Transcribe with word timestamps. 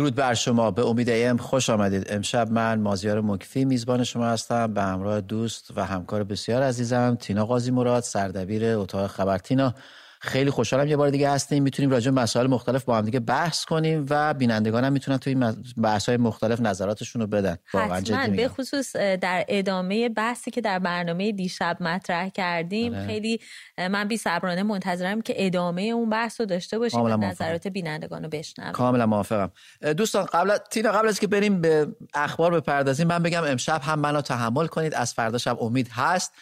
درود 0.00 0.14
بر 0.14 0.34
شما. 0.34 0.70
به 0.70 0.86
امید 0.86 1.10
ایم 1.10 1.36
خوش 1.36 1.70
آمدید. 1.70 2.06
امشب 2.10 2.50
من 2.50 2.80
مازیار 2.80 3.20
مکفی 3.20 3.64
میزبان 3.64 4.04
شما 4.04 4.26
هستم. 4.26 4.74
به 4.74 4.82
همراه 4.82 5.20
دوست 5.20 5.70
و 5.76 5.84
همکار 5.84 6.24
بسیار 6.24 6.62
عزیزم 6.62 7.16
تینا 7.20 7.46
قاضی 7.46 7.70
مراد 7.70 8.02
سردبیر 8.02 8.64
اتاق 8.64 9.06
خبر. 9.06 9.38
تینا 9.38 9.74
خیلی 10.22 10.50
خوشحالم 10.50 10.88
یه 10.88 10.96
بار 10.96 11.10
دیگه 11.10 11.30
هستیم. 11.30 11.62
می‌تونیم 11.62 11.90
راجع 11.90 12.10
به 12.10 12.20
مسائل 12.20 12.46
مختلف 12.46 12.84
با 12.84 12.98
هم 12.98 13.04
دیگه 13.04 13.20
بحث 13.20 13.64
کنیم 13.64 14.06
و 14.10 14.34
بینندگان 14.34 14.84
هم 14.84 14.92
می‌تونن 14.92 15.18
توی 15.18 15.34
این 15.34 15.54
بحث 15.82 16.08
های 16.08 16.18
مختلف 16.18 16.60
نظراتشون 16.60 17.22
رو 17.22 17.28
بدن. 17.28 17.56
جدی 18.02 18.36
به 18.36 18.48
خصوص 18.48 18.96
در 18.96 19.44
ادامه 19.48 20.08
بحثی 20.08 20.50
که 20.50 20.60
در 20.60 20.78
برنامه 20.78 21.32
دیشب 21.32 21.76
مطرح 21.80 22.28
کردیم 22.28 22.94
آره. 22.94 23.06
خیلی 23.06 23.40
من 23.78 24.08
بی 24.08 24.16
صبرانه 24.16 24.62
منتظرم 24.62 25.20
که 25.20 25.34
ادامه 25.36 25.82
اون 25.82 26.10
بحث 26.10 26.40
رو 26.40 26.46
داشته 26.46 26.78
باشیم 26.78 27.00
و 27.00 27.16
نظرات 27.16 27.66
بینندگان 27.66 28.22
رو 28.22 28.28
بشنویم. 28.28 28.72
کاملا 28.72 29.06
موافقم. 29.06 29.50
دوستان 29.96 30.24
قبل 30.24 30.56
تینا 30.70 30.92
قبل 30.92 31.08
از 31.08 31.20
که 31.20 31.26
بریم 31.26 31.60
به 31.60 31.86
اخبار 32.14 32.60
بپردازیم 32.60 33.06
من 33.06 33.22
بگم 33.22 33.44
امشب 33.44 33.80
هم 33.84 33.98
منو 33.98 34.20
تحمل 34.20 34.66
کنید. 34.66 34.94
از 34.94 35.14
فردا 35.14 35.38
شب 35.38 35.62
امید 35.62 35.88
هست. 35.88 36.32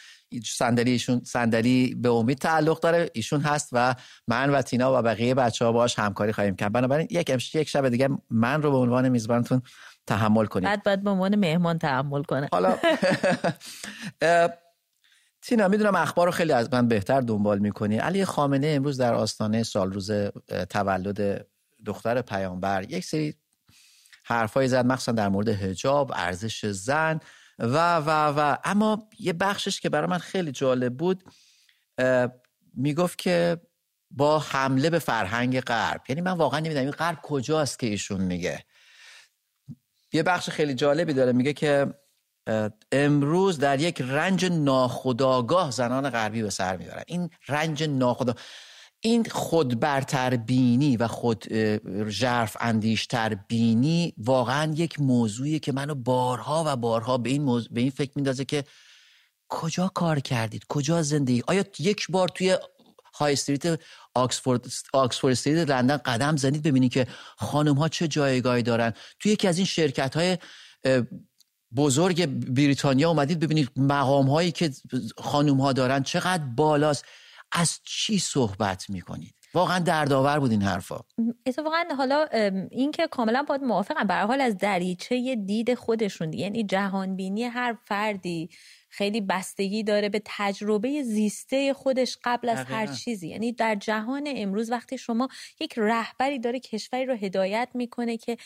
صندلی 0.44 0.90
ایشون 0.90 1.20
صندلی 1.24 1.94
به 1.94 2.08
امید 2.08 2.38
تعلق 2.38 2.80
داره. 2.80 3.10
ایشون 3.12 3.40
هست 3.40 3.68
و 3.72 3.94
من 4.28 4.50
و 4.50 4.62
تینا 4.62 4.98
و 4.98 5.02
بقیه 5.02 5.34
بچه 5.34 5.64
ها 5.64 5.72
باش 5.72 5.98
همکاری 5.98 6.32
خواهیم 6.32 6.56
کرد. 6.56 6.72
بنابراین 6.72 7.08
یک 7.10 7.30
امش 7.30 7.54
یک 7.54 7.68
شب 7.68 7.88
دیگه 7.88 8.08
من 8.30 8.62
رو 8.62 8.70
به 8.70 8.76
عنوان 8.76 9.08
میزبانتون 9.08 9.62
تحمل 10.06 10.46
کنید. 10.46 10.64
بعد 10.64 10.82
بعد 10.82 11.02
به 11.02 11.10
عنوان 11.10 11.36
مهمان 11.36 11.78
تحمل 11.78 12.22
کنه. 12.22 12.48
حالا 12.52 12.76
تینا 15.42 15.68
می‌دونم 15.68 15.94
اخبار 15.94 16.26
رو 16.26 16.32
خیلی 16.32 16.52
از 16.52 16.72
من 16.72 16.88
بهتر 16.88 17.20
دنبال 17.20 17.58
می‌کنی. 17.58 17.98
علی 17.98 18.24
خامنه 18.24 18.66
امروز 18.66 19.00
در 19.00 19.14
آستانه 19.14 19.62
سال 19.62 19.92
روز 19.92 20.10
تولد 20.70 21.46
دختر 21.84 22.22
پیامبر. 22.22 22.90
یک 22.90 23.04
سری 23.04 23.34
حرفایی 24.24 24.68
زد 24.68 24.86
مخصوصا 24.86 25.12
در 25.12 25.28
مورد 25.28 25.48
حجاب 25.48 26.12
ارزش 26.16 26.66
زن. 26.66 27.20
و 27.58 27.96
و 27.96 28.10
و. 28.36 28.56
اما 28.64 29.08
یه 29.18 29.32
بخشش 29.32 29.80
که 29.80 29.88
برای 29.88 30.10
من 30.10 30.18
خیلی 30.18 30.52
جالب 30.52 30.96
بود 30.96 31.24
می‌گفت 32.74 33.18
که 33.18 33.60
با 34.10 34.38
حمله 34.38 34.90
به 34.90 34.98
فرهنگ 34.98 35.60
غرب. 35.60 36.02
یعنی 36.08 36.20
من 36.20 36.32
واقعا 36.32 36.60
نمی‌دونم 36.60 36.84
این 36.84 36.90
غرب 36.90 37.18
کجاست 37.22 37.78
که 37.78 37.86
ایشون 37.86 38.20
میگه. 38.20 38.64
یه 40.12 40.22
بخش 40.22 40.50
خیلی 40.50 40.74
جالبی 40.74 41.12
داره. 41.12 41.32
میگه 41.32 41.52
که 41.52 41.94
امروز 42.92 43.58
در 43.58 43.80
یک 43.80 44.00
رنج 44.00 44.44
ناخداگاه 44.44 45.70
زنان 45.70 46.10
غربی 46.10 46.42
به 46.42 46.50
سر 46.50 46.76
می‌برن. 46.76 47.02
این 47.06 47.30
رنج 47.48 47.84
ناخدا 47.84 48.34
این 49.00 49.24
خود 49.24 49.80
برتر 49.80 50.36
بینی 50.36 50.96
و 50.96 51.08
خود 51.08 51.44
ژرف 52.08 52.56
اندیشتر 52.60 53.34
بینی 53.34 54.14
واقعا 54.18 54.72
یک 54.74 55.00
موضوعی 55.00 55.58
که 55.58 55.72
منو 55.72 55.94
بارها 55.94 56.64
و 56.66 56.76
بارها 56.76 57.18
به 57.18 57.30
این, 57.30 57.46
به 57.70 57.80
این 57.80 57.90
فکر 57.90 58.10
میندازه 58.16 58.44
که 58.44 58.64
کجا 59.48 59.88
کار 59.88 60.20
کردید؟ 60.20 60.64
کجا 60.68 61.02
زندگی؟ 61.02 61.42
آیا 61.46 61.64
یک 61.78 62.06
بار 62.10 62.28
توی 62.28 62.56
های 63.14 63.32
استریت 63.32 63.80
آکسفورد 64.14 64.66
آکسفورد 64.92 65.32
استریت 65.32 65.70
لندن 65.70 65.96
قدم 65.96 66.36
زنید 66.36 66.62
ببینید 66.62 66.92
که 66.92 67.06
خانم 67.36 67.74
ها 67.74 67.88
چه 67.88 68.08
جایگاهی 68.08 68.62
دارن؟ 68.62 68.92
توی 69.20 69.32
یکی 69.32 69.48
از 69.48 69.56
این 69.56 69.66
شرکت 69.66 70.16
های 70.16 70.38
بزرگ 71.76 72.26
بریتانیا 72.26 73.08
اومدید 73.08 73.40
ببینید 73.40 73.70
مقام 73.76 74.30
هایی 74.30 74.52
که 74.52 74.72
خانم 75.18 75.60
ها 75.60 75.72
دارن 75.72 76.02
چقدر 76.02 76.42
بالاست. 76.44 77.04
از 77.52 77.80
چی 77.84 78.18
صحبت 78.18 78.90
می‌کنید؟ 78.90 79.34
واقعا 79.54 79.78
دردآور 79.78 80.38
بود 80.38 80.50
این 80.50 80.62
حرفا. 80.62 81.00
اتفاقا 81.46 81.84
حالا 81.96 82.26
این 82.70 82.90
که 82.90 83.06
کاملا 83.06 83.42
باید 83.42 83.62
موافقم. 83.62 84.06
به 84.06 84.14
حال 84.14 84.40
از 84.40 84.58
دریچه 84.58 85.36
دید 85.46 85.74
خودشون 85.74 86.32
یعنی 86.32 86.64
جهان 86.64 87.16
بینی 87.16 87.44
هر 87.44 87.76
فردی 87.84 88.48
خیلی 88.90 89.20
بستگی 89.20 89.82
داره 89.82 90.08
به 90.08 90.22
تجربه 90.24 91.02
زیسته 91.02 91.74
خودش 91.74 92.18
قبل 92.24 92.48
از 92.48 92.58
هر 92.58 92.86
چیزی. 92.86 93.28
یعنی 93.28 93.52
در 93.52 93.74
جهان 93.74 94.24
امروز 94.36 94.70
وقتی 94.70 94.98
شما 94.98 95.28
یک 95.60 95.74
رهبری 95.76 96.38
داره 96.38 96.60
کشوری 96.60 97.06
رو 97.06 97.14
هدایت 97.14 97.68
می‌کنه 97.74 98.16
که 98.16 98.36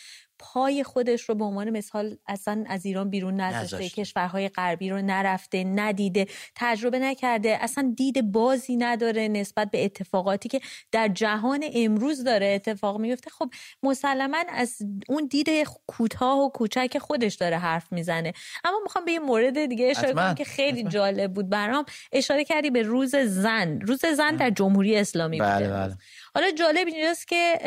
پای 0.42 0.84
خودش 0.84 1.28
رو 1.28 1.34
به 1.34 1.44
عنوان 1.44 1.70
مثال 1.70 2.16
اصلا 2.26 2.64
از 2.66 2.86
ایران 2.86 3.10
بیرون 3.10 3.40
نذاشته 3.40 3.88
کشورهای 3.88 4.48
غربی 4.48 4.90
رو 4.90 5.02
نرفته 5.02 5.64
ندیده 5.64 6.26
تجربه 6.56 6.98
نکرده 6.98 7.58
اصلا 7.60 7.94
دید 7.96 8.32
بازی 8.32 8.76
نداره 8.76 9.28
نسبت 9.28 9.70
به 9.70 9.84
اتفاقاتی 9.84 10.48
که 10.48 10.60
در 10.92 11.08
جهان 11.08 11.64
امروز 11.74 12.24
داره 12.24 12.46
اتفاق 12.46 13.00
میفته. 13.00 13.30
خب 13.30 13.50
مسلما 13.82 14.44
از 14.48 14.78
اون 15.08 15.26
دید 15.26 15.48
کوتاه 15.86 16.38
و 16.38 16.48
کوچک 16.48 16.98
خودش 16.98 17.34
داره 17.34 17.58
حرف 17.58 17.92
می‌زنه. 17.92 18.32
اما 18.64 18.78
می‌خوام 18.82 19.04
به 19.04 19.12
یه 19.12 19.18
مورد 19.18 19.64
دیگه 19.64 19.86
اشاره 19.90 20.12
کنم 20.12 20.34
که 20.34 20.44
خیلی 20.44 20.84
جالب 20.84 21.32
بود 21.32 21.48
برام. 21.48 21.84
اشاره 22.12 22.44
کردی 22.44 22.70
به 22.70 22.82
روز 22.82 23.16
زن. 23.16 23.80
روز 23.80 24.06
زن 24.06 24.36
در 24.36 24.50
جمهوری 24.50 24.96
اسلامی 24.96 25.38
بله 25.38 25.68
بله. 25.68 25.96
حالا 26.34 26.50
جالب 26.50 26.86
اینجاست 26.86 27.28
که 27.28 27.58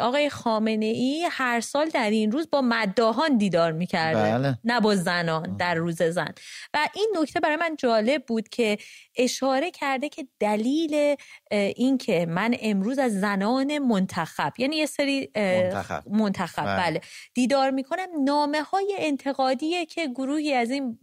آقای 0.00 0.30
خامنه 0.30 0.86
ای 0.86 1.28
هر 1.30 1.60
سال 1.60 1.88
در 1.88 2.10
این 2.10 2.32
روز 2.32 2.50
با 2.50 2.60
مداهان 2.60 3.36
دیدار 3.38 3.72
می‌کرده 3.72 4.38
بله. 4.38 4.58
نه 4.64 4.80
با 4.80 4.94
زنان 4.94 5.56
در 5.56 5.74
روز 5.74 6.02
زن 6.02 6.34
و 6.74 6.88
این 6.94 7.16
نکته 7.20 7.40
برای 7.40 7.56
من 7.56 7.76
جالب 7.76 8.24
بود 8.26 8.48
که 8.48 8.78
اشاره 9.16 9.70
کرده 9.70 10.08
که 10.08 10.26
دلیل 10.40 11.16
این 11.50 11.98
که 11.98 12.26
من 12.26 12.54
امروز 12.60 12.98
از 12.98 13.20
زنان 13.20 13.78
منتخب 13.78 14.52
یعنی 14.58 14.76
یه 14.76 14.86
سری 14.86 15.30
منتخب, 15.36 16.08
منتخب 16.08 16.64
بله. 16.64 16.76
بله. 16.76 17.00
دیدار 17.34 17.70
می‌کنم 17.70 18.06
نامه 18.24 18.62
های 18.62 18.94
انتقادیه 18.98 19.86
که 19.86 20.06
گروهی 20.06 20.54
از 20.54 20.70
این 20.70 20.98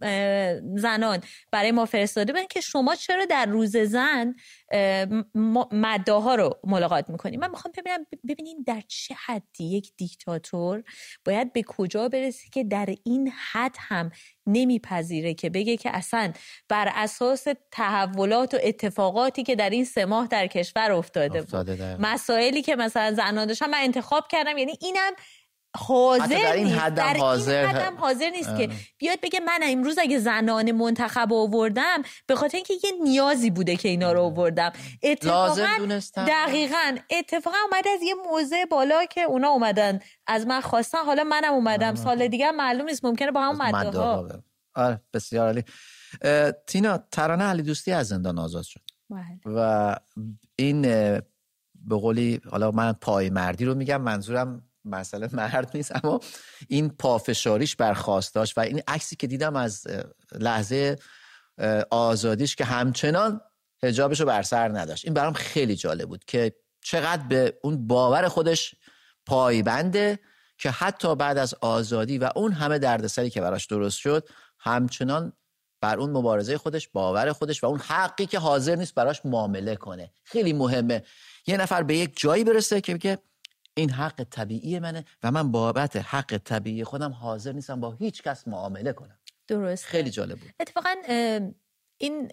زنان 0.76 1.22
برای 1.52 1.72
ما 1.72 1.84
فرستاده 1.84 2.32
بودن 2.32 2.46
که 2.46 2.60
شما 2.60 2.94
چرا 2.94 3.24
در 3.24 3.46
روز 3.46 3.76
زن 3.76 4.34
مداها 5.72 6.34
رو 6.34 6.58
ملاقات 6.64 7.10
می‌کنیم. 7.10 7.40
من 7.40 7.50
می‌خوام 7.50 7.72
ببینم 7.78 8.06
ببینین 8.28 8.64
در 8.66 8.82
چه 8.88 9.14
حدی 9.26 9.64
یک 9.64 9.92
دیکتاتور 9.96 10.82
باید 11.24 11.52
به 11.52 11.62
کجا 11.62 12.08
برسه 12.08 12.48
که 12.52 12.64
در 12.64 12.94
این 13.04 13.32
حد 13.52 13.76
هم 13.78 14.10
نمیپذیره 14.46 15.34
که 15.34 15.50
بگه 15.50 15.76
که 15.76 15.96
اصلا 15.96 16.32
بر 16.68 16.92
اساس 16.94 17.46
تحولات 17.70 18.54
و 18.54 18.58
اتفاقاتی 18.62 19.42
که 19.42 19.56
در 19.56 19.70
این 19.70 19.84
سه 19.84 20.04
ماه 20.04 20.26
در 20.26 20.46
کشور 20.46 20.92
افتاده, 20.92 21.38
افتاده 21.38 21.76
بود 21.76 22.06
مسائلی 22.06 22.62
که 22.62 22.76
مثلا 22.76 23.14
زنان 23.14 23.46
داشتن 23.46 23.70
من 23.70 23.78
انتخاب 23.80 24.28
کردم 24.28 24.58
یعنی 24.58 24.72
اینم 24.80 25.12
حاضر 25.76 26.26
در 26.26 26.52
این 26.52 26.66
نیست. 26.66 26.86
در 26.86 27.16
حاضر, 27.16 27.66
این 27.66 27.76
حدم 27.76 27.96
حاضر 27.96 28.30
نیست 28.30 28.56
که 28.56 28.70
بیاد 28.98 29.18
بگه 29.22 29.40
من 29.40 29.60
امروز 29.62 29.98
اگه 29.98 30.18
زنان 30.18 30.72
منتخب 30.72 31.32
آوردم 31.32 32.02
به 32.26 32.34
خاطر 32.34 32.56
اینکه 32.56 32.74
یه 32.84 32.92
نیازی 33.02 33.50
بوده 33.50 33.76
که 33.76 33.88
اینا 33.88 34.12
رو 34.12 34.22
آوردم. 34.22 34.72
اتفاقا 35.02 36.00
دقیقا. 36.16 36.96
اتفاقا 37.10 37.56
اومده 37.70 37.90
از 37.90 38.02
یه 38.02 38.14
موضع 38.30 38.64
بالا 38.64 39.04
که 39.04 39.20
اونا 39.20 39.48
اومدن. 39.48 40.00
از 40.26 40.46
من 40.46 40.60
خواستن. 40.60 40.98
حالا 40.98 41.24
منم 41.24 41.52
اومدم. 41.52 41.94
سال 41.94 42.28
دیگه 42.28 42.50
معلوم 42.50 42.86
نیست. 42.86 43.04
ممکنه 43.04 43.30
با 43.30 43.40
هم 43.40 43.62
مده 43.62 43.98
ها 43.98 44.28
آره 44.74 45.00
بسیار 45.12 45.46
عالی. 45.46 45.64
تینا 46.66 46.98
ترانه 47.12 47.44
علی 47.44 47.62
دوستی 47.62 47.92
از 47.92 48.08
زندان 48.08 48.38
آزاد 48.38 48.64
شد. 48.64 48.80
بله. 49.10 49.40
و 49.44 49.96
این 50.56 50.82
به 51.74 51.96
قولی 51.96 52.40
حالا 52.50 52.70
من 52.70 52.92
پای 52.92 53.30
مردی 53.30 53.64
رو 53.64 53.74
میگم 53.74 54.02
منظورم 54.02 54.65
مسئله 54.86 55.28
مرد 55.32 55.70
نیست 55.74 56.04
اما 56.04 56.20
این 56.68 56.88
پافشاریش 56.88 57.76
برخواست 57.76 58.36
و 58.56 58.60
این 58.60 58.82
عکسی 58.88 59.16
که 59.16 59.26
دیدم 59.26 59.56
از 59.56 59.86
لحظه 60.32 60.96
آزادیش 61.90 62.56
که 62.56 62.64
همچنان 62.64 63.40
هجابش 63.82 64.20
رو 64.20 64.26
بر 64.26 64.42
سر 64.42 64.68
نداشت. 64.68 65.04
این 65.04 65.14
برام 65.14 65.32
خیلی 65.32 65.76
جالب 65.76 66.08
بود 66.08 66.24
که 66.24 66.52
چقدر 66.82 67.22
به 67.22 67.58
اون 67.62 67.86
باور 67.86 68.28
خودش 68.28 68.74
پایبنده 69.26 70.18
که 70.58 70.70
حتی 70.70 71.14
بعد 71.14 71.38
از 71.38 71.54
آزادی 71.60 72.18
و 72.18 72.30
اون 72.36 72.52
همه 72.52 72.78
دردسری 72.78 73.30
که 73.30 73.40
براش 73.40 73.66
درست 73.66 73.98
شد 73.98 74.28
همچنان 74.58 75.32
بر 75.80 75.98
اون 75.98 76.10
مبارزه 76.10 76.58
خودش 76.58 76.88
باور 76.88 77.32
خودش 77.32 77.64
و 77.64 77.66
اون 77.66 77.78
حقی 77.78 78.26
که 78.26 78.38
حاضر 78.38 78.74
نیست 78.74 78.94
براش 78.94 79.20
معامله 79.24 79.76
کنه. 79.76 80.12
خیلی 80.24 80.52
مهمه. 80.52 81.02
یه 81.46 81.56
نفر 81.56 81.82
به 81.82 81.96
یک 81.96 82.20
جایی 82.20 82.44
برسه 82.44 82.80
که 82.80 82.98
که 82.98 83.18
این 83.76 83.90
حق 83.90 84.24
طبیعی 84.30 84.78
منه 84.78 85.04
و 85.22 85.30
من 85.30 85.52
بابت 85.52 85.96
حق 85.96 86.36
طبیعی 86.36 86.84
خودم 86.84 87.12
حاضر 87.12 87.52
نیستم 87.52 87.80
با 87.80 87.92
هیچ 87.92 88.22
کس 88.22 88.48
معامله 88.48 88.92
کنم. 88.92 89.18
درست 89.48 89.84
خیلی 89.84 90.10
جالب 90.10 90.38
بود. 90.38 90.50
اتفاقا 90.60 90.94
این 91.98 92.30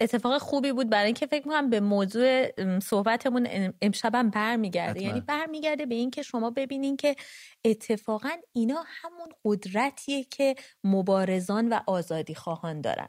اتفاق 0.00 0.38
خوبی 0.38 0.72
بود 0.72 0.90
برای 0.90 1.06
اینکه 1.06 1.26
فکر 1.26 1.48
می‌کنم 1.48 1.70
به 1.70 1.80
موضوع 1.80 2.50
صحبتمون 2.80 3.72
امشبم 3.82 4.30
برمیگرده. 4.30 5.02
یعنی 5.02 5.20
برمیگرده 5.20 5.86
به 5.86 5.94
اینکه 5.94 6.22
شما 6.22 6.50
ببینین 6.50 6.96
که 6.96 7.16
اتفاقا 7.64 8.30
اینا 8.52 8.84
همون 8.86 9.28
قدرتیه 9.44 10.24
که 10.24 10.54
مبارزان 10.84 11.68
و 11.68 11.80
آزادی 11.86 12.34
خواهان 12.34 12.80
دارن. 12.80 13.08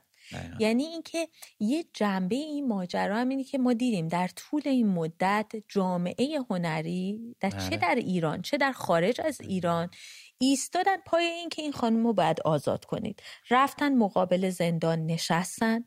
یعنی 0.59 0.83
اینکه 0.83 1.27
یه 1.59 1.85
جنبه 1.93 2.35
این 2.35 2.67
ماجرا 2.67 3.17
هم 3.17 3.29
اینه 3.29 3.43
که 3.43 3.57
ما 3.57 3.73
دیدیم 3.73 4.07
در 4.07 4.27
طول 4.27 4.61
این 4.65 4.87
مدت 4.87 5.51
جامعه 5.67 6.39
هنری 6.49 7.35
در 7.39 7.49
چه 7.49 7.57
بله. 7.57 7.77
در 7.77 7.95
ایران 7.95 8.41
چه 8.41 8.57
در 8.57 8.71
خارج 8.71 9.21
از 9.21 9.41
ایران 9.41 9.89
ایستادن 10.37 10.97
پای 11.05 11.25
این 11.25 11.49
که 11.49 11.61
این 11.61 11.71
خانم 11.71 12.07
رو 12.07 12.13
باید 12.13 12.41
آزاد 12.45 12.85
کنید. 12.85 13.23
رفتن 13.49 13.95
مقابل 13.95 14.49
زندان 14.49 15.05
نشستن 15.05 15.83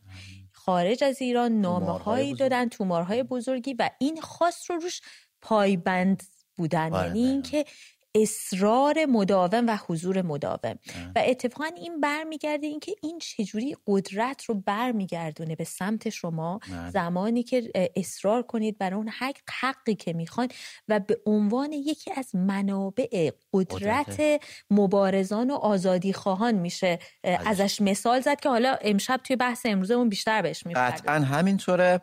خارج 0.52 1.04
از 1.04 1.22
ایران 1.22 1.52
نامه 1.60 1.98
هایی 1.98 2.34
دادن 2.34 2.68
تومارهای 2.68 3.22
بزرگی 3.22 3.74
و 3.78 3.90
این 3.98 4.20
خاص 4.20 4.70
رو 4.70 4.76
روش 4.76 5.00
پایبند 5.42 6.22
بودن. 6.56 6.92
آره، 6.92 7.06
یعنی 7.06 7.24
اینکه 7.24 7.64
اصرار 8.14 9.06
مداوم 9.06 9.66
و 9.66 9.78
حضور 9.86 10.22
مداوم. 10.22 10.78
و 11.16 11.22
اتفاقا 11.26 11.70
این 11.76 12.00
برمیگرده 12.00 12.66
اینکه 12.66 12.94
این 13.02 13.18
چجوری 13.18 13.76
قدرت 13.86 14.44
رو 14.44 14.54
برمیگردونه 14.54 15.56
به 15.56 15.64
سمت 15.64 16.08
شما. 16.08 16.60
زمانی 16.92 17.42
که 17.42 17.72
اصرار 17.96 18.42
کنید 18.42 18.78
برای 18.78 18.96
اون 18.96 19.08
حق 19.08 19.36
حقی 19.60 19.94
که 19.94 20.12
می‌خوان 20.12 20.48
و 20.88 21.00
به 21.00 21.20
عنوان 21.26 21.72
یکی 21.72 22.10
از 22.16 22.34
منابع 22.34 23.30
قدرت 23.52 24.40
مبارزان 24.70 25.50
و 25.50 25.54
آزادی 25.54 26.12
خواهان 26.12 26.54
میشه. 26.54 26.98
ازش 27.24 27.80
مثال 27.80 28.20
زد 28.20 28.40
که 28.40 28.48
حالا 28.48 28.78
امشب 28.80 29.20
توی 29.24 29.36
بحث 29.36 29.66
امروزمون 29.66 30.08
بیشتر 30.08 30.42
بهش 30.42 30.66
می‌پردازیم. 30.66 31.06
قطعا 31.06 31.20
همینطوره. 31.20 32.00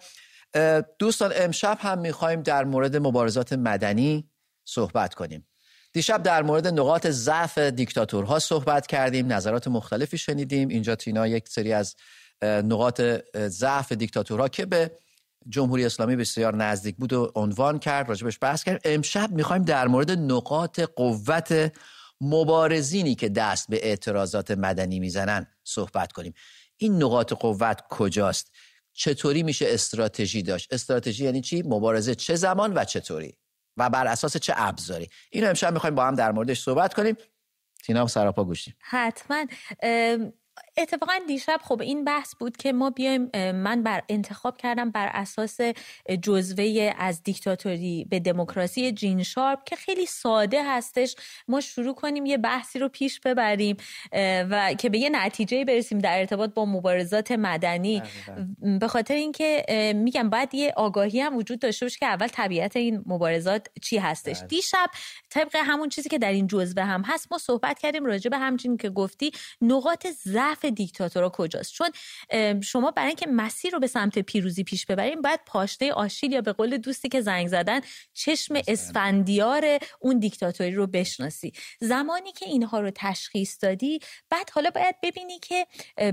دوستان 1.00 1.32
امشب 1.36 1.78
هم 1.82 2.00
می‌خوایم 2.00 2.42
در 2.42 2.64
مورد 2.64 2.98
مبارزات 2.98 3.54
مدنی 3.54 4.30
صحبت 4.68 5.14
کنیم. 5.14 5.48
دیشب 5.96 6.24
در 6.24 6.44
مورد 6.44 6.68
نقاط 6.68 7.08
ضعف 7.08 7.58
دیکتاتورها 7.58 8.40
صحبت 8.40 8.88
کردیم 8.88 9.34
نظرات 9.34 9.68
مختلفی 9.68 10.18
شنیدیم. 10.18 10.68
اینجا 10.68 10.96
تینا 10.96 11.28
یک 11.28 11.50
سری 11.50 11.74
از 11.74 11.96
نقاط 12.42 13.02
ضعف 13.36 13.92
دیکتاتورها 13.92 14.48
که 14.48 14.66
به 14.66 14.92
جمهوری 15.50 15.86
اسلامی 15.86 16.16
بسیار 16.16 16.56
نزدیک 16.56 16.96
بود 16.96 17.14
و 17.14 17.32
عنوان 17.36 17.80
کرد 17.80 18.10
راجبش 18.10 18.38
بحث 18.42 18.64
کرد 18.64 18.82
امشب 18.86 19.32
می‌خوایم 19.32 19.64
در 19.64 19.88
مورد 19.88 20.12
نقاط 20.12 20.80
قوت 20.80 21.72
مبارزینی 22.22 23.16
که 23.16 23.30
دست 23.30 23.68
به 23.70 23.88
اعتراضات 23.88 24.52
مدنی 24.52 25.00
می‌زنن 25.00 25.48
صحبت 25.64 26.12
کنیم. 26.12 26.34
این 26.78 27.04
نقاط 27.04 27.34
قوت 27.34 27.82
کجاست؟ 27.90 28.52
چطوری 28.94 29.44
میشه 29.44 29.66
استراتژی 29.70 30.44
داشت؟ 30.44 30.74
استراتژی 30.74 31.26
یعنی 31.26 31.42
چی؟ 31.42 31.62
مبارزه 31.62 32.16
چه 32.16 32.36
زمان 32.36 32.74
و 32.74 32.84
چطوری؟ 32.84 33.38
و 33.78 33.90
بر 33.90 34.08
اساس 34.08 34.38
چه 34.38 34.54
ابزاری. 34.58 35.10
اینو 35.32 35.48
امشب 35.48 35.74
می‌خوایم 35.74 35.96
با 35.96 36.06
هم 36.06 36.16
در 36.16 36.32
موردش 36.32 36.62
صحبت 36.62 36.94
کنیم. 36.94 37.18
تینا 37.84 38.08
سراپا 38.08 38.44
گوشیم 38.44 38.76
حتما. 38.80 39.46
اتفاقا 40.78 41.14
دیشب 41.28 41.60
خب 41.64 41.82
این 41.82 42.04
بحث 42.04 42.36
بود 42.36 42.58
که 42.58 42.74
ما 42.74 42.90
بیایم 42.90 43.30
من 43.52 43.84
بر 43.84 44.04
انتخاب 44.10 44.58
کردم 44.58 44.92
بر 44.92 45.10
اساس 45.14 45.58
جزوه 46.22 46.94
از 46.98 47.24
دیکتاتوری 47.24 48.06
به 48.10 48.20
دموکراسی 48.20 48.92
جین 48.92 49.24
شارپ 49.24 49.64
که 49.64 49.76
خیلی 49.76 50.06
ساده 50.06 50.64
هستش. 50.64 51.16
ما 51.48 51.62
شروع 51.62 51.96
کنیم 51.96 52.26
یه 52.26 52.38
بحثی 52.38 52.80
رو 52.80 52.90
پیش 52.90 53.20
ببریم 53.20 53.78
و 54.50 54.74
که 54.74 54.90
به 54.90 54.98
یه 54.98 55.10
نتیجه 55.10 55.66
برسیم 55.66 56.00
در 56.00 56.20
ارتباط 56.20 56.54
با 56.54 56.66
مبارزات 56.66 57.32
مدنی. 57.32 58.02
به 58.80 58.88
خاطر 58.88 59.14
اینکه 59.14 59.66
میگم 59.96 60.30
باید 60.30 60.54
یه 60.54 60.74
آگاهی 60.78 61.22
هم 61.22 61.38
وجود 61.38 61.60
داشته 61.60 61.86
باشه 61.86 62.00
که 62.00 62.06
اول 62.06 62.28
طبیعت 62.28 62.76
این 62.76 63.04
مبارزات 63.06 63.68
چی 63.82 63.98
هستش. 63.98 64.40
بله. 64.40 64.48
دیشب 64.48 64.90
طبق 65.30 65.56
همون 65.56 65.90
چیزی 65.90 66.10
که 66.10 66.18
در 66.18 66.32
این 66.32 66.48
جزوه 66.48 66.84
هم 66.84 67.04
هست 67.06 67.32
ما 67.32 67.38
صحبت 67.38 67.80
کردیم 67.80 68.06
راجع 68.06 68.30
به 68.30 68.38
همچین 68.38 68.78
که 68.78 68.90
گفتی 68.90 69.32
نقاط 69.62 70.08
ضعف 70.08 70.65
دیکتاتورها 70.66 71.30
کجاست؟ 71.30 71.74
چون 71.74 71.90
شما 72.62 72.92
برای 72.92 73.08
اینکه 73.08 73.28
مسیر 73.28 73.74
رو 73.74 73.80
به 73.80 73.88
سمت 73.88 74.20
پیروزی 74.20 74.64
پیش 74.64 74.86
ببریم 74.86 75.22
باید 75.22 75.40
پاشنه 75.46 75.92
آشیل 75.92 76.32
یا 76.32 76.42
به 76.42 76.52
قول 76.52 76.78
دوستی 76.78 77.10
که 77.10 77.22
زنگ 77.22 77.48
زدن 77.48 77.82
چشم 78.14 78.56
اسفندیار 78.68 79.66
اون 80.00 80.20
دیکتاتوری 80.20 80.72
رو 80.72 80.88
بشناسی. 80.88 81.54
زمانی 81.80 82.32
که 82.32 82.46
اینها 82.46 82.80
رو 82.80 82.92
تشخیص 82.96 83.58
دادی 83.62 84.00
بعد 84.30 84.50
حالا 84.50 84.70
باید 84.70 84.96
ببینی 85.04 85.40
که 85.40 85.68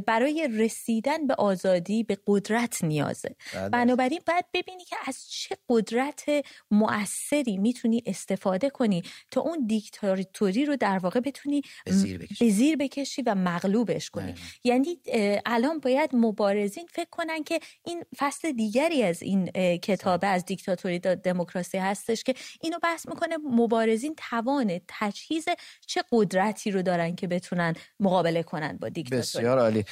برای 0.07 0.49
رسیدن 0.53 1.27
به 1.27 1.35
آزادی 1.35 2.05
به 2.05 2.19
قدرت 2.27 2.85
نیازه. 2.85 3.37
بنابراین 3.73 4.21
باید 4.27 4.45
ببینی 4.55 4.85
که 4.85 4.97
از 5.07 5.31
چه 5.31 5.57
قدرت 5.69 6.25
مؤثری 6.71 7.57
می‌تونی 7.57 8.03
استفاده 8.07 8.71
کنی 8.71 9.03
تا 9.31 9.41
اون 9.41 9.67
دیکتاتوری 9.67 10.65
رو 10.65 10.77
در 10.77 10.99
واقع 10.99 11.21
بتونی 11.21 11.63
به 11.85 11.93
زیر 12.51 12.77
بکشی. 12.77 13.23
و 13.27 13.35
مغلوبش 13.35 14.11
کنی. 14.11 14.35
یعنی 14.65 14.99
الان 15.47 15.81
باید 15.81 16.11
مبارزین 16.13 16.87
فکر 16.93 17.11
کنن 17.11 17.45
که 17.45 17.61
این 17.85 18.05
فصل 18.17 18.53
دیگری 18.53 19.03
از 19.03 19.23
این 19.23 19.51
کتاب 19.79 20.21
از 20.23 20.45
دیکتاتوری 20.45 20.99
تا 20.99 21.15
دموکراسی 21.15 21.79
هستش 21.79 22.23
که 22.23 22.35
اینو 22.61 22.79
بحث 22.83 23.09
می‌کنه 23.09 23.37
مبارزین 23.45 24.15
توان 24.31 24.81
تجهیز 24.89 25.45
چه 25.87 26.05
قدرتی 26.13 26.71
رو 26.71 26.83
دارن 26.83 27.15
که 27.15 27.27
بتونن 27.27 27.75
مقابله 28.01 28.43
کنن 28.43 28.77
با 28.77 28.89
دیکتاتوری. 28.89 29.21
بسیار 29.21 29.59
عالی. 29.59 29.85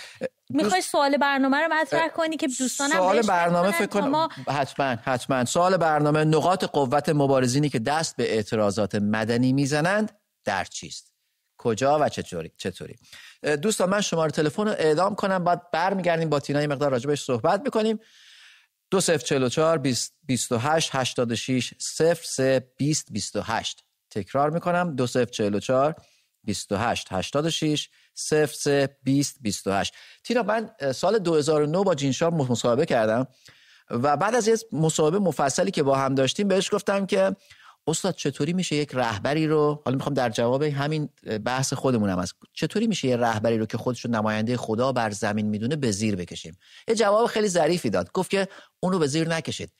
می‌خوای 0.50 0.81
سوال 0.81 1.17
برنامه 1.17 1.56
رو 1.56 1.75
مطرح 1.75 2.08
کنی 2.08 2.37
که 2.37 2.47
دوستانم 2.47 2.91
سوال 2.91 3.23
برنامه 3.23 3.70
فکر 3.70 3.87
کنم 3.87 4.29
حتما 4.49 4.87
حتما. 4.87 5.44
سوال 5.44 5.76
برنامه 5.76 6.25
نقاط 6.25 6.64
قوت 6.64 7.08
مبارزینی 7.08 7.69
که 7.69 7.79
دست 7.79 8.17
به 8.17 8.35
اعتراضات 8.35 8.94
مدنی 8.94 9.52
می‌زنند 9.52 10.19
در 10.44 10.64
چیست؟ 10.64 11.10
کجا 11.62 11.99
و 11.99 12.09
چطوری؟ 12.09 12.51
چطوری؟ 12.57 12.97
دوستان 13.62 13.89
من 13.91 14.01
شماره 14.01 14.31
تلفن 14.31 14.65
رو 14.65 14.71
اعلام 14.71 15.15
کنم. 15.15 15.45
بعد 15.45 15.71
برمیگردیم 15.71 16.29
با 16.29 16.41
تینا 16.41 16.61
مقدار 16.61 16.91
راجبش 16.91 17.23
صحبت 17.23 17.61
می‌کنیم. 17.65 18.01
دو 18.91 19.01
صفر 19.01 19.19
چلو 19.19 19.49
چار 19.49 19.79
بیست 19.79 20.53
و 20.53 20.59
هشت 20.59 20.91
هشتاد 20.93 21.35
شیش 21.35 21.75
صفر 21.79 22.25
سه 22.25 22.73
بیست 22.77 23.12
بیست 23.12 23.37
و 23.37 23.41
هشت. 23.41 23.85
تکرار 24.11 24.51
می‌کنم. 24.51 24.97
دو 24.97 25.07
صفر 25.07 25.25
چلو 25.25 25.61
چار 25.61 25.95
بیست 26.45 26.73
و 26.73 26.77
هشت 26.77 27.07
هشتاد 27.11 27.49
شیش 27.49 27.89
صفر 28.15 28.55
سه 28.55 28.99
بیست 29.03 29.37
بیست 29.41 29.67
و 29.67 29.73
هشت. 29.73 29.95
تینا 30.25 30.43
من 30.43 30.71
سال 30.95 31.19
2009 31.19 31.85
با 31.85 31.95
جینشار 31.95 32.31
مصاحبه 32.31 32.87
کردم 32.87 33.27
و 33.91 34.17
بعد 34.17 34.35
از 34.35 34.49
یه 34.49 34.57
مصاحبه 34.73 35.19
مفصلی 35.19 35.71
که 35.71 35.83
با 35.83 35.97
هم 35.97 36.15
داشتیم 36.15 36.49
بهش 36.49 36.75
گفتم 36.75 37.07
که 37.07 37.37
استاد 37.90 38.14
چطوری 38.14 38.52
میشه 38.52 38.76
یک 38.76 38.90
رهبری 38.94 39.46
رو 39.46 39.82
حالا 39.84 39.96
می‌خوام 39.96 40.14
در 40.14 40.31
جواب 40.31 40.62
همین 40.62 41.08
بحث 41.44 41.72
خودمونم 41.72 42.19
از 42.19 42.32
چطوری 42.52 42.87
میشه 42.87 43.08
یه 43.08 43.16
رهبری 43.16 43.58
رو 43.58 43.66
که 43.66 43.78
خودش 43.78 44.06
نماینده 44.06 44.56
خدا 44.56 44.92
بر 44.92 45.10
زمین 45.10 45.46
می‌دونه 45.46 45.76
به 45.76 45.90
زیر 45.90 46.16
بکشیم؟ 46.16 46.56
یه 46.88 46.94
جواب 46.94 47.26
خیلی 47.26 47.49
ظریفی 47.49 47.90
داد 47.90 48.12
گفت 48.12 48.30
که 48.30 48.49
اونو 48.80 48.99
به 48.99 49.06
زیر 49.06 49.28
نکشید. 49.28 49.73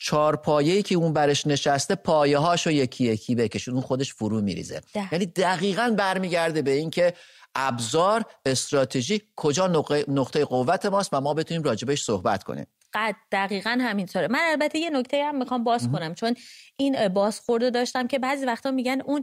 چهار 0.00 0.36
پایه‌ای 0.36 0.82
که 0.82 0.94
اون 0.94 1.12
برش 1.12 1.46
نشسته 1.46 1.94
پایه 1.94 2.38
هاشو 2.38 2.70
یکی 2.70 3.04
یکی 3.04 3.34
بکشید 3.34 3.74
اون 3.74 3.82
خودش 3.82 4.14
فرو 4.14 4.40
میریزه. 4.40 4.80
یعنی 5.12 5.26
دقیقا 5.26 5.94
برمیگرده 5.98 6.62
به 6.62 6.70
اینکه 6.70 7.14
ابزار 7.54 8.24
استراتژی 8.46 9.22
کجا 9.36 9.66
نقطه 10.08 10.44
قوت 10.44 10.86
ماست 10.86 11.08
و 11.12 11.20
ما 11.20 11.34
بتونیم 11.34 11.62
راجبش 11.62 12.02
صحبت 12.02 12.42
کنیم. 12.42 12.66
قد 12.94 13.14
دقیقا 13.32 13.78
همینطوره. 13.80 14.28
من 14.28 14.40
البته 14.42 14.78
یه 14.78 14.90
نکته 14.90 15.24
هم 15.24 15.38
می‌خوام 15.38 15.64
باز 15.64 15.88
کنم 15.92 16.14
چون 16.14 16.34
این 16.76 17.08
بازخورده 17.08 17.70
داشتم 17.70 18.06
که 18.06 18.18
بعضی 18.18 18.46
وقتا 18.46 18.70
میگن 18.70 19.00
اون 19.00 19.22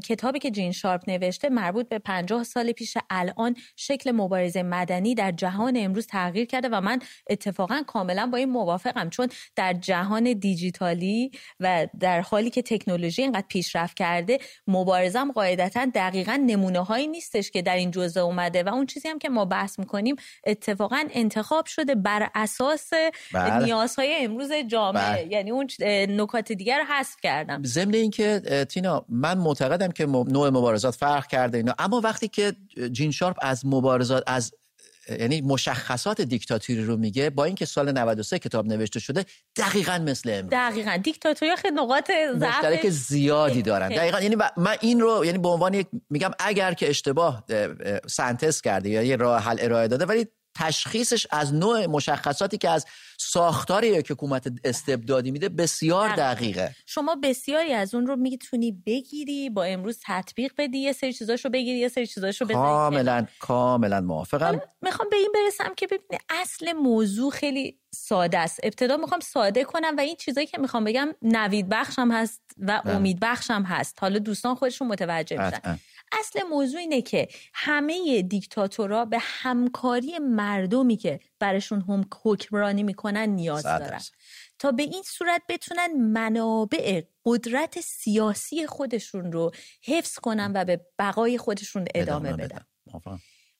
کتابی 0.00 0.38
که 0.38 0.50
جین 0.50 0.72
شارپ 0.72 1.08
نوشته 1.08 1.48
مربوط 1.48 1.88
به 1.88 1.98
پنجاه 1.98 2.44
سال 2.44 2.72
پیش 2.72 2.96
الان 3.10 3.56
شکل 3.76 4.10
مبارزه 4.10 4.62
مدنی 4.62 5.14
در 5.14 5.32
جهان 5.32 5.76
امروز 5.76 6.06
تغییر 6.06 6.46
کرده 6.46 6.68
و 6.68 6.80
من 6.80 6.98
اتفاقا 7.30 7.82
کاملا 7.86 8.26
با 8.26 8.38
این 8.38 8.50
موافقم 8.50 9.10
چون 9.10 9.28
در 9.56 9.72
جهان 9.72 10.32
دیجیتالی 10.32 11.30
و 11.60 11.86
در 12.00 12.20
حالی 12.20 12.50
که 12.50 12.62
تکنولوژی 12.62 13.22
اینقدر 13.22 13.46
پیشرفت 13.48 13.96
کرده 13.96 14.38
مبارزم 14.66 15.32
قاعدتا 15.32 15.86
دقیقا 15.94 16.40
نمونه 16.46 16.84
هایی 16.84 17.06
نیستش 17.06 17.50
که 17.50 17.62
در 17.62 17.76
این 17.76 17.90
جزء 17.90 18.20
اومده 18.20 18.62
و 18.62 18.68
اون 18.68 18.86
چیزی 18.86 19.08
هم 19.08 19.18
که 19.18 19.28
ما 19.28 19.44
بحث 19.44 19.78
می‌کنیم 19.78 20.16
اتفاقا 20.46 21.04
انتخاب 21.10 21.66
شده 21.66 21.94
بر 21.94 22.30
اساس 22.34 22.89
بله. 23.34 23.64
نیازهای 23.64 24.24
امروز 24.24 24.52
جامعه. 24.52 25.02
بله. 25.02 25.26
یعنی 25.30 25.50
اون 25.50 25.68
نکات 26.08 26.52
دیگر 26.52 26.78
رو 26.78 26.84
حذف 26.84 27.16
کردم. 27.22 27.62
ضمن 27.64 27.94
اینکه 27.94 28.40
تینا 28.68 29.04
من 29.08 29.38
معتقدم 29.38 29.88
که 29.88 30.06
نوع 30.06 30.48
مبارزات 30.48 30.94
فرق 30.94 31.26
کرده 31.26 31.58
اینا. 31.58 31.74
اما 31.78 32.00
وقتی 32.00 32.28
که 32.28 32.52
جین 32.92 33.10
شارپ 33.10 33.36
از 33.42 33.66
مبارزات 33.66 34.22
از 34.26 34.54
یعنی 35.18 35.40
مشخصات 35.40 36.20
دیکتاتوری 36.20 36.84
رو 36.84 36.96
میگه 36.96 37.30
با 37.30 37.44
اینکه 37.44 37.64
سال 37.64 37.92
93 37.92 38.38
کتاب 38.38 38.66
نوشته 38.66 39.00
شده 39.00 39.24
دقیقا 39.56 39.98
مثل 39.98 40.30
امروز. 40.30 40.50
دقیقا. 40.50 40.96
دیکتاتوری 40.96 41.56
خیلی 41.56 41.74
نقاط 41.74 42.10
ضعف 42.36 42.86
زیادی 42.86 43.62
دارن. 43.62 43.88
دقیقا. 43.88 44.20
یعنی 44.20 44.36
من 44.56 44.76
این 44.80 45.00
رو 45.00 45.24
یعنی 45.24 45.38
به 45.38 45.48
عنوان 45.48 45.74
یک 45.74 45.86
میگم 46.10 46.30
اگر 46.38 46.74
که 46.74 46.88
اشتباه 46.88 47.44
سنتز 48.06 48.60
کرده 48.60 48.90
یا 48.90 49.02
یه 49.02 49.16
راه 49.16 49.42
حل 49.42 49.56
ارائه 49.60 49.88
داده 49.88 50.06
ولی 50.06 50.26
تشخیصش 50.60 51.26
از 51.30 51.54
نوع 51.54 51.86
مشخصاتی 51.86 52.58
که 52.58 52.70
از 52.70 52.86
ساختار 53.18 53.84
یک 53.84 54.10
حکومت 54.10 54.52
استبدادی 54.64 55.30
میده 55.30 55.48
بسیار 55.48 56.08
دقیقه. 56.08 56.74
شما 56.86 57.16
بسیاری 57.22 57.72
از 57.72 57.94
اون 57.94 58.06
رو 58.06 58.16
می‌تونی 58.16 58.82
بگیری 58.86 59.50
با 59.50 59.64
امروز 59.64 59.98
تطبیق 60.06 60.52
بدی 60.58 60.78
یه 60.78 60.92
سری 60.92 61.12
چیزاشو 61.12 61.48
بگیری 61.48 61.78
یه 61.78 61.88
سری 61.88 62.06
چیزاشو 62.06 62.44
بزنی 62.44 62.54
کاملا 62.54 63.26
کاملا 63.38 64.00
موافقم. 64.00 64.60
می‌خوام 64.82 65.08
به 65.10 65.16
این 65.16 65.32
برسم 65.34 65.74
که 65.76 65.86
ببینی 65.86 66.20
اصل 66.30 66.72
موضوع 66.72 67.30
خیلی 67.30 67.78
ساده 67.94 68.38
است. 68.38 68.60
ابتدا 68.62 68.96
می‌خوام 68.96 69.20
ساده 69.20 69.64
کنم 69.64 69.96
و 69.96 70.00
این 70.00 70.16
چیزایی 70.16 70.46
که 70.46 70.58
می‌خوام 70.58 70.84
بگم 70.84 71.08
نوید 71.22 71.68
بخشم 71.68 72.12
هست 72.12 72.42
و 72.58 72.82
بله. 72.84 72.96
امید 72.96 73.18
بخشم 73.20 73.62
هست. 73.62 73.98
حالا 74.00 74.18
دوستان 74.18 74.54
خودشون 74.54 74.88
متوجه 74.88 75.44
میشن. 75.44 75.78
اصل 76.12 76.42
موضوع 76.42 76.80
اینه 76.80 77.02
که 77.02 77.28
همه 77.54 78.22
دیکتاتورها 78.22 79.04
به 79.04 79.18
همکاری 79.20 80.18
مردمی 80.18 80.96
که 80.96 81.20
برشون 81.38 81.80
هم 81.80 82.04
حکمرانی 82.22 82.82
می‌کنن 82.82 83.28
نیاز 83.28 83.62
دارن. 83.62 84.00
تا 84.58 84.72
به 84.72 84.82
این 84.82 85.02
صورت 85.02 85.42
بتونن 85.48 85.92
منابع 85.92 87.02
قدرت 87.24 87.80
سیاسی 87.80 88.66
خودشون 88.66 89.32
رو 89.32 89.50
حفظ 89.84 90.18
کنن 90.18 90.52
و 90.54 90.64
به 90.64 90.80
بقای 90.98 91.38
خودشون 91.38 91.84
ادامه, 91.94 92.32
بدن. 92.32 92.64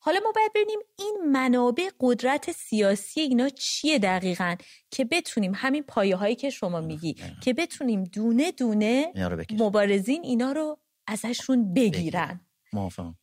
حالا 0.03 0.21
ما 0.25 0.33
باید 0.33 0.51
ببینیم 0.55 0.79
این 0.99 1.19
منابع 1.33 1.89
قدرت 2.01 2.53
سیاسی 2.53 3.21
اینا 3.21 3.49
چیه 3.49 3.99
دقیقا 3.99 4.57
که 4.91 5.05
بتونیم 5.05 5.53
همین 5.55 5.83
پایه 5.83 6.17
هایی 6.17 6.35
که 6.35 6.51
شما 6.51 6.81
میگی 6.81 7.17
که 7.43 7.55
بتونیم 7.55 8.05
دونه 8.05 8.53
دونه 8.53 9.13
مبارزین 9.59 10.23
اینا 10.25 10.53
رو 10.53 10.79
ازشون 11.11 11.75
بگیرن. 11.75 12.41
موافقم. 12.73 13.19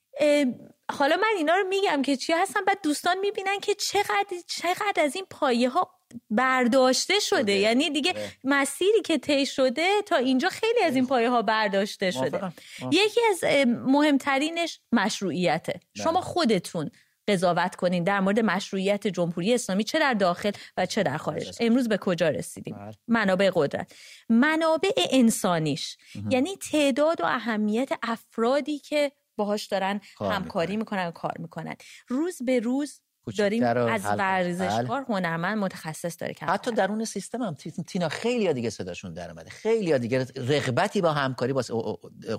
حالا 0.91 1.15
من 1.15 1.33
اینا 1.37 1.55
رو 1.55 1.67
میگم 1.67 2.01
که 2.01 2.15
چی 2.15 2.33
هستن 2.33 2.65
بعد 2.65 2.77
دوستان 2.83 3.19
می‌بینن 3.19 3.59
که 3.59 3.75
چقدر 3.75 4.37
چقدر 4.47 5.03
از 5.03 5.15
این 5.15 5.25
پایه 5.29 5.69
ها 5.69 5.99
برداشته 6.29 7.19
شده. 7.19 7.51
یعنی 7.51 7.89
دیگه 7.89 8.13
مسیری 8.43 9.01
که 9.01 9.17
طی 9.17 9.45
شده 9.45 10.01
تا 10.05 10.15
اینجا 10.15 10.49
خیلی 10.49 10.79
از 10.83 10.95
این 10.95 11.07
پایه 11.07 11.29
ها 11.29 11.41
برداشته 11.41 12.11
شده. 12.11 12.53
یکی 12.91 13.21
از 13.29 13.43
مهمترینش 13.67 14.79
مشروعیته. 14.91 15.73
بله. 15.73 16.03
شما 16.03 16.21
خودتون 16.21 16.91
قضاوت 17.27 17.75
کنین. 17.75 18.03
در 18.03 18.19
مورد 18.19 18.39
مشروعیت 18.39 19.07
جمهوری 19.07 19.53
اسلامی 19.53 19.83
چه 19.83 19.99
در 19.99 20.13
داخل 20.13 20.51
و 20.77 20.85
چه 20.85 21.03
در 21.03 21.17
خارج؟ 21.17 21.57
امروز 21.59 21.87
به 21.87 21.97
کجا 21.97 22.29
رسیدیم؟ 22.29 22.75
بله. 22.75 22.93
منابع 23.07 23.51
قدرت. 23.53 23.93
منابع 24.29 24.89
انسانیش. 25.11 25.97
یعنی 26.29 26.55
تعداد 26.71 27.21
و 27.21 27.25
اهمیت 27.25 27.89
افرادی 28.03 28.79
که 28.79 29.11
باهاش 29.35 29.65
دارن 29.65 30.01
همکاری 30.19 30.77
می‌کنن 30.77 31.07
و 31.07 31.11
کار 31.11 31.33
می‌کنن. 31.39 31.75
روز 32.07 32.43
به 32.45 32.59
روز 32.59 33.01
داریم 33.31 33.63
از 33.63 34.05
ورزشکار 34.05 35.03
بله. 35.03 35.15
هنرمند 35.15 35.57
متخصص 35.57 36.17
داره 36.19 36.35
حتی 36.41 36.71
درون 36.71 37.05
سیستم 37.05 37.41
هم 37.41 37.55
تینا 37.87 38.09
خیلی 38.09 38.47
ها 38.47 38.53
دیگه 38.53 38.69
صداشون 38.69 39.13
در 39.13 39.29
اومده 39.31 39.49
خیلی 39.49 39.91
ها 39.91 39.97
دیگه 39.97 40.25
رغبتی 40.35 41.01
با 41.01 41.13
همکاری 41.13 41.53
با 41.53 41.61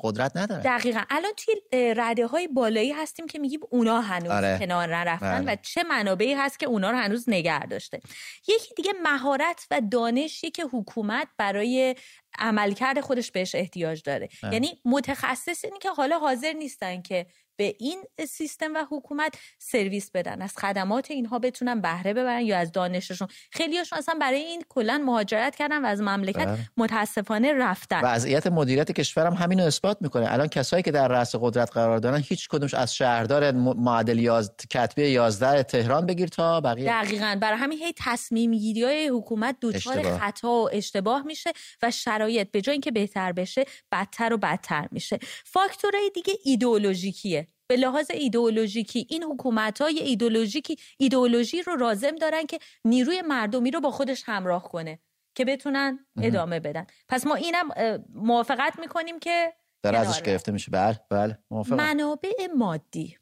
قدرت 0.03 0.37
نداره 0.37 0.63
دقیقا 0.63 1.03
الان 1.11 1.33
توی 1.37 1.55
رده 1.97 2.27
های 2.27 2.49
بالایی 2.49 2.93
هستیم 2.93 3.27
که 3.27 3.39
میگیم 3.39 3.61
اونا 3.71 4.01
هنوز 4.01 4.31
آره. 4.31 4.59
کنار 4.59 4.97
نرفتن 4.97 5.45
بله. 5.45 5.53
و 5.53 5.57
چه 5.63 5.83
منابعی 5.83 6.35
هست 6.35 6.59
که 6.59 6.67
اونا 6.67 6.91
رو 6.91 6.97
هنوز 6.97 7.25
نگه 7.29 7.67
داشته 7.67 8.01
یکی 8.49 8.75
دیگه 8.75 8.93
مهارت 9.03 9.67
و 9.71 9.81
دانشی 9.91 10.51
که 10.51 10.65
حکومت 10.73 11.29
برای 11.39 11.95
عملکرد 12.39 13.01
خودش 13.01 13.31
بهش 13.31 13.55
احتیاج 13.55 14.03
داره 14.03 14.29
بله. 14.43 14.53
یعنی 14.53 14.81
متخصصینی 14.85 15.79
که 15.79 15.91
حالا 15.91 16.19
حاضر 16.19 16.53
نیستن 16.53 17.03
که 17.03 17.27
به 17.59 17.75
این 17.79 18.03
سیستم 18.29 18.75
و 18.75 18.85
حکومت 18.91 19.35
سرویس 19.59 20.11
بدن. 20.11 20.43
از 20.43 20.59
خدمات 20.59 21.11
اینها 21.11 21.39
بتونن 21.39 21.81
بهره 21.81 22.15
ببرن 22.15 22.41
یا 22.41 22.59
از 22.59 22.73
دانششون. 22.73 23.29
خیلیاشون 23.51 23.99
اصلا 23.99 24.15
برای 24.21 24.41
این 24.41 24.63
کلا 24.69 25.03
مهاجرت 25.07 25.57
کردن 25.57 25.85
و 25.85 25.87
از 25.87 26.01
مملکت 26.01 26.47
بله. 26.47 26.59
متاسفانه 26.77 27.53
رفتن. 27.53 28.01
وضعیت 28.05 28.47
مدیریت 28.47 28.93
کشورم 28.93 29.35
همینو 29.35 29.65
اثبات 29.65 29.97
می‌کنه. 30.01 30.33
الان 30.33 30.47
کسایی 30.49 30.83
که 30.83 30.91
در 30.91 31.09
رأس 31.09 31.35
قدرت 31.41 31.73
قرار 31.73 31.99
دارن 31.99 32.23
هیچ 32.29 32.49
کدومش 32.49 32.75
از 32.75 32.95
شهردار 32.95 33.51
معادل 33.53 34.19
یاز... 34.19 34.53
کتبه 34.71 35.11
11 35.11 35.63
تهران 35.63 36.07
بگیر 36.07 36.29
تا 36.29 36.61
بقیه. 36.61 37.05
دقیقاً. 37.05 37.39
برای 37.41 37.59
همین 37.59 37.79
هی 37.79 37.95
تصمیم 37.97 38.51
گیری 38.51 38.85
های 38.85 39.09
حکومت 39.09 39.57
دچار 39.63 40.19
خطا 40.19 40.49
و 40.49 40.69
اشتباه 40.73 41.23
میشه 41.23 41.53
و 41.83 41.91
شرایط 41.91 42.51
به 42.51 42.61
جای 42.61 42.73
اینکه 42.73 42.91
بهتر 42.91 43.33
بشه 43.33 43.65
بدتر 43.93 44.33
و 44.33 44.37
بدتر 44.37 44.89
میشه. 44.91 45.19
فاکتورهای 45.45 46.11
دیگه 46.15 46.35
ایدئولوژیکیه. 46.45 47.48
به 47.69 47.77
لحاظ 47.77 48.11
ایدئولوژیکی 48.11 49.07
این 49.11 49.23
حکومت 49.23 49.81
های 49.81 49.99
ایدئولوژیکی 49.99 50.77
ایدئولوژی 50.99 51.63
رو 51.63 51.77
رازم 51.77 52.17
دارن 52.17 52.47
که 52.47 52.59
نیروی 52.85 53.23
مردمی 53.23 53.71
رو 53.71 53.81
با 53.81 53.91
خودش 53.91 54.23
همراه 54.27 54.63
کنه 54.63 54.99
که 55.35 55.45
بتونن 55.45 56.07
ادامه 56.23 56.61
بدن. 56.61 56.87
پس 57.09 57.27
ما 57.27 57.35
اینم 57.35 57.69
موافقت 58.15 58.79
می‌کنیم 58.79 59.19
که 59.19 59.53
در 59.83 59.97
ازش 59.97 60.23
گرفته 60.23 60.53
میشه. 60.53 60.71
بله 60.71 61.01
بله 61.11 61.39
منابع 61.71 62.31
مادی. 62.57 63.19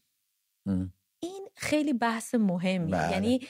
این 1.26 1.49
خیلی 1.54 1.92
بحث 1.92 2.35
مهمی 2.35 2.92
بله. 2.92 3.12
یعنی 3.12 3.40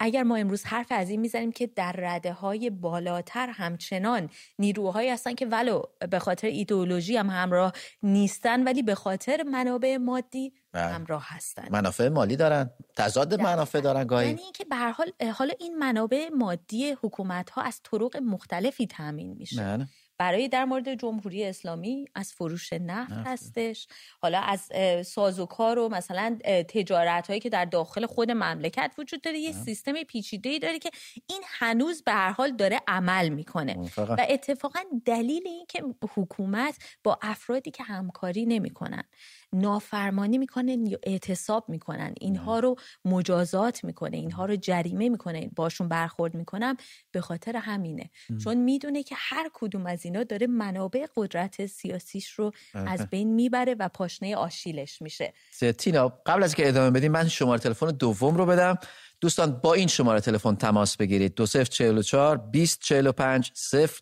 اگر 0.00 0.22
ما 0.22 0.36
امروز 0.36 0.64
حرف 0.64 0.86
از 0.90 1.10
این 1.10 1.20
می‌زنیم 1.20 1.52
که 1.52 1.66
در 1.66 1.92
رده 1.92 2.32
های 2.32 2.70
بالاتر 2.70 3.48
همچنان 3.48 4.30
نیروهایی 4.58 5.10
هستن 5.10 5.34
که 5.34 5.46
ولو 5.46 5.82
به 6.10 6.18
خاطر 6.18 6.46
ایدئولوژی 6.46 7.16
هم 7.16 7.30
همراه 7.30 7.72
نیستن 8.02 8.64
ولی 8.64 8.82
به 8.82 8.94
خاطر 8.94 9.42
منابع 9.42 9.96
مادی 9.96 10.52
بله. 10.72 10.82
همراه 10.82 11.24
هستن 11.26 11.68
منافع 11.70 12.08
مالی 12.08 12.36
دارن 12.36 12.70
تضاد 12.96 13.40
منافع 13.40 13.80
دارن 13.80 14.04
گاهی 14.06 14.26
یعنی 14.26 14.42
اینکه 14.42 14.64
به 14.64 14.76
حال 14.76 15.12
حالا 15.34 15.54
این 15.60 15.78
منابع 15.78 16.28
مادی 16.28 16.96
حکومت 17.02 17.50
ها 17.50 17.62
از 17.62 17.80
طرق 17.82 18.16
مختلفی 18.16 18.86
تامین 18.86 19.34
میشه 19.38 19.62
بله. 19.62 19.86
برای 20.18 20.48
در 20.48 20.64
مورد 20.64 20.94
جمهوری 20.94 21.44
اسلامی 21.44 22.04
از 22.14 22.32
فروش 22.32 22.72
نفت 22.72 23.12
هستش. 23.12 23.88
حالا 24.22 24.40
از 24.40 24.60
سازوکار 25.06 25.78
و 25.78 25.88
مثلا 25.88 26.38
تجارت 26.68 27.26
هایی 27.26 27.40
که 27.40 27.48
در 27.48 27.64
داخل 27.64 28.06
خود 28.06 28.30
مملکت 28.30 28.94
وجود 28.98 29.20
داره 29.20 29.38
یه 29.38 29.52
سیستم 29.52 30.02
پیچیده 30.02 30.48
ای 30.48 30.58
داره 30.58 30.78
که 30.78 30.90
این 31.26 31.42
هنوز 31.46 32.02
به 32.02 32.12
هر 32.12 32.30
حال 32.30 32.56
داره 32.56 32.80
عمل 32.88 33.28
می‌کنه. 33.28 33.90
و 34.18 34.26
اتفاقا 34.28 34.80
دلیل 35.04 35.42
این 35.46 35.66
که 35.68 35.84
حکومت 36.14 36.78
با 37.04 37.18
افرادی 37.22 37.70
که 37.70 37.82
همکاری 37.82 38.46
نمی‌کنن. 38.46 39.04
نافرمانی 39.52 40.38
می‌کنن 40.38 40.86
یا 40.86 40.98
اعتصاب 41.02 41.68
می‌کنن. 41.68 42.14
اینها 42.20 42.58
رو 42.58 42.76
مجازات 43.04 43.84
می‌کنه 43.84 44.16
اینها 44.16 44.46
رو 44.46 44.56
جریمه 44.56 45.08
می‌کنه 45.08 45.50
باشون 45.56 45.88
برخورد 45.88 46.34
می‌کنم 46.34 46.76
به 47.10 47.20
خاطر 47.20 47.56
همینه. 47.56 48.10
چون 48.44 48.56
می‌دونه 48.56 49.02
که 49.02 49.14
هر 49.18 49.50
کدوم 49.54 49.86
از 49.86 50.04
اینا 50.04 50.22
داره 50.22 50.46
منابع 50.46 51.06
قدرت 51.16 51.66
سیاسیش 51.66 52.30
رو 52.30 52.52
از 52.74 53.06
بین 53.10 53.34
می‌بره 53.34 53.76
و 53.78 53.88
پاشنه 53.88 54.36
آشیلش 54.36 55.02
میشه. 55.02 55.32
تینا 55.78 56.08
قبل 56.26 56.42
از 56.42 56.54
که 56.54 56.68
ادامه 56.68 56.90
بدیم 56.90 57.12
من 57.12 57.28
شماره 57.28 57.60
تلفن 57.60 57.86
دوم 57.86 58.36
رو 58.36 58.46
بدم. 58.46 58.78
دوستان 59.20 59.52
با 59.52 59.74
این 59.74 59.88
شماره 59.88 60.20
تلفن 60.20 60.54
تماس 60.54 60.96
بگیرید. 60.96 61.34
2044 61.34 62.36
2045 62.36 63.52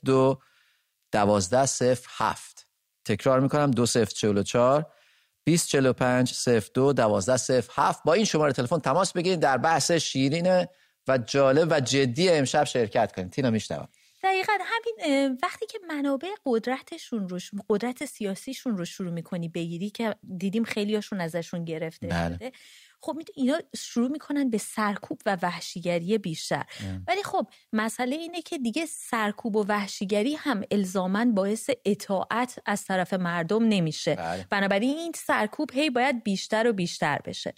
02 0.04 0.38
12 1.12 1.94
07 1.94 2.66
تکرار 3.04 3.40
می‌کنم. 3.40 3.70
2044 3.70 4.86
2045 5.46 6.34
02 6.74 6.92
12 6.92 7.60
07 7.60 8.02
با 8.04 8.12
این 8.12 8.24
شماره 8.24 8.52
تلفن 8.52 8.78
تماس 8.78 9.12
بگیرید 9.12 9.40
در 9.40 9.58
بحث 9.58 9.90
شیرین 9.90 10.66
و 11.08 11.18
جالب 11.18 11.68
و 11.70 11.80
جدی 11.80 12.30
امشب 12.30 12.64
شرکت 12.64 13.12
کنید. 13.12 13.30
تینا 13.30 13.50
میشنوم. 13.50 13.88
دقیقا 14.24 14.52
همین 14.60 15.38
وقتی 15.42 15.66
که 15.66 15.78
منابع 15.88 16.28
قدرتشون 16.46 17.28
رو 17.28 17.38
قدرت 17.68 18.04
سیاسیشون 18.04 18.78
رو 18.78 18.84
شروع 18.84 19.12
می‌کنی 19.12 19.48
بگیری 19.48 19.90
که 19.90 20.14
دیدیم 20.38 20.64
خیلیاشون 20.64 21.20
ازشون 21.20 21.64
گرفته 21.64 22.06
بله. 22.06 22.34
شده 22.36 22.52
خب 23.00 23.18
اینا 23.34 23.58
شروع 23.76 24.10
می‌کنن 24.10 24.50
به 24.50 24.58
سرکوب 24.58 25.20
و 25.26 25.38
وحشیگری 25.42 26.18
بیشتر. 26.18 26.64
ولی 27.08 27.22
خب 27.22 27.46
مسئله 27.72 28.16
اینه 28.16 28.42
که 28.42 28.58
دیگه 28.58 28.86
سرکوب 28.86 29.56
و 29.56 29.64
وحشیگری 29.68 30.34
هم 30.34 30.62
الزامن 30.70 31.34
باعث 31.34 31.70
اطاعت 31.84 32.58
از 32.66 32.84
طرف 32.84 33.14
مردم 33.14 33.64
نمیشه. 33.64 34.14
بله. 34.14 34.46
بنابراین 34.50 34.98
این 34.98 35.12
سرکوب 35.16 35.70
هی 35.72 35.90
باید 35.90 36.22
بیشتر 36.22 36.66
و 36.66 36.72
بیشتر 36.72 37.18
بشه. 37.24 37.54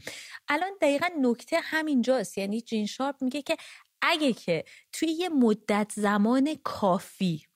الان 0.49 0.71
دقیقا 0.81 1.07
نکته 1.21 1.61
همینجاست. 1.63 2.39
یعنی 2.39 2.61
جین 2.61 2.87
شارپ 2.87 3.17
میگه 3.21 3.43
که 3.43 3.57
اگه 4.03 4.33
که 4.33 4.65
توی 4.93 5.09
یه 5.09 5.29
مدت 5.29 5.93
زمان 5.95 6.57
کافی 6.65 7.47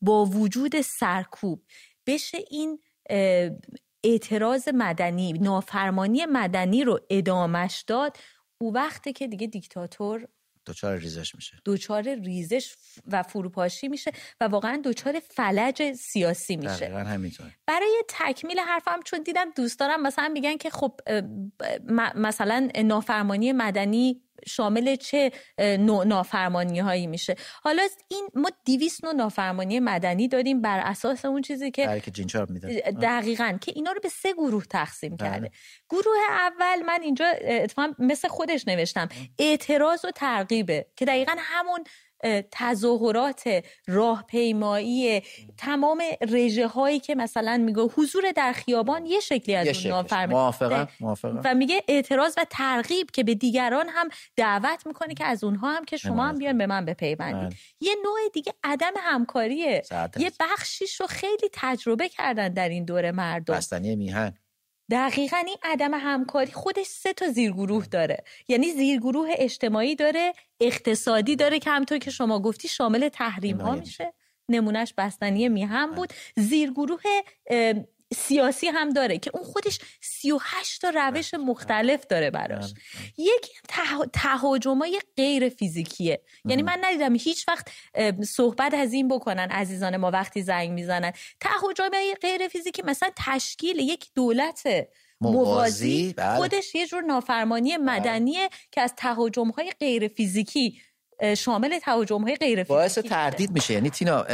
با 0.00 0.24
وجود 0.24 0.80
سرکوب 0.80 1.64
بشه 2.06 2.38
این 2.50 2.78
اعتراض 4.04 4.68
مدنی 4.74 5.32
نافرمانی 5.32 6.26
مدنی 6.26 6.84
رو 6.84 7.00
ادامش 7.10 7.84
داد 7.86 8.16
او 8.58 8.74
وقته 8.74 9.12
که 9.12 9.26
دیگه 9.26 9.46
دیکتاتور 9.46 10.28
دوچار 10.64 10.96
ریزش 10.96 11.34
میشه. 11.34 11.56
دوچار 11.64 12.14
ریزش 12.14 12.74
و 13.06 13.22
فروپاشی 13.22 13.88
میشه 13.88 14.12
و 14.40 14.44
واقعا 14.44 14.80
دوچار 14.84 15.20
فلج 15.20 15.92
سیاسی 15.92 16.56
میشه. 16.56 16.86
همینطور 16.86 17.46
برای 17.66 18.02
تکمیل 18.08 18.58
حرفم 18.58 19.00
چون 19.04 19.22
دیدم 19.22 19.50
دوستانم 19.56 20.02
مثلا 20.02 20.28
میگن 20.28 20.56
که 20.56 20.70
خب 20.70 21.00
مثلا 22.14 22.68
نافرمانی 22.84 23.52
مدنی 23.52 24.22
شامل 24.46 24.96
چه 24.96 25.32
نوع 25.58 26.04
نافرمانی 26.04 26.78
هایی 26.78 27.06
میشه. 27.06 27.34
حالا 27.62 27.82
این 28.08 28.28
ما 28.34 28.50
دیویس 28.64 29.04
نوع 29.04 29.12
نافرمانی 29.12 29.80
مدنی 29.80 30.28
داریم 30.28 30.62
بر 30.62 30.78
اساس 30.78 31.24
اون 31.24 31.42
چیزی 31.42 31.70
که 31.70 32.02
دقیقا 33.02 33.58
که 33.60 33.72
اینا 33.74 33.92
رو 33.92 34.00
به 34.02 34.08
سه 34.08 34.32
گروه 34.32 34.64
تقسیم 34.64 35.16
بله. 35.16 35.30
کرده. 35.30 35.50
گروه 35.90 36.16
اول 36.30 36.82
من 36.86 36.98
اینجا 37.02 37.26
اتفاقا 37.42 37.92
مثل 37.98 38.28
خودش 38.28 38.68
نوشتم. 38.68 39.08
اعتراض 39.38 40.04
و 40.04 40.10
ترغیبه 40.10 40.86
که 40.96 41.04
دقیقا 41.04 41.36
همون 41.38 41.84
تظاهرات 42.50 43.64
راهپیمایی 43.86 45.22
تمام 45.56 46.02
رژه 46.20 46.66
هایی 46.66 47.00
که 47.00 47.14
مثلا 47.14 47.56
میگه 47.56 47.82
حضور 47.82 48.32
در 48.36 48.52
خیابان 48.52 49.06
یه 49.06 49.20
شکلی 49.20 49.54
از 49.54 49.86
اون 49.86 50.04
موافقم. 50.28 50.88
و 51.44 51.54
میگه 51.54 51.82
اعتراض 51.88 52.34
و 52.36 52.46
ترغیب 52.50 53.10
که 53.10 53.24
به 53.24 53.34
دیگران 53.34 53.88
هم 53.88 54.08
دعوت 54.36 54.86
می‌کنه 54.86 55.14
که 55.14 55.24
از 55.24 55.44
اونها 55.44 55.72
هم 55.72 55.84
که 55.84 55.96
شما 55.96 56.26
هم 56.26 56.38
بیان 56.38 56.58
به 56.58 56.66
من 56.66 56.84
بپیوندید. 56.84 57.48
بله. 57.48 57.56
یه 57.80 57.94
نوع 58.04 58.18
دیگه 58.32 58.54
عدم 58.64 58.92
همکاریه. 58.98 59.82
یه 60.16 60.32
بخشیش 60.40 61.00
رو 61.00 61.06
خیلی 61.06 61.48
تجربه 61.52 62.08
کردن 62.08 62.48
در 62.52 62.68
این 62.68 62.84
دوره 62.84 63.12
مردم. 63.12 63.54
بستنی 63.54 63.96
میهن. 63.96 64.34
دقیقا 64.90 65.36
این 65.36 65.56
عدم 65.62 65.94
همکاری 65.94 66.52
خودش 66.52 66.86
سه 66.86 67.12
تا 67.12 67.28
زیرگروه 67.28 67.86
داره. 67.86 68.24
یعنی 68.48 68.70
زیرگروه 68.70 69.28
اجتماعی 69.38 69.94
داره 69.94 70.32
اقتصادی 70.60 71.36
داره 71.36 71.58
که 71.58 71.70
همطور 71.70 71.98
که 71.98 72.10
شما 72.10 72.40
گفتی 72.40 72.68
شامل 72.68 73.08
تحریم 73.08 73.60
ها 73.60 73.74
میشه. 73.74 74.12
نمونهش 74.48 74.94
بستنی 74.98 75.48
میهم 75.48 75.94
بود. 75.94 76.12
زیرگروه 76.36 77.00
سیاسی 78.16 78.66
هم 78.66 78.90
داره 78.90 79.18
که 79.18 79.30
اون 79.34 79.44
خودش 79.44 79.78
38 80.00 80.82
تا 80.82 80.90
روش 80.94 81.34
مختلف 81.34 82.06
داره 82.06 82.30
براش. 82.30 82.74
یکی 83.18 83.52
تهاجمای 84.12 85.00
غیر 85.16 85.48
فیزیکیه. 85.48 86.22
یعنی 86.44 86.62
من 86.62 86.78
ندیدم 86.84 87.14
هیچ 87.14 87.48
وقت 87.48 87.68
صحبت 88.24 88.74
از 88.74 88.92
این 88.92 89.08
بکنن 89.08 89.48
عزیزان 89.50 89.96
ما 89.96 90.10
وقتی 90.10 90.42
زنگ 90.42 90.70
می‌زنن. 90.70 91.12
تهاجمای 91.40 92.16
غیر 92.22 92.48
فیزیکی 92.48 92.82
مثلا 92.82 93.10
تشکیل 93.16 93.78
یک 93.78 94.10
دولت 94.14 94.62
موازی 95.20 96.14
بله. 96.16 96.36
خودش 96.36 96.74
یه 96.74 96.86
جور 96.86 97.02
نافرمانی 97.02 97.78
بله. 97.78 98.00
مدنیه 98.00 98.48
که 98.72 98.80
از 98.80 98.94
تهاجمهای 98.96 99.72
غیر 99.80 100.08
فیزیکی 100.08 100.80
شامل 101.38 101.78
تهاجم 101.78 102.22
های 102.22 102.36
غیر 102.36 102.64
باعث 102.64 102.98
تردید 102.98 103.50
میشه. 103.50 103.74
یعنی 103.74 103.90
تینا 103.90 104.24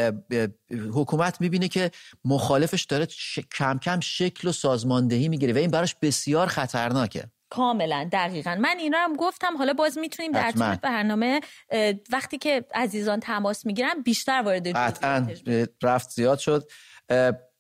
حکومت 0.71 1.41
می‌بینه 1.41 1.69
که 1.69 1.91
مخالفش 2.25 2.85
داره 2.85 3.09
کم 3.59 3.79
کم 3.79 4.01
شکل 4.01 4.49
و 4.49 4.53
سازماندهی 4.53 5.29
می‌گیره 5.29 5.53
و 5.53 5.57
این 5.57 5.71
براش 5.71 5.95
بسیار 6.03 6.47
خطرناکه. 6.47 7.25
کاملا 7.51 8.09
دقیقا. 8.13 8.57
من 8.61 8.79
اینا 8.79 8.99
هم 8.99 9.17
گفتم 9.17 9.57
حالا 9.57 9.73
باز 9.73 9.99
می‌تونیم 9.99 10.33
در 10.33 10.51
طول 10.51 10.75
برنامه 10.75 11.41
وقتی 12.13 12.39
که 12.39 12.65
عزیزان 12.75 13.21
تماس 13.21 13.67
می‌گیرن 13.67 14.03
بیشتر 14.03 14.43
وارد 14.43 14.69
قطعا 14.69 15.29
رفت 15.83 16.11
زیاد 16.11 16.39
شد. 16.39 16.71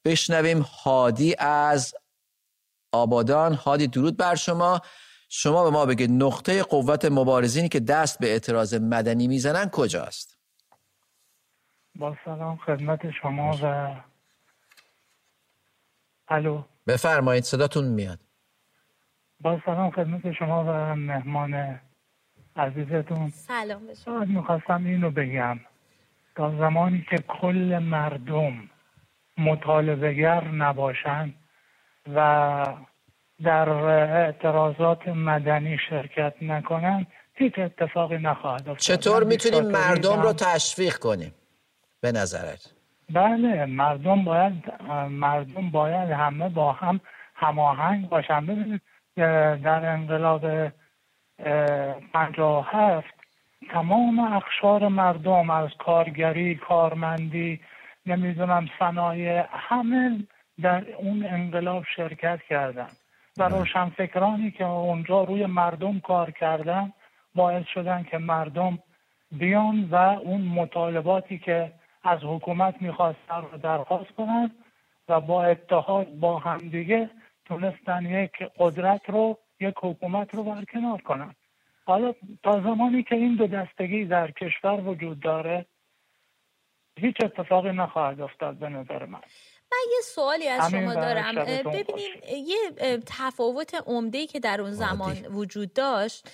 بشنویم 0.05 0.61
هادی 0.61 1.35
از 1.39 1.95
آبادان. 2.93 3.55
هادی 3.55 3.87
درود 3.87 4.17
بر 4.17 4.35
شما. 4.35 4.81
شما 5.29 5.65
به 5.65 5.71
ما 5.71 5.87
بگید 5.87 6.11
نقطه 6.11 6.63
قوت 6.63 7.05
مبارزینی 7.05 7.69
که 7.69 7.81
دست 7.81 8.19
به 8.19 8.27
اعتراض 8.27 8.75
مدنی 8.75 9.29
می‌زنن 9.29 9.71
کجاست؟ 9.73 10.39
با 11.95 12.17
سلام 12.25 12.57
خدمت 12.57 13.11
شما 13.11 13.59
و 13.63 13.97
الو. 16.29 16.63
بفرمایید 16.87 17.45
صداتون 17.45 17.85
میاد. 17.85 18.21
با 19.41 19.61
سلام 19.67 19.91
خدمت 19.91 20.33
شما 20.33 20.65
و 20.65 20.97
مهمان 20.97 21.81
عزیزتون. 22.57 23.31
سلام 23.31 23.87
به 23.87 23.95
شما. 23.95 24.19
می‌خواستم 24.19 24.85
اینو 24.85 25.11
بگم. 25.11 25.61
تا 26.37 26.51
زمانی 26.59 27.07
که 27.11 27.17
کل 27.17 27.79
مردم 27.83 28.71
مطالبهگر 29.39 30.45
نباشند 30.45 31.35
و 32.15 32.87
در 33.45 33.69
اعتراضات 33.69 35.09
مدنی 35.09 35.79
شرکت 35.91 36.35
نکنن 36.43 37.07
هیچ 37.35 37.59
اتفاقی 37.59 38.19
نخواهد 38.19 38.69
افتاد. 38.69 38.77
چطور 38.77 39.25
می‌تونیم 39.25 39.71
مردم 39.71 40.23
رو 40.23 40.33
تشویق 40.33 40.95
کنیم؟ 40.95 41.35
به 42.01 42.13
نظرت؟ 42.13 42.73
بله 43.11 43.67
مردم 43.67 44.25
باید 44.25 44.53
مردم 45.11 45.71
باید 45.71 46.11
همه 46.11 46.49
با 46.49 46.73
هم 46.73 47.01
هماهنگ 47.35 48.09
باشن. 48.09 48.47
ببینید 48.47 48.81
در 49.63 49.87
انقلاب 49.87 50.73
پنجاه 52.13 52.69
هفت 52.71 53.15
تمام 53.71 54.19
اخشار 54.19 54.89
مردم 54.89 55.51
از 55.51 55.71
کارگری 55.79 56.55
کارمندی 56.55 57.61
نمی‌دونم 58.07 58.69
صنایع 58.79 59.45
همه 59.51 60.27
در 60.63 60.85
اون 60.99 61.27
انقلاب 61.27 61.85
شرکت 61.97 62.39
کردند 62.49 62.97
و 63.39 63.49
بله. 63.49 63.59
روشنفکرانی 63.59 64.51
که 64.51 64.65
اونجا 64.65 65.25
روی 65.25 65.47
مردم 65.47 66.01
کار 66.01 66.31
کردن 66.31 66.93
باعث 67.35 67.67
شدن 67.75 68.03
که 68.03 68.19
مردم 68.19 68.79
بیان 69.33 69.89
و 69.91 69.95
اون 69.95 70.41
مطالباتی 70.41 71.39
که 71.39 71.73
از 72.03 72.19
حکومت 72.23 72.83
می‌خواستن 72.83 73.43
رو 73.53 73.59
درخواست 73.59 74.11
کنند 74.11 74.51
و 75.09 75.21
با 75.21 75.45
اتحاد 75.45 76.07
با 76.07 76.39
همدیگه 76.39 77.11
تونستن 77.45 78.07
یک 78.07 78.33
قدرت 78.59 79.11
رو 79.11 79.39
یک 79.61 79.75
حکومت 79.83 80.35
رو 80.35 80.43
برکنار 80.43 81.01
کنن 81.01 81.35
حالا 81.87 82.15
تا 82.43 82.61
زمانی 82.61 83.03
که 83.03 83.15
این 83.15 83.37
دو 83.37 83.47
دستگی 83.47 84.05
در 84.05 84.31
کشور 84.31 84.81
وجود 84.81 85.21
داره 85.21 85.67
هیچ 86.99 87.17
اتفاقی 87.25 87.73
نخواهد 87.73 88.21
افتاد 88.21 88.57
به 88.57 88.69
نظر 88.69 89.07
من 89.07 89.21
من 89.73 89.79
یه 89.93 90.01
سوالی 90.05 90.49
از 90.49 90.71
شما 90.71 90.95
دارم. 90.95 91.35
ببینین 91.45 92.11
یه 92.47 92.57
تفاوت 93.07 93.75
عمده 93.75 94.27
که 94.27 94.41
در 94.41 94.61
اون 94.61 94.73
زمان 94.73 95.27
وجود 95.27 95.73
داشت 95.73 96.29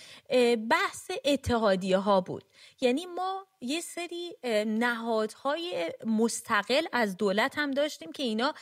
بحث 0.70 1.10
اتحادیه 1.24 1.96
ها 1.96 2.20
بود. 2.20 2.44
یعنی 2.80 3.06
ما 3.06 3.46
یه 3.60 3.80
سری 3.80 4.36
نهادهای 4.66 5.92
مستقل 6.06 6.84
از 6.92 7.16
دولت 7.16 7.58
هم 7.58 7.70
داشتیم 7.70 8.12
که 8.12 8.22
اینا 8.22 8.54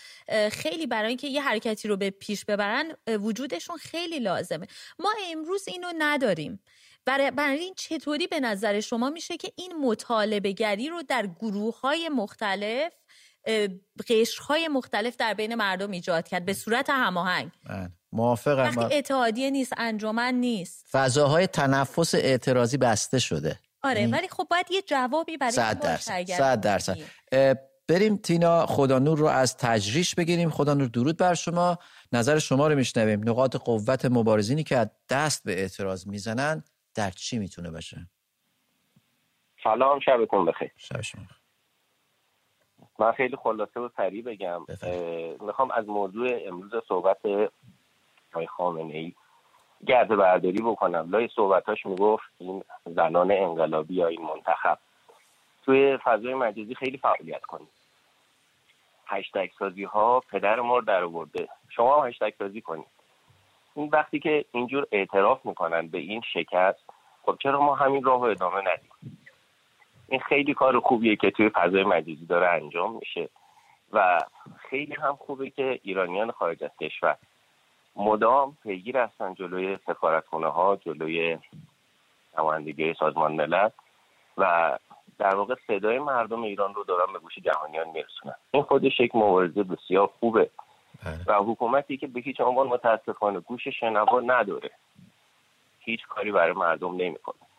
خیلی 0.52 0.86
برای 0.86 1.08
اینکه 1.08 1.26
یه 1.26 1.42
حرکتی 1.42 1.88
رو 1.88 1.96
به 1.96 2.10
پیش 2.10 2.44
ببرن 2.44 2.96
وجودشون 3.08 3.76
خیلی 3.76 4.18
لازمه. 4.18 4.66
ما 4.98 5.12
امروز 5.30 5.68
اینو 5.68 5.92
نداریم. 5.98 6.60
برای 7.06 7.58
این 7.58 7.74
چطوری 7.74 8.26
به 8.26 8.40
نظر 8.40 8.80
شما 8.80 9.10
میشه 9.10 9.36
که 9.36 9.52
این 9.56 9.72
مطالبه 9.76 10.52
گری 10.52 10.88
رو 10.88 11.02
در 11.02 11.26
گروه 11.26 11.80
های 11.80 12.08
مختلف 12.08 12.92
قشرهای 14.08 14.68
مختلف 14.68 15.16
در 15.16 15.34
بین 15.34 15.54
مردم 15.54 15.90
ایجاد 15.90 16.28
کرد. 16.28 16.44
به 16.44 16.52
صورت 16.52 16.90
هماهنگ. 16.90 17.50
بله، 17.64 17.90
موافقم. 18.12 18.62
وقتی 18.76 18.94
اتحادیه 18.94 19.50
نیست 19.50 19.72
انجمن 19.76 20.34
نیست. 20.34 20.86
فضاهای 20.92 21.46
تنفس 21.46 22.14
اعتراضی 22.14 22.76
بسته 22.76 23.18
شده. 23.18 23.58
آره 23.82 24.06
ولی 24.06 24.28
خب 24.28 24.46
باید 24.50 24.66
یه 24.70 24.82
جوابی 24.82 25.36
برای 25.36 25.52
صد 25.52 25.80
درصد 25.80 26.24
صد 26.24 26.60
درصد. 26.60 26.98
بریم 27.88 28.16
تینا 28.16 28.66
خدا 28.66 28.98
نور 28.98 29.18
رو 29.18 29.26
از 29.26 29.56
تجریش 29.56 30.14
بگیریم. 30.14 30.50
خدا 30.50 30.74
نور 30.74 30.88
درود 30.88 31.16
بر 31.16 31.34
شما. 31.34 31.78
نظر 32.12 32.38
شما 32.38 32.68
رو 32.68 32.74
میشنویم. 32.74 33.28
نقاط 33.28 33.56
قوت 33.56 34.04
مبارزینی 34.04 34.64
که 34.64 34.90
دست 35.08 35.44
به 35.44 35.60
اعتراض 35.60 36.06
می‌زنن 36.06 36.64
در 36.94 37.10
چی 37.10 37.38
می‌تونه 37.38 37.70
باشه؟ 37.70 38.10
سلام 39.64 40.00
شبتون 40.00 40.46
بخیر. 40.46 40.72
شب 40.76 41.00
شما 41.00 41.22
من 43.00 43.12
خیلی 43.12 43.36
خلاصه 43.36 43.80
و 43.80 43.88
سریع 43.96 44.22
بگم. 44.22 44.66
می‌خوام 45.40 45.70
از 45.70 45.88
موضوع 45.88 46.38
امروز 46.46 46.72
صحبت 46.88 47.16
های 48.34 48.46
خامنه 48.46 48.94
ای 48.94 49.12
گرده 49.86 50.16
برداری 50.16 50.62
بکنم. 50.62 51.10
لای 51.10 51.28
صحبتاش 51.36 51.86
می‌گفت 51.86 52.24
این 52.38 52.64
زنان 52.86 53.32
انقلابی 53.32 53.94
یا 53.94 54.06
این 54.06 54.22
منتخب. 54.22 54.78
توی 55.64 55.98
فضای 56.04 56.34
مجازی 56.34 56.74
خیلی 56.74 56.98
فعالیت 56.98 57.42
کنید 57.42 57.68
هشتگ 59.06 59.50
سازی 59.58 59.84
ها 59.84 60.20
پدر 60.20 60.60
ما 60.60 60.78
رو 60.78 60.84
در 60.84 61.04
آورده. 61.04 61.48
شما 61.68 62.00
هم 62.00 62.08
هشتگ 62.08 62.32
سازی 62.38 62.60
کنید 62.60 62.86
این 63.74 63.88
وقتی 63.92 64.18
که 64.18 64.44
اینجور 64.52 64.86
اعتراف 64.92 65.46
می‌کنن 65.46 65.88
به 65.88 65.98
این 65.98 66.22
شکست 66.32 66.84
خب 67.22 67.36
چرا 67.42 67.60
ما 67.60 67.74
همین 67.74 68.04
راه 68.04 68.20
رو 68.20 68.30
ادامه 68.30 68.60
ندیم؟ 68.60 69.19
این 70.10 70.20
خیلی 70.20 70.54
کار 70.54 70.80
خوبیه 70.80 71.16
که 71.16 71.30
توی 71.30 71.48
فضای 71.48 71.84
مجازی 71.84 72.26
داره 72.28 72.48
انجام 72.48 72.96
میشه. 72.96 73.28
و 73.92 74.18
خیلی 74.58 74.94
هم 74.94 75.16
خوبه 75.16 75.50
که 75.50 75.80
ایرانیان 75.82 76.30
خارج 76.30 76.64
از 76.64 76.70
کشور 76.80 77.16
مدام 77.96 78.56
پیگیر 78.62 78.98
هستن 78.98 79.34
جلوی 79.34 79.78
سفارتخونه 79.86 80.46
ها 80.46 80.76
جلوی 80.76 81.38
نمایندگی 82.38 82.94
سازمان 82.94 83.32
ملل 83.32 83.68
و 84.38 84.78
در 85.18 85.34
واقع 85.34 85.54
صدای 85.66 85.98
مردم 85.98 86.42
ایران 86.42 86.74
رو 86.74 86.84
دارن 86.84 87.12
به 87.12 87.18
گوش 87.18 87.38
جهانیان 87.38 87.88
میرسونن. 87.88 88.34
این 88.50 88.62
خودش 88.62 89.00
یک 89.00 89.14
مبارزه 89.14 89.62
بسیار 89.62 90.10
خوبه. 90.20 90.50
بله. 91.04 91.24
و 91.26 91.44
حکومتی 91.44 91.96
که 91.96 92.06
به 92.06 92.20
هیچ 92.20 92.40
عنوان 92.40 92.66
متاسفانه 92.66 93.40
گوش 93.40 93.68
شنوا 93.68 94.20
نداره. 94.20 94.70
هیچ 95.80 96.06
کاری 96.08 96.32
برای 96.32 96.52
مردم 96.52 96.96
نمی‌کنه. 96.96 97.49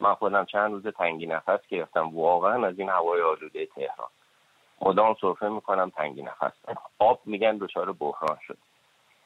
من 0.00 0.14
خودم 0.14 0.44
چند 0.44 0.72
روز 0.72 0.86
تنگی 0.86 1.26
نفس 1.26 1.66
گرفتم. 1.68 2.16
واقعا 2.16 2.66
از 2.66 2.78
این 2.78 2.88
هوای 2.88 3.22
آلوده 3.22 3.66
تهران. 3.66 4.08
مدام 4.82 5.16
سرفه 5.20 5.48
می‌کنم 5.48 5.90
تنگی 5.90 6.22
نفس 6.22 6.52
آب 6.98 7.20
میگن 7.24 7.56
دچار 7.56 7.92
بحران 7.92 8.38
شد 8.46 8.58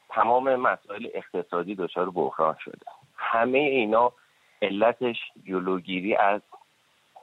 تمام 0.09 0.55
مسائل 0.55 1.07
اقتصادی 1.13 1.75
دچار 1.75 2.09
بحران 2.09 2.55
شده. 2.59 2.85
همه 3.15 3.57
اینا 3.57 4.11
علتش 4.61 5.17
جلوگیری 5.43 6.15
از 6.15 6.41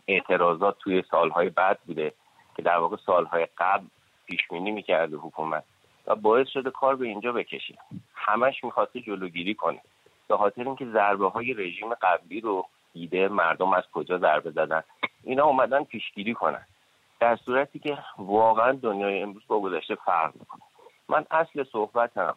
اعتراضات 0.08 0.78
توی 0.78 1.02
سالهای 1.10 1.48
بعد 1.48 1.78
بوده 1.86 2.12
که 2.56 2.62
در 2.62 2.78
واقع 2.78 2.96
سالهای 3.06 3.46
قبل 3.58 3.86
پیش 4.26 4.48
بینی 4.50 4.70
می‌کرده 4.70 5.16
حکومت. 5.16 5.64
و 6.06 6.14
باعث 6.14 6.48
شده 6.48 6.70
کار 6.70 6.96
به 6.96 7.06
اینجا 7.06 7.32
بکشه. 7.32 7.78
همش 8.14 8.64
می‌خواسته 8.64 9.00
جلوگیری 9.00 9.54
کنه. 9.54 9.80
به 10.28 10.36
خاطر 10.36 10.62
اینکه 10.62 10.86
ضربه 10.86 11.28
های 11.28 11.54
رژیم 11.54 11.94
قبلی 11.94 12.40
رو 12.40 12.66
دیده 12.92 13.28
مردم 13.28 13.72
از 13.72 13.84
کجا 13.92 14.18
ضربه 14.18 14.50
زدن؟ 14.50 14.82
اینا 15.24 15.44
اومدن 15.44 15.84
پیشگیری 15.84 16.34
کنن. 16.34 16.66
در 17.20 17.36
صورتی 17.36 17.78
که 17.78 17.98
واقعا 18.18 18.72
دنیای 18.72 19.22
امروز 19.22 19.42
با 19.48 19.60
گذشته 19.60 19.94
فرق 19.94 20.32
می‌کنه. 20.34 20.62
من 21.08 21.26
اصل 21.30 21.64
صحبتم 21.64 22.36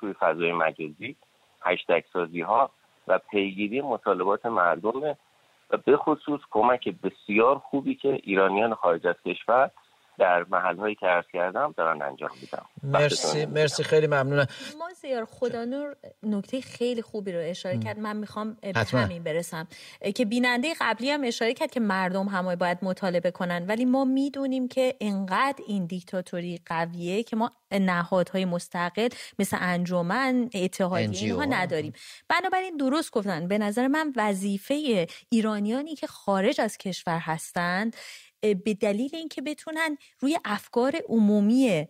توی 0.00 0.12
فضای 0.12 0.52
مجازی 0.52 1.16
هشتگ 1.62 2.04
سازی 2.12 2.40
ها 2.40 2.70
و 3.08 3.18
پیگیری 3.18 3.80
مطالبات 3.80 4.46
مردم 4.46 5.16
و 5.70 5.76
به 5.76 5.96
خصوص 5.96 6.40
کمک 6.50 6.88
بسیار 6.88 7.58
خوبی 7.58 7.94
که 7.94 8.20
ایرانیان 8.22 8.74
خارج 8.74 9.06
از 9.06 9.16
کشور 9.26 9.70
در 10.20 10.46
محل 10.50 10.76
هایی 10.76 10.94
که 10.94 11.06
عرض 11.06 11.24
کردم 11.32 11.74
دارن 11.76 12.02
انجام 12.02 12.30
میدم 12.40 12.64
مرسی 12.82 13.46
مرسی 13.46 13.82
خیلی 13.82 14.06
ممنونم. 14.06 14.46
ما 14.78 14.88
زیار 15.00 15.24
خدا 15.24 15.64
نور 15.64 15.96
نکته 16.22 16.60
خیلی 16.60 17.02
خوبی 17.02 17.32
رو 17.32 17.40
اشاره 17.42 17.78
کرد. 17.78 17.98
من 17.98 18.16
می‌خوام 18.16 18.56
به 18.62 18.72
همین 18.92 19.22
برسم. 19.22 19.68
که 20.14 20.24
بیننده 20.24 20.68
قبلی 20.80 21.10
هم 21.10 21.20
اشاره 21.24 21.54
کرد 21.54 21.70
که 21.70 21.80
مردم 21.80 22.28
همه 22.28 22.56
باید 22.56 22.78
مطالبه 22.82 23.30
کنن. 23.30 23.66
ولی 23.66 23.84
ما 23.84 24.04
می‌دونیم 24.04 24.68
که 24.68 24.96
انقدر 25.00 25.64
این 25.66 25.86
دیکتاتوری 25.86 26.60
قویه 26.66 27.22
که 27.22 27.36
ما 27.36 27.52
نهادهای 27.72 28.44
مستقل 28.44 29.08
مثل 29.38 29.56
انجمن 29.60 30.50
اتحادیه 30.54 31.34
ها. 31.34 31.44
نداریم. 31.44 31.92
بنابراین 32.28 32.76
درست 32.76 33.12
گفتن. 33.12 33.48
به 33.48 33.58
نظر 33.58 33.86
من 33.86 34.12
وظیفه 34.16 35.06
ایرانیانی 35.28 35.94
که 35.94 36.06
خارج 36.06 36.60
از 36.60 36.78
کشور 36.78 37.18
هستند 37.18 37.96
به 38.40 38.74
دلیل 38.74 39.16
اینکه 39.16 39.42
بتونن 39.42 39.96
روی 40.20 40.38
افکار 40.44 40.96
عمومی 41.08 41.86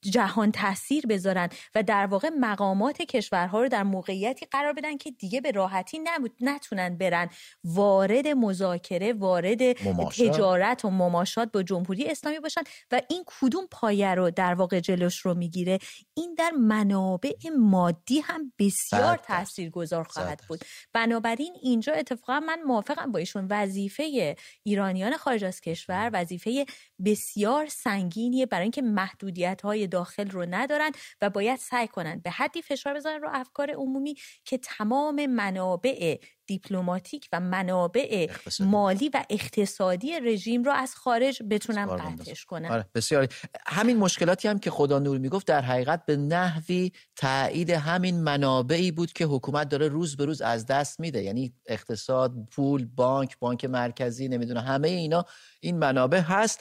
جهان. 0.00 0.52
تاثیر 0.52 1.06
بذارن 1.06 1.48
و 1.74 1.82
در 1.82 2.06
واقع 2.06 2.30
مقامات 2.40 3.02
کشورها 3.02 3.62
رو 3.62 3.68
در 3.68 3.82
موقعیتی 3.82 4.46
قرار 4.46 4.72
بدن 4.72 4.96
که 4.96 5.10
دیگه 5.10 5.40
به 5.40 5.50
راحتی 5.50 6.00
نتونن 6.40 6.98
برن. 6.98 7.28
وارد 7.64 8.28
مذاکره 8.28 9.12
وارد 9.12 9.72
تجارت 10.18 10.84
و 10.84 10.90
مماشات 10.90 11.52
با 11.52 11.62
جمهوری 11.62 12.06
اسلامی 12.06 12.40
باشن 12.40 12.60
و 12.90 13.00
این 13.10 13.24
کدوم 13.26 13.66
پایه 13.70 14.14
رو 14.14 14.30
در 14.30 14.54
واقع 14.54 14.80
جلوش 14.80 15.18
رو 15.18 15.34
می‌گیره. 15.34 15.78
این 16.16 16.34
در 16.38 16.50
منابع 16.50 17.32
مادی 17.58 18.20
هم 18.20 18.52
بسیار 18.58 19.16
تاثیر 19.16 19.70
گذار 19.70 20.04
خواهد 20.04 20.40
بود. 20.48 20.60
بنابراین 20.92 21.54
اینجا 21.62 21.92
اتفاقا 21.92 22.40
من 22.40 22.62
موافقم 22.62 23.12
با 23.12 23.18
ایشون. 23.18 23.46
وظیفه 23.50 24.36
ایرانیان 24.62 25.16
خارج 25.16 25.44
از 25.44 25.60
کشور 25.60 26.10
وظیفه 26.12 26.64
بسیار 27.04 27.66
سنگینیه 27.66 28.46
برای 28.46 28.62
اینکه 28.62 28.82
محدودیت 28.82 29.62
های 29.62 29.86
داخل 29.86 30.30
رو 30.30 30.46
ندارن 30.50 30.90
و 31.20 31.30
باید 31.30 31.58
سعی 31.58 31.88
کنن 31.88 32.20
به 32.24 32.30
حدی 32.30 32.62
فشار 32.62 32.94
بزنن 32.94 33.20
رو 33.20 33.28
افکار 33.32 33.70
عمومی 33.70 34.14
که 34.44 34.58
تمام 34.58 35.26
منابع 35.26 36.18
دیپلماتیک 36.46 37.28
و 37.32 37.40
منابع 37.40 38.30
مالی 38.60 39.08
و 39.08 39.24
اقتصادی 39.30 40.20
رژیم 40.20 40.62
رو 40.62 40.72
از 40.72 40.94
خارج 40.94 41.42
بتونن 41.50 41.86
قطعش 41.86 42.44
کنن. 42.44 42.70
آره 42.70 42.86
بسیار 42.94 43.28
همین 43.66 43.96
مشکلاتی 43.96 44.48
هم 44.48 44.58
که 44.58 44.70
خدا 44.70 44.98
نور 44.98 45.18
می‌گفت 45.18 45.46
در 45.46 45.60
حقیقت 45.60 46.06
به 46.06 46.16
نحوی 46.16 46.92
تایید 47.16 47.70
همین 47.70 48.22
منابعی 48.22 48.90
بود 48.90 49.12
که 49.12 49.24
حکومت 49.24 49.68
داره 49.68 49.88
روز 49.88 50.16
به 50.16 50.24
روز 50.24 50.40
از 50.42 50.66
دست 50.66 51.00
میده. 51.00 51.22
یعنی 51.22 51.54
اقتصاد 51.66 52.32
پول 52.50 52.84
بانک 52.84 53.38
بانک 53.38 53.64
مرکزی 53.64 54.28
نمی‌دونه 54.28 54.60
همه 54.60 54.88
اینا 54.88 55.24
این 55.60 55.78
منابع 55.78 56.20
هست. 56.20 56.60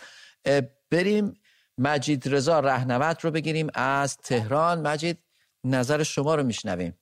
بریم 0.91 1.34
مجید 1.78 2.36
رضا 2.36 2.60
رهنورد 2.60 3.19
رو 3.24 3.32
بگیریم. 3.32 3.67
از 3.74 4.17
تهران. 4.17 4.88
مجید 4.88 5.17
نظر 5.63 6.04
شما 6.04 6.36
رو 6.36 6.43
میشنویم. 6.43 6.98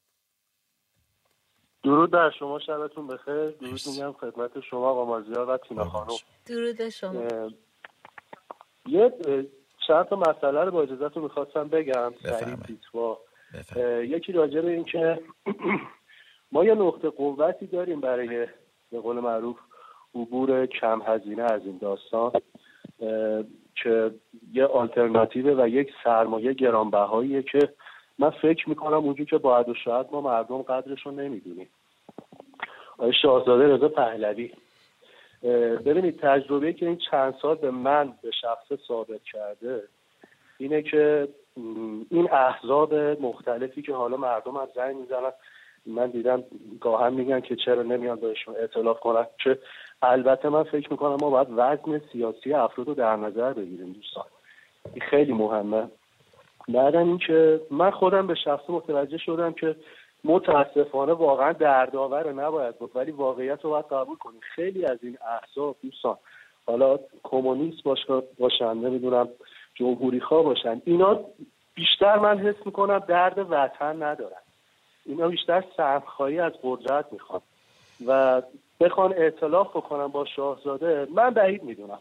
درود 1.83 2.11
در 2.11 2.29
شما 2.39 2.59
شبتون 2.59 3.07
بخیر. 3.07 3.49
درود 3.49 3.79
میگم 3.87 4.11
خدمت 4.11 4.59
شما 4.59 4.89
آقا 4.89 5.05
مازیار 5.05 5.49
و 5.49 5.57
تینا 5.57 5.85
خانم. 5.85 6.07
درود 6.45 6.89
شما. 6.89 7.23
یه 8.85 9.13
چند 9.87 10.05
تا 10.05 10.15
مسئله 10.15 10.63
رو 10.63 10.71
با 10.71 10.81
اجازهتون 10.81 11.23
می‌خواستم 11.23 11.67
بگم 11.67 12.13
سریع 12.23 12.55
یکی 14.03 14.31
راجع 14.31 14.61
به 14.61 14.71
این 14.71 14.83
که 14.83 15.19
ما 16.51 16.65
یه 16.65 16.73
نقطه 16.73 17.09
قوتی 17.09 17.67
داریم 17.67 18.01
برای 18.01 18.47
به 18.91 18.99
قول 18.99 19.19
معروف 19.19 19.57
عبور 20.15 20.65
کم 20.65 21.01
هزینه 21.05 21.43
از 21.43 21.61
این 21.65 21.77
داستان 21.77 22.31
که 23.75 24.11
یه 24.53 24.65
آلترناتیو 24.65 25.63
و 25.63 25.67
یک 25.67 25.89
سرمایه 26.03 26.53
گرانبهاییه 26.53 27.43
که 27.43 27.73
من 28.19 28.29
فکر 28.29 28.69
می‌کنم 28.69 28.93
اونجور 28.93 29.25
که 29.25 29.37
باید 29.37 29.69
و 29.69 29.73
شاید 29.73 30.07
ما 30.11 30.21
مردم 30.21 30.61
قدرش 30.61 31.05
رو 31.05 31.11
نمی‌دونیم. 31.11 31.69
آقای 32.97 33.13
شاهزاده 33.21 33.75
رضا 33.75 33.87
پهلوی 33.87 34.51
ببینید 35.85 36.19
تجربه 36.19 36.73
که 36.73 36.85
این 36.85 36.97
چند 37.11 37.35
سال 37.41 37.55
به 37.55 37.71
من 37.71 38.13
به 38.21 38.31
شخص 38.31 38.85
ثابت 38.87 39.23
کرده 39.23 39.83
اینه 40.57 40.81
که 40.81 41.27
این 42.09 42.29
احزاب 42.31 42.93
مختلفی 42.95 43.81
که 43.81 43.93
حالا 43.93 44.17
مردم 44.17 44.57
از 44.57 44.69
زنگ 44.75 44.95
می‌زنن 44.95 45.31
من 45.85 46.09
دیدم 46.09 46.43
گاهم 46.79 47.13
میگن 47.13 47.39
که 47.39 47.55
چرا 47.55 47.83
نمیان 47.83 48.19
بهشون 48.19 48.55
اعتلاف 48.55 48.99
کنن 48.99 49.25
که 49.43 49.59
البته 50.01 50.49
من 50.49 50.63
فکر 50.63 50.91
می‌کنم 50.91 51.17
ما 51.21 51.29
باید 51.29 51.47
وزن 51.51 52.01
سیاسی 52.11 52.53
افراد 52.53 52.87
رو 52.87 52.93
در 52.93 53.15
نظر 53.15 53.53
بگیریم 53.53 53.93
دوستان. 53.93 54.25
این 54.93 55.01
خیلی 55.01 55.33
مهمه. 55.33 55.87
بعدا 56.67 56.99
اینکه 56.99 57.61
من 57.71 57.91
خودم 57.91 58.27
به 58.27 58.35
شخص 58.35 58.63
متوجه 58.69 59.17
شدم 59.17 59.53
که 59.53 59.75
متاسفانه 60.23 61.13
واقعا 61.13 61.53
دردآور 61.53 62.33
نباید 62.33 62.77
بود 62.77 62.91
ولی 62.95 63.11
واقعیت 63.11 63.59
رو 63.61 63.69
باید 63.69 63.85
قبول 63.85 64.17
کنیم 64.17 64.39
خیلی 64.55 64.85
از 64.85 64.97
این 65.03 65.17
احزاب 65.41 65.75
دوستان 65.83 66.17
حالا 66.65 66.99
کمونیست 67.23 67.83
باشن 68.39 68.73
نمی‌دونم 68.73 69.29
جمهوری 69.75 70.19
خواه 70.19 70.43
باشن 70.43 70.81
اینا 70.85 71.19
بیشتر 71.75 72.19
من 72.19 72.39
حس 72.39 72.55
می‌کنم 72.65 72.99
درد 72.99 73.37
وطن 73.49 74.03
ندارن. 74.03 74.41
اینا 75.05 75.27
بیشتر 75.27 75.63
سرخواهی 75.77 76.39
از 76.39 76.53
قدرت 76.63 77.05
می‌خوان. 77.11 77.41
و 78.07 78.41
بخوان 78.79 79.13
اعتلاف 79.13 79.67
بکنن 79.67 80.07
با 80.07 80.25
شاهزاده 80.25 81.07
من 81.15 81.29
بعید 81.29 81.63
می‌دونم. 81.63 81.99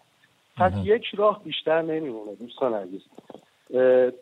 پس 0.56 0.72
یک 0.84 1.04
راه 1.16 1.44
بیشتر 1.44 1.82
نمیمونه 1.82 2.34
دوستان 2.34 2.74
عزیز. 2.74 3.02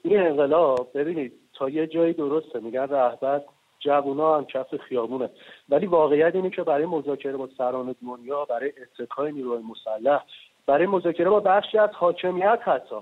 این 0.02 0.18
انقلاب 0.18 0.88
ببینید 0.94 1.32
تا 1.54 1.68
یه 1.68 1.86
جایی 1.86 2.12
درسته 2.12 2.60
میگن 2.60 2.88
رهبر 2.88 3.42
جوونا 3.80 4.36
هم 4.36 4.44
کف 4.44 4.76
خیابونه. 4.76 5.30
ولی 5.68 5.86
واقعیت 5.86 6.34
اینه 6.34 6.50
که 6.50 6.62
برای 6.62 6.86
مذاکره 6.86 7.36
با 7.36 7.48
سران 7.58 7.94
دنیا 8.02 8.44
برای 8.44 8.72
اتکای 8.82 9.32
نیروهای 9.32 9.62
مسلح 9.62 10.24
برای 10.66 10.86
مذاکره 10.86 11.30
با 11.30 11.40
بخشی 11.40 11.78
از 11.78 11.90
حاکمیت 11.92 12.58
حتی 12.62 12.96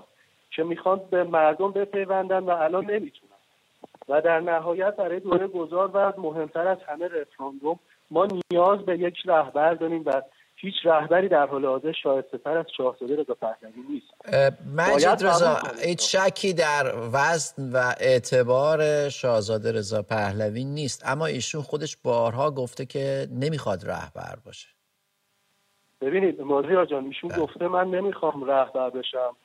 که 0.51 0.63
می‌خوان 0.63 1.01
به 1.11 1.23
مردم 1.23 1.71
بپیوندن 1.71 2.39
و 2.39 2.49
الان 2.49 2.85
نمی‌تونن. 2.85 3.31
و 4.09 4.21
در 4.21 4.39
نهایت 4.39 4.95
برای 4.95 5.19
دوره 5.19 5.47
گذار 5.47 5.91
و 5.93 6.13
مهمتر 6.17 6.67
از 6.67 6.77
همه 6.87 7.07
رفراندوم 7.07 7.79
ما 8.11 8.27
نیاز 8.51 8.79
به 8.79 8.99
یک 8.99 9.17
رهبر 9.25 9.73
داریم 9.73 10.03
و 10.05 10.21
هیچ 10.59 10.75
رهبری 10.83 11.29
در 11.29 11.45
حال 11.45 11.65
حاضر 11.65 11.91
شایسته 11.91 12.49
از 12.49 12.65
شاهزاده 12.77 13.15
رضا 13.21 13.33
پهلوی 13.33 13.81
نیست. 13.89 14.13
مجید 14.77 15.27
رضا 15.27 15.57
هیچ 15.85 16.15
شکی 16.15 16.53
در 16.53 16.93
وزن 17.13 17.71
و 17.73 17.93
اعتبار 17.99 19.09
شاهزاده 19.09 19.71
رضا 19.71 20.01
پهلوی 20.01 20.63
نیست. 20.63 21.03
اما 21.05 21.25
ایشون 21.25 21.61
خودش 21.61 21.97
بارها 22.03 22.51
گفته 22.51 22.85
که 22.85 23.27
نمی‌خواد 23.31 23.85
رهبر 23.85 24.35
باشه. 24.45 24.67
ببینید 26.01 26.41
مازیار 26.41 26.85
جان 26.85 27.05
ایشون 27.05 27.29
بله. 27.29 27.39
گفته 27.39 27.67
من 27.67 27.87
نمی‌خوام 27.87 28.43
رهبر 28.43 28.89
بشم. 28.89 29.35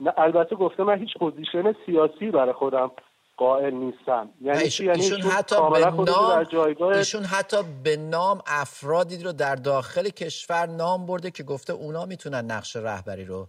نه 0.00 0.12
البته 0.16 0.56
گفته 0.56 0.82
من 0.82 0.98
هیچ 0.98 1.18
position 1.18 1.74
سیاسی 1.86 2.30
برای 2.30 2.52
خودم 2.52 2.90
قائل 3.36 3.74
نیستم 3.74 4.28
یعنی 4.40 4.58
ایشون, 4.58 4.86
یعنی 4.86 5.00
ایشون 5.00 5.20
حتی 5.20 5.56
به 5.70 5.78
نام 5.80 6.44
جایگاه... 6.44 6.96
ایشون 6.96 7.22
حتی 7.22 7.56
به 7.84 7.96
نام 7.96 8.40
افرادی 8.46 9.22
رو 9.24 9.32
در 9.32 9.54
داخل 9.54 10.08
کشور 10.08 10.66
نام 10.66 11.06
برده 11.06 11.30
که 11.30 11.42
گفته 11.42 11.72
اونا 11.72 12.04
می‌تونن 12.06 12.44
نقش 12.50 12.76
رهبری 12.76 13.24
رو 13.24 13.46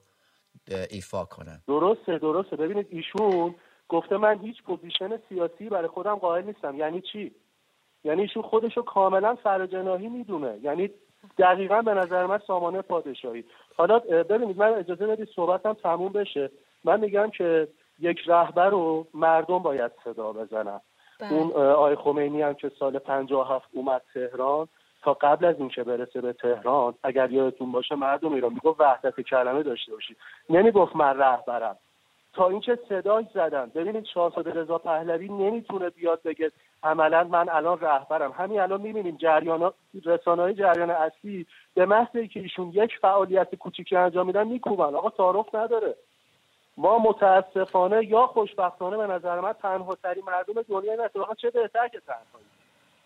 ایفا 0.89 1.25
کنن. 1.25 1.61
درسته 1.67 2.17
درسته. 2.17 2.55
ببینید 2.55 2.87
ایشون 2.89 3.55
گفته 3.89 4.17
من 4.17 4.39
هیچ 4.39 4.63
position 4.63 5.19
سیاسی 5.29 5.69
برای 5.69 5.87
خودم 5.87 6.15
قائل 6.15 6.45
نیستم. 6.45 6.75
یعنی 6.75 7.01
چی؟ 7.11 7.31
یعنی 8.03 8.21
ایشون 8.21 8.43
خودش 8.43 8.77
رو 8.77 8.83
کاملا 8.83 9.35
فراجناحی 9.43 10.07
می‌دونه. 10.07 10.59
یعنی 10.63 10.89
دقیقا 11.37 11.81
به 11.81 11.93
نظر 11.93 12.25
من 12.25 12.39
سامانه 12.47 12.81
پادشاهی. 12.81 13.43
حالا 13.77 13.99
ببینید 13.99 14.57
من 14.57 14.73
اجازه 14.73 15.07
بدید 15.07 15.29
صحبتم 15.35 15.73
تموم 15.73 16.13
بشه. 16.13 16.51
من 16.83 16.99
میگم 16.99 17.29
که 17.37 17.67
یک 17.99 18.19
رهبر 18.27 18.69
رو 18.69 19.07
مردم 19.13 19.59
باید 19.59 19.91
صدا 20.03 20.33
بزنن. 20.33 20.81
بله. 21.19 21.33
اون 21.33 21.51
آقای 21.51 21.95
خمینی 21.95 22.41
هم 22.41 22.53
که 22.53 22.71
سال 22.79 22.99
57 22.99 23.67
اومد 23.73 24.01
تهران 24.13 24.67
تا 25.01 25.13
قبل 25.13 25.45
از 25.45 25.55
اینکه 25.59 25.83
برسه 25.83 26.21
به 26.21 26.33
تهران 26.33 26.93
اگر 27.03 27.31
یادتون 27.31 27.71
باشه 27.71 27.95
مردم 27.95 28.33
ایران 28.33 28.53
می‌گفت 28.53 28.81
وحدت 28.81 29.21
کلمه 29.21 29.63
داشته 29.63 29.91
باشید. 29.91 30.17
نمی‌گفت 30.49 30.95
من 30.95 31.17
رهبرم. 31.17 31.77
تا 32.33 32.49
اینکه 32.49 32.79
صدای 32.89 33.25
زدن 33.33 33.71
ببینید 33.75 34.05
شاهزاده 34.05 34.53
رضا 34.53 34.77
پهلوی 34.77 35.29
نمی‌تونه 35.29 35.89
بیاد 35.89 36.21
بگه 36.25 36.51
عملا 36.83 37.23
من 37.23 37.49
الان 37.49 37.79
رهبرم. 37.79 38.31
همین 38.31 38.59
الان 38.59 38.81
می‌بینیم 38.81 39.17
جریان 39.17 39.73
رسانه‌های 40.05 40.53
جریان 40.53 40.89
اصلی 40.89 41.45
به 41.73 41.85
محض 41.85 42.11
که 42.11 42.39
ایشون 42.39 42.69
یک 42.73 42.91
فعالیت 43.01 43.55
کوچیکی 43.55 43.95
انجام 43.95 44.27
میدن 44.27 44.47
میکوبن. 44.47 44.95
آقا 44.95 45.09
تعارف 45.09 45.55
نداره. 45.55 45.95
ما 46.77 46.99
متاسفانه 46.99 48.05
یا 48.05 48.27
خوشبختانه 48.27 48.97
به 48.97 49.07
نظر 49.07 49.39
من 49.39 49.53
تنها 49.53 49.95
ترین 49.95 50.23
مردم 50.23 50.61
دنیا 50.61 50.91
این 50.91 51.01
اتفاقا 51.01 51.33
چه 51.33 51.49
بهتر 51.49 51.87
که 51.87 51.99
تنهایی. 51.99 52.45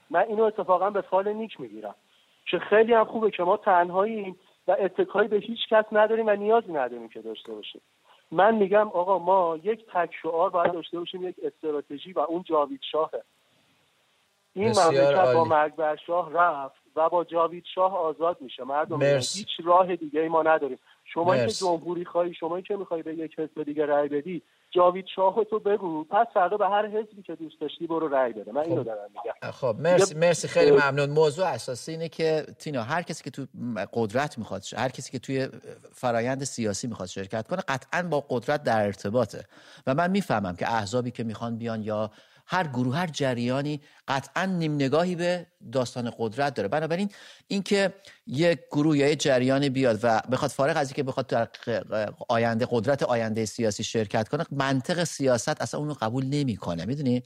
من 0.09 0.21
اینو 0.21 0.43
اتفاقا 0.43 0.89
به 0.89 1.01
فال 1.01 1.33
نیک 1.33 1.59
می‌گیرم 1.59 1.95
که 2.45 2.59
خیلی 2.59 2.93
هم 2.93 3.05
خوبه 3.05 3.31
که 3.31 3.43
ما 3.43 3.57
تنهاییم 3.57 4.39
و 4.67 4.75
اتکایی 4.79 5.27
به 5.27 5.37
هیچ 5.37 5.59
کس 5.69 5.85
نداریم 5.91 6.27
و 6.27 6.35
نیازی 6.35 6.71
نداریم 6.71 7.09
که 7.09 7.21
داشته 7.21 7.53
باشیم. 7.53 7.81
من 8.31 8.55
میگم 8.55 8.87
آقا 8.87 9.19
ما 9.19 9.57
یک 9.63 9.85
تک 9.93 10.09
شعار 10.21 10.49
باید 10.49 10.71
داشته 10.71 10.99
باشیم 10.99 11.27
یک 11.27 11.35
استراتژی 11.43 12.13
و 12.13 12.19
اون 12.19 12.43
جاوید 12.43 12.79
شاهه. 12.91 13.23
این 14.53 14.67
مملکت 14.67 15.33
با 15.33 15.43
مرگ 15.43 15.75
بر 15.75 15.95
شاه 15.95 16.33
رفت 16.33 16.81
و 16.95 17.09
با 17.09 17.23
جاوید 17.23 17.65
شاه 17.75 17.97
آزاد 17.97 18.41
میشه. 18.41 18.63
مردم 18.63 19.01
هیچ 19.03 19.47
راه 19.63 19.95
دیگه 19.95 20.21
ای 20.21 20.27
ما 20.27 20.43
نداریم. 20.43 20.79
شما 21.13 21.37
که 21.37 21.47
جمهوری 21.47 22.05
خواهی 22.05 22.33
شما 22.33 22.61
که 22.61 22.75
می‌خوای 22.75 23.03
به 23.03 23.15
یک 23.15 23.39
حزب 23.39 23.63
دیگه 23.63 23.85
رأی 23.85 24.07
بدی 24.09 24.41
جاوید 24.71 25.05
شاه 25.15 25.43
تو 25.43 25.59
بگو. 25.59 26.03
پس 26.03 26.27
فردا 26.33 26.57
به 26.57 26.67
هر 26.67 26.85
حزبی 26.87 27.23
که 27.23 27.35
دوست 27.35 27.61
داشتی 27.61 27.87
برو 27.87 28.07
رأی 28.07 28.33
بده. 28.33 28.51
من 28.51 28.61
اینو 28.61 28.75
خب. 28.75 28.85
دارم 28.85 29.09
میگم. 29.09 29.51
خب 29.51 29.75
مرسی 29.79 30.15
مرسی 30.15 30.47
خیلی 30.47 30.71
ممنون. 30.71 31.09
موضوع 31.09 31.45
اساسی 31.45 31.91
اینه 31.91 32.09
که 32.09 32.45
تینا 32.59 32.83
هر 32.83 33.01
کسی 33.01 33.23
که 33.23 33.29
تو 33.29 33.45
قدرت 33.93 34.37
می‌خواد 34.37 34.63
هر 34.77 34.89
کسی 34.89 35.11
که 35.11 35.19
توی 35.19 35.47
فرایند 35.93 36.43
سیاسی 36.43 36.87
می‌خواد 36.87 37.07
شرکت 37.07 37.47
کنه 37.47 37.61
قطعا 37.67 38.03
با 38.03 38.25
قدرت 38.29 38.63
در 38.63 38.85
ارتباطه. 38.85 39.45
و 39.87 39.95
من 39.95 40.11
می‌فهمم 40.11 40.55
که 40.55 40.73
احزابی 40.73 41.11
که 41.11 41.23
می‌خوان 41.23 41.57
بیان 41.57 41.81
یا 41.81 42.11
هر 42.51 42.67
گروه 42.67 42.97
هر 42.97 43.07
جریانی 43.07 43.81
قطعا 44.07 44.45
نیم 44.45 44.75
نگاهی 44.75 45.15
به 45.15 45.47
داستان 45.71 46.11
قدرت 46.17 46.53
داره. 46.53 46.67
بنابراین 46.69 47.09
اینکه 47.47 47.93
یک 48.27 48.59
گروه 48.71 48.97
یا 48.97 49.07
یک 49.09 49.19
جریانی 49.21 49.69
بیاد 49.69 49.99
و 50.03 50.21
بخواد 50.31 50.51
فارغ 50.51 50.77
از 50.77 50.87
اینکه 50.87 51.03
بخواد 51.03 51.27
در 51.27 51.49
آینده 52.29 52.67
قدرت 52.69 53.03
آینده 53.03 53.45
سیاسی 53.45 53.83
شرکت 53.83 54.29
کنه 54.29 54.45
منطق 54.51 55.03
سیاست 55.03 55.61
اصلا 55.61 55.79
اونو 55.79 55.93
قبول 55.93 56.25
نمی‌کنه. 56.25 56.85
می‌دونی؟ 56.85 57.23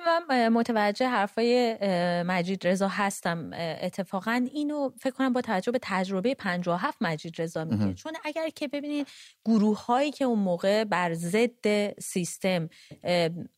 من 0.00 0.48
متوجه 0.48 1.08
حرفای 1.08 1.76
مجید 2.22 2.66
رضا 2.66 2.88
هستم. 2.88 3.50
اتفاقا 3.54 4.46
اینو 4.54 4.90
فکر 5.00 5.10
کنم 5.10 5.32
با 5.32 5.40
توجه 5.40 5.72
به 5.72 5.78
تجربه 5.82 6.34
57 6.34 6.98
مجید 7.00 7.42
رضا 7.42 7.64
میگه. 7.64 7.94
چون 7.94 8.12
اگر 8.24 8.48
که 8.48 8.68
ببینید 8.68 9.08
گروه 9.44 9.84
هایی 9.84 10.10
که 10.10 10.24
اون 10.24 10.38
موقع 10.38 10.84
بر 10.84 11.14
ضد 11.14 12.00
سیستم 12.00 12.68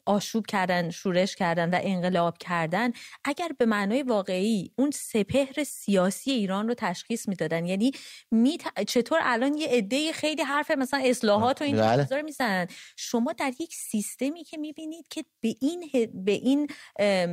آشوب 0.07 0.47
کردن 0.47 0.91
شورش 0.91 1.37
کردن 1.37 1.71
و 1.71 1.79
انقلاب 1.83 2.39
کردن 2.39 2.93
اگر 3.25 3.49
به 3.59 3.67
معنای 3.67 4.03
واقعی 4.03 4.73
اون 4.77 4.91
سپهر 4.91 5.65
سیاسی 5.65 6.31
ایران 6.31 6.69
رو 6.69 6.75
تشخیص 6.75 7.29
می‌دادن 7.29 7.67
یعنی 7.67 7.93
می 8.31 8.59
چطور 8.87 9.19
الان 9.23 9.55
یه 9.55 9.69
عده 9.69 10.13
خیلی 10.13 10.43
حرف 10.43 10.71
مثلا 10.71 11.01
اصلاحات 11.05 11.61
و 11.61 11.65
این 11.65 11.77
بله. 11.77 12.03
چیزا 12.03 12.17
رو 12.17 12.23
می‌زنن. 12.23 12.67
شما 12.97 13.33
در 13.33 13.53
یک 13.61 13.75
سیستمی 13.75 14.45
که 14.45 14.57
می‌بینید 14.57 15.09
که 15.09 15.25
به 15.41 15.55
این 15.61 15.91
به 16.25 16.33
این 16.33 16.69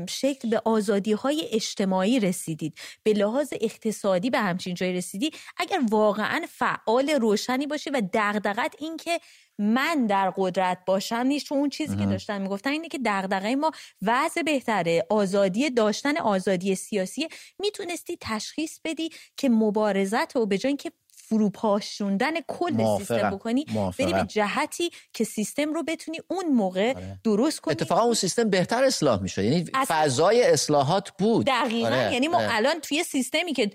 شکل 0.09 0.49
به 0.49 0.61
آزادی 0.65 1.11
های 1.11 1.47
اجتماعی 1.51 2.19
رسیدید. 2.19 2.77
به 3.03 3.13
لحاظ 3.13 3.53
اقتصادی 3.61 4.29
به 4.29 4.39
همچین 4.39 4.75
جایی 4.75 4.93
رسیدی. 4.93 5.31
اگر 5.57 5.79
واقعا 5.89 6.45
فعال 6.49 7.09
روشنی 7.09 7.67
باشی 7.67 7.89
و 7.89 8.01
دغدغت 8.13 8.75
این 8.79 8.97
که 8.97 9.19
من 9.59 10.07
در 10.07 10.33
قدرت 10.37 10.77
باشم 10.85 11.15
نیست 11.15 11.45
چون 11.45 11.57
اون 11.57 11.69
چیزی 11.69 11.97
که 11.97 12.05
داشتن 12.05 12.41
می‌گفتن 12.41 12.69
اینه 12.69 12.87
که 12.87 12.99
دغدغه 13.05 13.55
ما 13.55 13.71
وضع 14.01 14.41
بهتره. 14.41 15.05
آزادی 15.09 15.69
داشتن 15.69 16.17
آزادی 16.17 16.75
سیاسی. 16.75 17.27
می‌تونستی 17.59 18.17
تشخیص 18.21 18.79
بدی 18.83 19.09
که 19.37 19.49
مبارزت 19.49 20.35
و 20.35 20.45
به 20.45 20.57
جای 20.57 20.69
اینکه 20.69 20.91
فروپاشوندن 21.31 22.33
کل 22.47 22.97
سیستم 22.97 23.29
بکنی 23.29 23.65
بری 23.99 24.13
به 24.13 24.23
جهتی 24.27 24.89
که 25.13 25.23
سیستم 25.23 25.73
رو 25.73 25.83
بتونی 25.83 26.17
اون 26.27 26.45
موقع 26.45 26.93
آره. 26.93 27.19
درست 27.23 27.61
کنی. 27.61 27.71
اتفاقا 27.71 28.01
اون 28.01 28.13
سیستم 28.13 28.49
بهتر 28.49 28.83
اصلاح 28.83 29.21
میشه 29.21 29.43
یعنی 29.43 29.65
فضای 29.87 30.43
اصلاحات 30.43 31.09
بود. 31.09 31.45
دقیقا. 31.45 31.87
آره. 31.87 32.13
یعنی 32.13 32.27
ما 32.27 32.37
آره. 32.37 32.55
الان 32.55 32.79
توی 32.79 33.03
سیستمی 33.03 33.53
که 33.53 33.71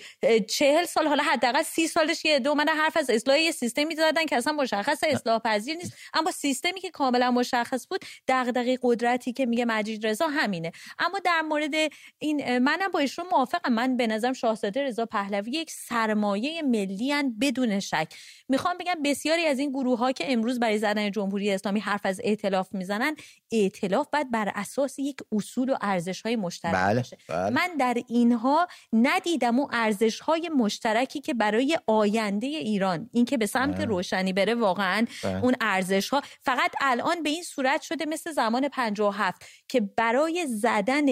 چهل 0.49 0.85
سال 0.85 1.07
حالا 1.07 1.23
حداقل 1.23 1.63
سی 1.63 1.87
سالش 1.87 2.25
یه 2.25 2.39
دو 2.39 2.55
من 2.55 2.69
حرف 2.69 2.97
از 2.97 3.11
اصلاح 3.11 3.39
یه 3.39 3.51
سیستمی 3.51 3.97
زدن 3.97 4.27
که 4.27 4.37
اصلا 4.37 4.53
مشخص 4.53 5.01
اصلاح 5.09 5.39
پذیر 5.39 5.77
نیست. 5.77 5.93
اما 6.15 6.31
سیستمی 6.31 6.81
که 6.81 6.91
کاملا 6.91 7.31
مشخص 7.31 7.87
بود 7.91 8.01
دغدغه 8.29 8.79
قدرتی 8.83 9.33
که 9.33 9.47
میگه 9.47 9.65
مجید 9.65 10.07
رضا 10.07 10.27
همینه. 10.27 10.73
اما 10.99 11.19
در 11.25 11.41
مورد 11.41 11.75
این 12.19 12.59
منم 12.59 12.91
با 12.91 12.99
ایشون 12.99 13.25
موافقم. 13.33 13.73
من 13.73 13.97
به 13.97 14.07
نظرم 14.07 14.33
شاهزاده 14.33 14.85
رضا 14.85 15.07
پهلوی 15.07 15.51
یک 15.51 15.71
سرمایه 15.71 16.63
ملی 16.63 17.13
بدون 17.47 17.81
شک 17.81 18.15
می‌خوام 18.49 18.79
بگم 18.79 18.95
بسیاری 19.05 19.47
از 19.47 19.59
این 19.59 19.71
گروه 19.71 19.99
ها 19.99 20.13
که 20.13 20.33
امروز 20.33 20.61
برای 20.61 20.79
زدن 20.79 21.11
جمهوری 21.11 21.51
اسلامی 21.51 21.81
حرف 21.81 22.01
از 22.05 22.21
ائتلاف 22.25 22.69
می‌زنن 22.73 23.17
ائتلاف 23.53 24.09
باید 24.13 24.31
بر 24.31 24.53
اساس 24.55 24.99
یک 24.99 25.17
اصول 25.33 25.71
و 25.71 25.77
ارزش 25.81 26.23
های 26.23 26.37
مشترک 26.37 26.75
بله، 26.75 26.95
باشه 26.95 27.19
بله. 27.29 27.51
من 27.51 27.69
در 27.79 27.97
اینها 28.09 28.69
ندیدم 28.93 29.59
اون 29.59 29.69
ارزش 29.73 30.21
های 30.21 30.51
مشترکی 30.57 31.21
که 31.21 31.35
برای 31.35 31.79
آینده 31.87 32.47
ایران 32.47 33.11
اینکه 33.13 33.37
به 33.37 33.47
سمت 33.47 33.77
بله. 33.77 33.85
روشنی 33.85 34.33
بره 34.33 34.55
واقعا 34.55 35.07
بله. 35.25 35.45
اون 35.45 35.55
ارزش 35.61 36.09
ها 36.09 36.23
فقط 36.41 36.71
الان 36.81 37.23
به 37.23 37.31
این 37.31 37.43
صورت 37.43 37.83
شده 37.83 38.05
مثل 38.07 38.33
زمان 38.33 38.69
57 38.69 39.45
که 39.69 39.81
برای 39.81 40.47
زدن 40.47 41.07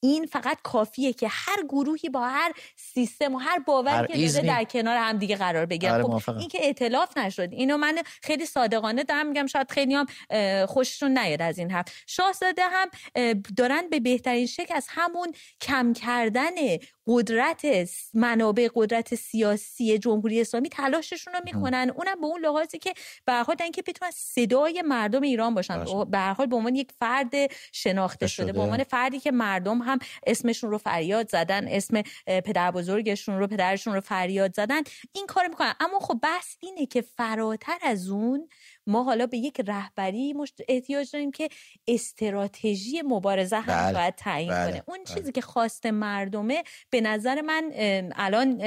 این 0.00 0.26
فقط 0.26 0.58
کافیه 0.62 1.12
که 1.12 1.28
هر 1.30 1.62
گروهی 1.68 2.08
با 2.08 2.28
هر 2.28 2.52
سیستم 2.76 3.34
و 3.34 3.38
هر 3.38 3.58
باوری 3.58 4.26
که 4.26 4.32
داره 4.32 4.46
در 4.46 4.64
کنار 4.64 4.96
هم 4.96 5.18
دیگه 5.18 5.36
قرار 5.36 5.66
بگیره. 5.66 5.92
آره، 5.92 6.18
خب 6.18 6.36
این 6.38 6.48
که 6.48 6.58
ائتلاف 6.62 7.16
نشد. 7.16 7.48
اینو 7.52 7.76
من 7.76 7.98
خیلی 8.22 8.46
صادقانه 8.46 9.04
دارم 9.04 9.26
میگم. 9.26 9.46
شاید 9.46 9.70
خیلی 9.70 9.94
هم 9.94 10.06
خوششون 10.66 11.18
نیاد 11.18 11.42
از 11.42 11.58
این 11.58 11.70
حرف. 11.70 11.86
شاهزاده 12.06 12.62
هم 12.62 12.88
دارن 13.56 13.88
به 13.90 14.00
بهترین 14.00 14.46
شکل 14.46 14.74
از 14.74 14.86
همون 14.88 15.32
کم 15.60 15.92
کردن 15.92 16.50
قدرت 17.08 17.66
منابع 18.14 18.68
قدرت 18.74 19.14
سیاسی 19.14 19.98
جمهوری 19.98 20.40
اسلامی 20.40 20.68
تلاششون 20.68 21.32
رو 21.32 21.40
می‌کنن. 21.44 21.92
اونم 21.96 22.20
به 22.20 22.26
اون 22.26 22.40
لحاظی 22.40 22.78
که 22.78 22.94
برخورد 23.26 23.70
که 23.70 23.82
بتونن 23.82 24.10
صدای 24.14 24.82
مردم 24.82 25.22
ایران 25.22 25.54
باشن. 25.54 25.84
به 26.10 26.18
هر 26.18 26.46
به 26.46 26.56
عنوان 26.56 26.74
یک 26.74 26.92
فرد 26.98 27.34
شناخته 27.72 28.26
شده 28.26 28.52
به 28.52 28.60
عنوان 28.60 28.84
فردی 28.84 29.20
که 29.20 29.30
مردم 29.30 29.78
هم 29.78 29.98
اسمشون 30.26 30.70
رو 30.70 30.78
فریاد 30.78 31.28
زدن 31.30 31.68
اسم 31.68 32.02
پدر 32.26 32.70
بزرگشون 32.70 33.38
رو 33.38 33.46
پدرشون 33.46 33.94
رو 33.94 34.00
فریاد 34.00 34.54
زدن 34.54 34.82
این 35.12 35.26
کار 35.26 35.48
می‌کنن. 35.48 35.74
اما 35.80 35.98
خب 35.98 36.18
بحث 36.22 36.56
اینه 36.60 36.86
که 36.86 37.00
فراتر 37.00 37.78
از 37.82 38.08
اون 38.08 38.48
ما 38.88 39.02
حالا 39.02 39.26
به 39.26 39.38
یک 39.38 39.60
رهبری 39.66 40.34
احتیاج 40.68 41.10
داریم 41.12 41.30
که 41.30 41.48
استراتژی 41.88 43.02
مبارزه 43.02 43.56
هم 43.56 43.66
بله. 43.66 43.98
باید 43.98 44.14
تعیین 44.14 44.50
بله. 44.50 44.70
کنه 44.70 44.82
اون 44.86 44.98
بله. 45.04 45.14
چیزی 45.14 45.32
که 45.32 45.40
خواست 45.40 45.86
مردمه 45.86 46.64
به 46.90 47.00
نظر 47.00 47.40
من 47.40 47.72
الان 48.16 48.60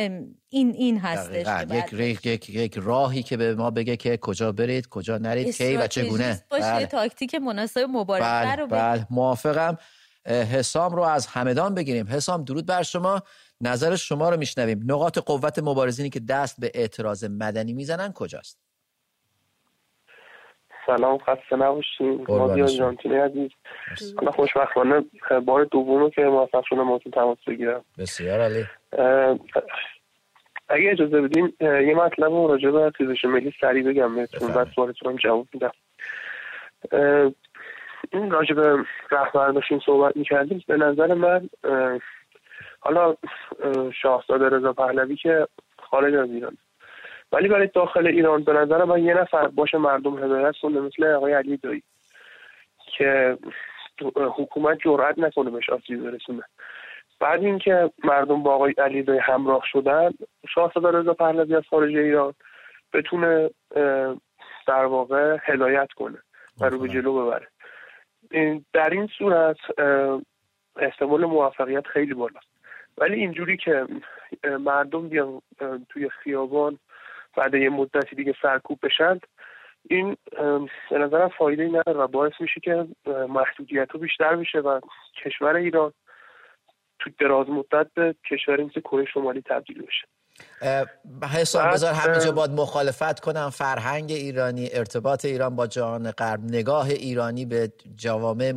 این 0.50 0.72
این 0.72 1.00
هستش 1.00 1.48
یک, 1.94 2.26
یک, 2.26 2.50
یک 2.50 2.74
راهی 2.78 3.24
که 3.24 3.38
به 3.38 3.56
ما 3.56 3.72
بگه 3.72 3.98
که 3.98 4.18
کجا 4.18 4.52
برید 4.52 4.88
کجا 4.88 5.18
نرید 5.18 5.58
کی 5.58 5.78
و 5.78 5.88
چگونه 5.88 6.44
باشه 6.50 6.64
بله. 6.64 6.86
تاکتیک 6.86 7.36
مناسب 7.36 7.86
مبارزه 7.90 8.26
بله. 8.26 8.56
رو 8.56 8.68
بله. 8.68 9.08
موافقم 9.10 9.78
حسام 10.26 10.96
رو 10.96 11.02
از 11.02 11.28
همدان 11.28 11.76
بگیریم 11.76 12.08
حسام 12.08 12.44
درود 12.44 12.66
بر 12.66 12.84
شما 12.84 13.24
نظر 13.62 13.96
شما 13.96 14.30
رو 14.30 14.38
میشنویم 14.38 14.80
نقاط 14.86 15.18
قوت 15.18 15.60
مبارزینی 15.60 16.10
که 16.10 16.20
دست 16.20 16.60
به 16.60 16.72
اعتراض 16.74 17.24
مدنی 17.24 17.74
می‌زنن 17.74 18.12
کجاست 18.14 18.61
سلام 20.98 21.18
خسته 21.18 21.56
نباشین. 21.56 22.26
مادی 22.30 22.62
آرژانتینی 22.62 23.16
عزیز. 23.16 23.52
حالا 24.18 24.32
خوشبختانه 24.32 25.06
بار 25.46 25.64
دومو 25.64 26.10
که 26.10 26.22
موفق 26.22 26.64
شدم 26.66 26.82
موضوع 26.82 27.12
تماس 27.12 27.38
بگیرم. 27.48 27.84
بسیار 27.98 28.40
علی 28.40 28.66
اگه 30.70 30.92
اجازه 30.92 31.22
بدین 31.22 31.54
یه 31.62 31.96
مطلب 31.96 32.32
راجع 32.32 32.70
به 32.70 32.92
تیزش 32.98 33.26
ملی 33.26 33.54
سریع 33.62 33.84
بگم 33.84 34.16
بهتون 34.16 34.54
بعد 34.54 34.68
سوالتون 34.76 35.16
جواب 35.16 35.48
میدم. 35.54 35.72
این 38.14 38.32
راجع 38.32 38.56
به 38.56 38.86
رهبر 39.12 39.52
داشتیم 39.52 39.80
صحبت 39.86 40.18
می‌کردیم. 40.18 40.64
به 40.68 40.78
نظر 40.78 41.14
من 41.14 41.50
حالا 42.80 43.16
شاهزاده 44.02 44.58
رضا 44.58 44.74
پهلوی 44.74 45.16
که 45.16 45.48
خارج 45.80 46.14
از 46.14 46.30
ایران. 46.30 46.58
ولی 47.32 47.48
برای 47.48 47.68
داخل 47.68 48.08
ایران 48.08 48.44
به 48.44 48.54
نظر 48.54 48.84
من 48.84 49.04
یه 49.04 49.14
نفر 49.14 49.48
باشه 49.48 49.78
مردم 49.78 50.24
هدایت 50.24 50.56
کنه 50.62 50.80
مثل 50.80 51.04
آقای 51.04 51.34
علی 51.34 51.58
دایی 51.58 51.84
که 52.98 53.38
حکومت 54.16 54.78
جرأت 54.84 55.20
نکنه 55.20 55.50
بهش 55.50 55.70
آسیب 55.70 56.04
برسونه. 56.04 56.44
بعد 57.20 57.44
اینکه 57.44 57.92
مردم 58.04 58.44
با 58.44 58.56
آقای 58.56 58.74
علی 58.78 59.04
دایی 59.04 59.20
همراه 59.20 59.62
شدن 59.66 60.12
شاهزاده 60.50 60.98
رضا 60.98 61.14
پهلوی 61.14 61.56
از 61.56 61.64
خارج 61.70 61.96
ایران 61.96 62.34
بتونه 62.94 63.50
در 64.68 64.86
واقع 64.86 65.38
هدایت 65.44 65.92
کنه 65.96 66.18
و 66.62 66.66
رو 66.66 66.80
به 66.80 66.90
جلو 66.90 67.26
ببره. 67.26 67.48
در 68.74 68.90
این 68.90 69.08
صورت 69.18 69.58
احتمال 70.76 71.26
موفقیت 71.26 71.88
خیلی 71.88 72.14
بالاست. 72.14 72.52
ولی 72.98 73.16
اینجوری 73.16 73.58
که 73.58 73.86
مردم 74.60 75.10
بیان 75.10 75.42
توی 75.90 76.10
خیابان 76.10 76.78
بعد 77.38 77.54
یه 77.54 77.70
مدتی 77.70 78.16
دیگه 78.16 78.34
سرکوب 78.42 78.80
بشن 78.84 79.20
این 79.90 80.18
به 80.92 80.98
نظرم 80.98 81.30
فایده 81.38 81.64
نداره 81.64 82.00
و 82.00 82.08
باعث 82.08 82.34
میشه 82.40 82.60
که 82.60 82.88
محدودیت 83.30 83.88
رو 83.92 84.00
بیشتر 84.00 84.36
میشه 84.36 84.60
و 84.60 84.80
کشور 85.26 85.56
ایران 85.56 85.94
تو 87.00 87.10
دراز 87.20 87.50
مدت 87.50 87.88
به 87.96 88.16
کشوری 88.32 88.64
مثل 88.64 88.80
کره 88.82 89.06
شمالی 89.06 89.42
تبدیل 89.42 89.82
بشه. 89.82 90.08
حساب 91.34 91.72
بذار 91.72 91.94
همینجا 91.94 92.32
باید 92.32 92.52
مخالفت 92.52 93.20
کنم. 93.20 93.50
فرهنگ 93.50 94.12
ایرانی 94.12 94.70
ارتباط 94.74 95.26
ایران 95.26 95.56
با 95.56 95.68
جهان 95.68 96.12
غرب 96.12 96.40
نگاه 96.44 96.90
ایرانی 96.90 97.46
به 97.46 97.74
جوامع 97.96 98.52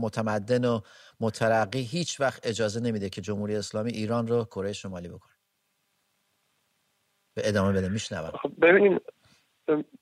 متمدن 0.00 0.64
و 0.64 0.80
مترقی 1.20 1.82
هیچ 1.82 2.20
وقت 2.20 2.46
اجازه 2.46 2.80
نمیده 2.80 3.08
که 3.08 3.20
جمهوری 3.20 3.56
اسلامی 3.56 3.90
ایران 3.90 4.26
رو 4.26 4.44
کره 4.44 4.72
شمالی 4.72 5.08
بکنه. 5.08 5.32
ادامه 7.44 7.78
بده 7.78 7.88
میشنوم. 7.88 8.30
خب 8.42 8.50
ببینیم 8.62 9.00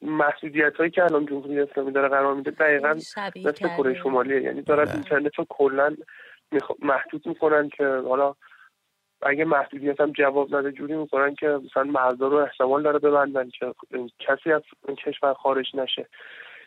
محدودیت 0.02 0.76
هایی 0.76 0.90
که 0.90 1.04
الان 1.04 1.26
جمهوری 1.26 1.60
اسلامی 1.60 1.92
داره 1.92 2.08
قرار 2.08 2.34
میده 2.34 2.50
دقیقا 2.50 2.94
مثل 3.44 3.76
کره 3.76 3.94
شمالیه. 4.02 4.42
یعنی 4.42 4.62
دارن 4.62 4.88
اینترنت 4.88 5.34
رو 5.38 5.46
کلا 5.48 5.96
محدود 6.82 7.28
می‌کنن 7.28 7.68
که 7.68 7.84
حالا 7.84 8.34
اگه 9.22 9.44
محدودیت 9.44 10.00
هم 10.00 10.12
جواب 10.12 10.54
نده 10.54 10.72
جوری 10.72 10.96
می‌کنن 10.96 11.34
که 11.34 11.46
مثلا 11.46 11.82
مرزا 11.84 12.28
رو 12.28 12.36
احتمال 12.36 12.82
داره 12.82 12.98
ببندن 12.98 13.48
که 13.50 13.74
کسی 14.18 14.52
از 14.52 14.62
کشور 15.06 15.34
خارج 15.34 15.66
نشه. 15.74 16.06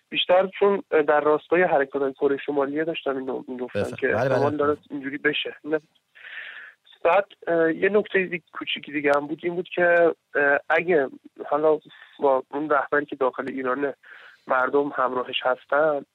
بیشتر 0.09 0.49
چون 0.59 0.83
در 1.07 1.19
راستای 1.19 1.63
حرکات 1.63 2.13
کره 2.13 2.37
شمالیه 2.45 2.83
داشتن 2.83 3.17
اینو 3.17 3.43
می‌گفتن 3.47 3.95
که 3.99 4.07
بله، 4.07 4.15
بله. 4.15 4.31
احتمال 4.31 4.57
داره 4.57 4.77
اینجوری 4.89 5.17
بشه. 5.17 5.55
بعد 7.03 7.25
یه 7.75 7.89
نکته 7.89 8.25
دیگه 8.25 8.43
کوچیکی 8.53 8.91
دیگه 8.91 9.11
هم 9.15 9.27
بود 9.27 9.39
این 9.43 9.55
بود 9.55 9.69
که 9.75 10.15
اگه 10.69 11.09
حالا 11.49 11.79
با 12.19 12.43
اون 12.51 12.69
رهبری 12.69 13.05
که 13.05 13.15
داخل 13.15 13.45
ایرانه 13.49 13.93
مردم 14.47 14.91
همراهش 14.95 15.41
هستن 15.43 16.05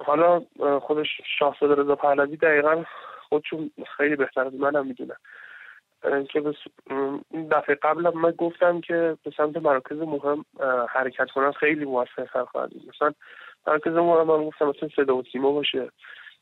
حالا 0.00 0.42
خودش 0.80 1.08
شاهزاده 1.38 1.82
رضا 1.82 1.96
پهلوی 1.96 2.36
دقیقا 2.36 2.84
خودشون 3.28 3.70
خیلی 3.96 4.16
بهتر 4.16 4.46
از 4.46 4.54
منم 4.54 4.86
می‌دونن. 4.86 5.16
که 6.04 6.54
این 7.30 7.48
دفعه 7.48 7.74
قبل 7.74 8.14
من 8.14 8.30
گفتم 8.30 8.80
که 8.80 9.16
به 9.24 9.30
سمت 9.36 9.56
مراکز 9.56 9.98
مهم 9.98 10.44
حرکت 10.88 11.30
کنن 11.30 11.52
خیلی 11.52 11.84
موثر 11.84 12.44
خواهد 12.52 12.70
مثلا 12.88 13.12
مراکز 13.66 13.92
مهم 13.92 14.26
من 14.26 14.44
گفتم 14.44 14.68
مثلا 14.68 14.88
صدا 14.96 15.16
و 15.16 15.22
سیما 15.32 15.52
باشه. 15.52 15.90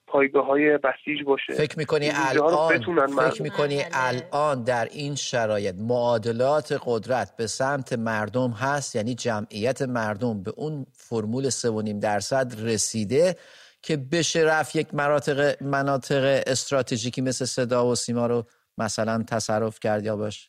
پایگاه 0.06 0.46
های 0.46 0.78
بسیج 0.78 1.22
باشه. 1.26 1.52
فکر 1.52 1.78
می‌کنی 1.78 2.10
الان 2.14 2.78
فکر 2.78 3.42
می‌کنی 3.42 3.76
بله. 3.76 3.88
الان 3.92 4.62
در 4.62 4.84
این 4.84 5.14
شرایط 5.14 5.74
معادلات 5.78 6.80
قدرت 6.86 7.36
به 7.36 7.46
سمت 7.46 7.92
مردم 7.92 8.50
هست؟ 8.50 8.96
یعنی 8.96 9.14
جمعیت 9.14 9.82
مردم 9.82 10.42
به 10.42 10.52
اون 10.56 10.86
فرمول 10.92 11.50
3.5 11.50 12.00
درصد 12.00 12.52
رسیده 12.58 13.36
که 13.82 13.96
بشه 13.96 14.40
رفت 14.40 14.76
یک 14.76 14.94
مناطق 14.94 15.62
مناطق 15.62 16.42
استراتژیکی 16.46 17.20
مثل 17.20 17.44
صدا 17.44 17.86
و 17.86 17.94
سیما 17.94 18.26
رو 18.26 18.46
مثلا 18.78 19.24
تصرف 19.28 19.80
کرد 19.80 20.04
یا 20.04 20.16
باش؟ 20.16 20.48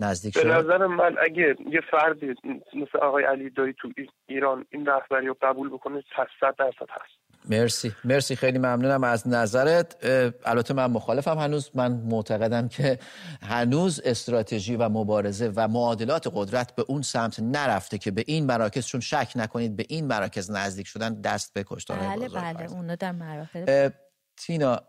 نزدیک 0.00 0.34
شد؟ 0.34 0.42
به 0.42 0.48
نظر 0.48 0.86
من 0.86 1.16
اگه 1.24 1.56
یه 1.72 1.80
فردی 1.90 2.34
مثل 2.74 2.98
آقای 3.02 3.24
علی 3.24 3.50
دایی 3.50 3.74
تو 3.78 3.88
ایران 4.26 4.66
این 4.70 4.86
رهبری 4.86 5.26
رو 5.26 5.36
قبول 5.42 5.70
بکنه 5.70 6.02
صد 6.40 6.54
درصد 6.58 6.90
هست. 6.90 7.20
مرسی. 7.50 7.92
مرسی. 8.04 8.36
خیلی 8.36 8.58
ممنونم 8.58 9.04
از 9.04 9.28
نظرت. 9.28 9.96
البته 10.44 10.74
من 10.74 10.86
مخالفم 10.86 11.38
هنوز. 11.38 11.70
من 11.74 11.92
معتقدم 11.92 12.68
که 12.68 12.98
هنوز 13.42 14.00
استراتژی 14.04 14.76
و 14.76 14.88
مبارزه 14.88 15.52
و 15.56 15.68
معادلات 15.68 16.30
قدرت 16.34 16.74
به 16.74 16.84
اون 16.88 17.02
سمت 17.02 17.40
نرفته 17.40 17.98
که 17.98 18.10
به 18.10 18.24
این 18.26 18.46
مراکز 18.46 18.86
چون 18.86 19.00
شک 19.00 19.32
نکنید 19.36 19.76
به 19.76 19.84
این 19.88 20.06
مراکز 20.06 20.50
نزدیک 20.50 20.86
شدن 20.86 21.20
دست 21.20 21.54
به 21.54 21.64
کشتار 21.66 21.98
بله 21.98 22.28
بله. 22.28 22.72
اونو 22.72 22.96
در 22.96 23.12
مراحل 23.12 23.90
تینا 24.36 24.80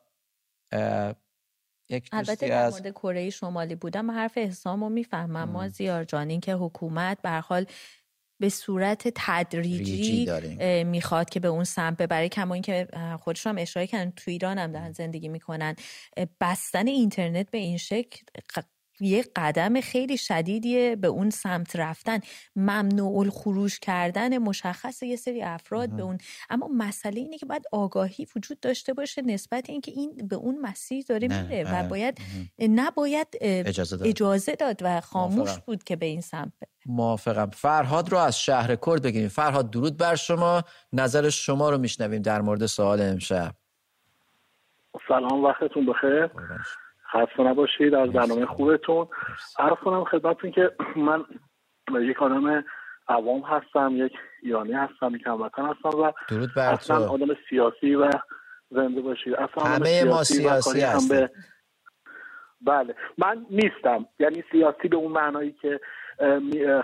یک 1.92 2.10
البته 2.12 2.48
در 2.48 2.70
مورد 2.70 2.92
کره 2.92 3.30
شمالی 3.30 3.76
بودم 3.76 4.12
حرف 4.12 4.34
احسامو 4.36 4.90
می‌فهمم. 4.90 5.50
ما 5.50 5.68
زیار 5.68 6.04
جان 6.04 6.30
این 6.30 6.40
که 6.40 6.54
حکومت 6.54 7.18
برحال 7.24 7.66
به 8.42 8.50
صورت 8.50 9.14
تدریجی 9.16 10.28
می‌خواد 10.84 11.30
که 11.30 11.40
به 11.40 11.48
اون 11.48 11.64
سمت 11.64 11.98
ببره 11.98 12.30
کما 12.30 12.54
اینکه 12.54 12.88
خودشون 13.20 13.50
هم 13.50 13.62
اشاره 13.62 13.88
کردن 13.88 14.12
تو 14.12 14.32
ایران 14.32 14.58
هم 14.58 14.72
دارن 14.72 14.92
زندگی 14.92 15.28
می‌کنن. 15.28 15.76
بستن 16.42 16.88
اینترنت 16.88 17.52
به 17.52 17.58
این 17.58 17.78
شکل 17.78 18.24
یه 19.02 19.26
قدم 19.36 19.82
خیلی 19.82 20.18
شدیدیه 20.18 20.96
به 20.96 21.08
اون 21.08 21.30
سمت 21.30 21.76
رفتن. 21.76 22.20
ممنوع 22.56 23.18
الخروج 23.18 23.80
کردن 23.80 24.38
مشخص 24.38 25.04
یه 25.04 25.16
سری 25.16 25.42
افراد 25.44 25.90
به 25.90 26.04
اون. 26.04 26.18
اما 26.50 26.70
مسئله 26.78 27.20
اینه 27.20 27.38
که 27.38 27.46
باید 27.46 27.64
آگاهی 27.72 28.28
وجود 28.36 28.60
داشته 28.60 28.94
باشه 28.94 29.22
نسبت 29.22 29.70
اینکه 29.70 29.92
این 29.92 30.28
به 30.28 30.36
اون 30.36 30.62
مسیر 30.62 31.06
داره 31.10 31.28
میره 31.28 31.64
و 31.74 31.90
باید 31.90 32.18
نباید 32.60 33.28
اجازه 33.42 33.98
داد. 33.98 34.08
اجازه 34.08 34.56
داد 34.56 34.80
و 34.82 35.02
خاموش 35.02 35.58
بود 35.58 35.84
که 35.84 35.96
به 35.96 36.06
این 36.06 36.22
سمت 36.22 36.54
موافقم. 36.86 37.50
فرهاد 37.50 38.10
رو 38.10 38.18
از 38.18 38.40
شهر 38.40 38.76
کرد 38.76 39.02
بگیریم. 39.02 39.28
فرهاد 39.28 39.70
درود 39.70 39.98
بر 39.98 40.16
شما. 40.16 40.64
نظر 40.94 41.30
شما 41.30 41.70
رو 41.70 41.78
میشنویم 41.78 42.22
در 42.22 42.42
مورد 42.42 42.66
سوال 42.66 43.02
امشب. 43.02 43.52
سلام 45.08 45.44
وقتتون 45.44 45.86
بخیر. 45.86 46.32
خسته 47.14 47.44
نباشید 47.44 47.94
از 47.94 48.10
برنامه 48.10 48.46
خوبتون. 48.46 49.08
عرض 49.60 49.78
کنم 49.86 50.04
خدمتتون 50.04 50.52
که 50.52 50.72
من 50.96 51.26
یک 52.02 52.22
آدم 52.22 52.64
عوام 53.08 53.42
هستم 53.42 53.92
یک 53.94 54.12
ایرانی 54.42 54.74
هستم 54.74 55.16
یک 55.16 55.28
هموطن 55.28 55.66
هستم 55.66 56.00
و 56.00 56.12
درود 56.30 56.50
بر 56.56 56.74
اصلا 56.74 57.10
آدم 57.10 57.28
سیاسی 57.50 57.96
و 57.96 58.10
زنده 58.70 59.02
باشید. 59.02 59.34
اصلا 59.34 59.64
همه 59.64 60.04
ما 60.04 60.24
سیاسی 60.24 60.82
هستیم. 60.82 61.28
بله 62.62 62.96
من 63.18 63.46
نیستم. 63.50 64.06
یعنی 64.20 64.44
سیاسی 64.52 64.88
به 64.88 64.96
اون 64.98 65.12
معنایی 65.12 65.52
که 65.52 65.80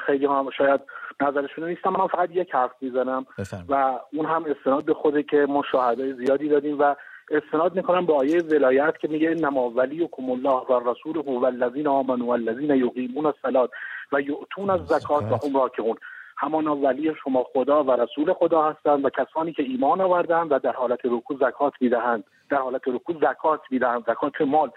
خیلی 0.05 0.25
هم 0.25 0.49
شاید 0.57 0.81
نظرشون 1.21 1.69
نیستم 1.69 1.89
من 1.89 2.07
فقط 2.07 2.29
یک 2.31 2.55
حرف 2.55 2.71
می‌زنم 2.81 3.25
و 3.69 3.99
اون 4.13 4.25
هم 4.25 4.45
استناد 4.45 4.85
به 4.85 4.93
خوده 4.93 5.23
که 5.23 5.45
ما 5.49 5.63
شاهدای 5.71 6.13
زیادی 6.13 6.49
دادیم 6.49 6.79
و 6.79 6.95
استناد 7.31 7.75
می‌کنم 7.75 8.05
به 8.05 8.13
آیه 8.13 8.41
ولایت 8.41 8.97
که 8.97 9.07
میگه 9.07 9.29
انما 9.29 9.73
کم 10.11 10.29
الله 10.29 10.65
و 10.69 10.89
رسوله 10.91 11.21
و 11.21 11.45
الذین 11.45 11.87
آمنوا 11.87 12.27
والذین 12.27 12.69
یقیمون 12.69 13.25
الصلاة 13.25 13.69
و 14.11 14.21
یؤتون 14.21 14.69
الزکات 14.69 15.23
و 15.23 15.47
هم 15.47 15.57
راکعون 15.57 15.97
همان 16.37 16.67
ولی 16.67 17.13
شما 17.23 17.43
خدا 17.53 17.83
و 17.83 17.91
رسول 17.91 18.33
خدا 18.33 18.69
هستند 18.69 19.05
و 19.05 19.09
کسانی 19.09 19.53
که 19.53 19.63
ایمان 19.63 20.01
آوردند 20.01 20.51
و 20.51 20.59
در 20.59 20.71
حالت 20.71 20.99
رکوع 21.03 21.37
زکات 21.37 21.73
می‌دهند. 21.81 22.23
در 22.49 22.57
حالت 22.57 22.81
رکوع 22.87 23.15
زکات 23.21 23.61
می‌دهند. 23.71 24.03
زکات 24.07 24.41
مال. 24.41 24.71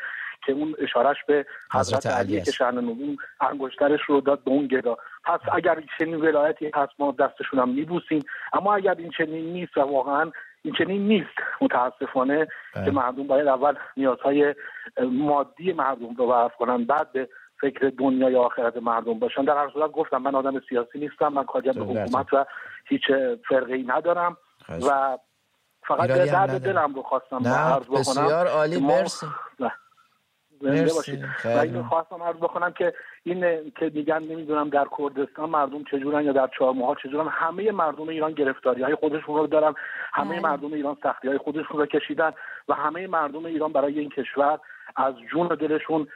که 0.47 0.53
اون 0.53 0.75
اشارش 0.79 1.17
به 1.29 1.47
حضرت 1.73 2.07
علی 2.07 2.43
که 2.43 2.51
شأن 2.51 2.79
نبوم 2.79 3.17
انگشترش 3.41 4.01
رو 4.07 4.21
داد 4.21 4.45
به 4.45 4.51
اون 4.51 4.67
گدا. 4.67 4.97
پس 5.25 5.41
اگر 5.53 5.83
چنین 5.99 6.15
ولایتی 6.15 6.71
هست 6.75 6.93
ما 6.99 7.15
دستشون 7.19 7.61
هم 7.61 7.69
میبوسیم. 7.69 8.23
اما 8.53 8.75
اگر 8.75 8.95
این 8.99 9.11
چنین 9.19 9.53
نیست 9.53 9.77
و 9.77 9.81
واقعا 9.81 10.31
این 10.63 10.75
چنین 10.79 11.09
نیست. 11.09 11.35
متاسفانه 11.61 12.49
بله. 12.75 12.85
که 12.85 12.91
مردم 12.91 13.27
باید 13.27 13.49
اول 13.49 13.75
نیازهای 13.97 14.55
مادی 15.13 15.73
مردم 15.73 16.15
رو 16.15 16.27
برف 16.27 16.57
کنن 16.57 16.85
بعد 16.85 17.13
به 17.13 17.29
فکر 17.61 17.93
دنیای 17.99 18.37
آخرت 18.37 18.77
مردم 18.77 19.19
باشن. 19.19 19.45
در 19.45 19.57
هر 19.57 19.71
صورت 19.73 19.91
گفتم 19.91 20.17
من 20.17 20.35
آدم 20.35 20.61
سیاسی 20.69 20.99
نیستم 20.99 21.29
من 21.29 21.45
کاری 21.45 21.73
به 21.73 21.85
حکومت 21.85 22.33
و 22.33 22.45
هیچ 22.89 23.03
فرقه 23.49 23.75
ای 23.75 23.85
ندارم 23.89 24.37
و 24.69 25.19
فقط 25.89 26.09
درد 26.09 26.61
دلم 26.61 26.95
رو 26.95 27.03
خواستم 27.03 27.47
عرض 27.47 27.85
بکنم 27.85 28.01
بسیار 28.01 28.47
عالی 28.47 28.81
مرسی. 28.81 29.27
زنده 30.61 30.93
باشید. 30.95 31.25
و 31.45 31.59
اینو 31.59 31.83
خواستم 31.83 32.23
عرض 32.23 32.37
بکنم 32.37 32.73
که 32.73 32.93
این 33.23 33.71
که 33.79 33.91
میگن 33.95 34.19
نمی‌دونم 34.19 34.69
در 34.69 34.87
کردستان 34.99 35.51
مردم 35.51 35.85
چجورن 35.85 36.25
یا 36.25 36.33
در 36.33 36.49
چهارموها 36.59 36.95
چجورن. 36.95 37.29
همه 37.29 37.73
مردم 37.73 38.09
ایران 38.09 38.33
گرفتاری 38.33 38.83
های 38.83 38.95
خودشون 38.95 39.37
رو 39.37 39.47
دارن. 39.47 39.75
همه 40.13 40.29
بله. 40.29 40.41
مردم 40.41 40.73
ایران 40.73 40.97
سختی 41.03 41.29
های 41.29 41.39
خودشون 41.39 41.81
رو 41.81 41.87
کشیدن 41.87 42.33
و 42.69 42.75
همه 42.75 43.07
مردم 43.07 43.45
ایران 43.45 43.73
برای 43.73 43.99
این 43.99 44.11
کشور 44.11 44.59
از 44.97 45.15
جون 45.33 45.49
دلشون 45.49 46.09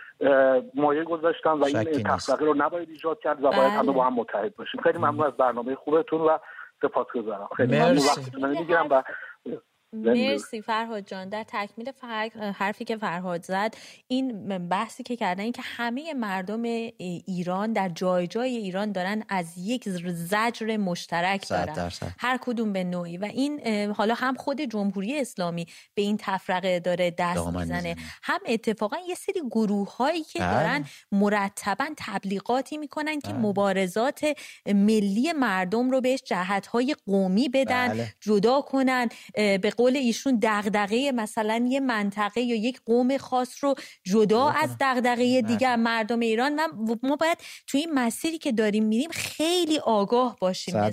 مایه 0.74 1.04
گذاشتن 1.04 1.50
و 1.50 1.64
این 1.64 2.02
تفرقه 2.02 2.44
رو 2.44 2.54
نباید 2.56 2.88
ایجاد 2.88 3.20
کرد 3.20 3.44
و 3.44 3.50
باید 3.50 3.72
همه 3.72 3.92
با 3.92 4.04
هم 4.04 4.14
متحد 4.14 4.56
باشیم. 4.56 4.80
خیلی 4.80 4.98
ممنون 4.98 5.26
از 5.26 5.32
برنامه 5.32 5.74
خوبتون 5.74 6.20
و 6.20 6.38
سپاسگزارم. 6.82 7.48
خیلی 7.56 7.76
ممنون. 7.76 7.96
وقتتون 7.96 8.50
می‌گیرم 8.50 8.86
و 8.90 9.02
مرسی 9.94 10.62
فرهاد 10.62 11.06
جان. 11.06 11.28
در 11.28 11.44
تکمیل 11.48 11.92
حرفی 12.56 12.84
که 12.84 12.96
فرهاد 12.96 13.44
زد 13.44 13.74
این 14.08 14.48
بحثی 14.68 15.02
که 15.02 15.16
کردن 15.16 15.42
این 15.42 15.52
که 15.52 15.62
همه 15.64 16.14
مردم 16.14 16.62
ایران 16.62 17.72
در 17.72 17.88
جای 17.88 18.26
جای 18.26 18.56
ایران 18.56 18.92
دارن 18.92 19.22
از 19.28 19.46
یک 19.58 19.88
زجر 19.88 20.76
مشترک 20.76 21.48
دارن. 21.48 21.90
هر 22.18 22.38
کدوم 22.42 22.72
به 22.72 22.84
نوعی. 22.84 23.16
و 23.16 23.24
این 23.24 23.60
حالا 23.92 24.14
هم 24.14 24.34
خود 24.34 24.60
جمهوری 24.60 25.20
اسلامی 25.20 25.66
به 25.94 26.02
این 26.02 26.16
تفرقه 26.20 26.80
داره 26.80 27.10
دست 27.10 27.46
می‌زنه. 27.46 27.96
هم 28.22 28.40
اتفاقا 28.46 28.96
یه 29.08 29.14
سری 29.14 29.40
گروه 29.50 29.96
هایی 29.96 30.24
که 30.24 30.38
بله. 30.38 30.50
دارن 30.52 30.84
مرتبا 31.12 31.86
تبلیغاتی 31.96 32.76
می‌کنن 32.76 33.20
که 33.20 33.28
بله. 33.28 33.38
مبارزات 33.38 34.24
ملی 34.66 35.32
مردم 35.32 35.90
رو 35.90 36.00
بهش 36.00 36.22
جهت 36.22 36.66
های 36.66 36.96
قومی 37.06 37.48
بدن 37.48 37.88
بله. 37.88 38.14
جدا 38.20 38.60
کنن 38.60 39.08
به 39.34 39.70
قول 39.84 39.96
ایشون 39.96 40.38
دغدغه 40.42 41.12
مثلا 41.12 41.66
یه 41.68 41.80
منطقه 41.80 42.40
یا 42.40 42.56
یک 42.56 42.80
قوم 42.86 43.16
خاص 43.16 43.64
رو 43.64 43.74
جدا 44.04 44.48
از 44.48 44.70
دغدغه 44.80 45.42
دیگر 45.42 45.76
مردم 45.76 46.20
ایران. 46.20 46.60
و 46.60 46.96
ما 47.02 47.16
باید 47.16 47.38
توی 47.66 47.80
این 47.80 47.92
مسیری 47.92 48.38
که 48.38 48.52
داریم 48.52 48.84
میریم 48.84 49.10
خیلی 49.10 49.78
آگاه 49.78 50.36
باشیم 50.40 50.90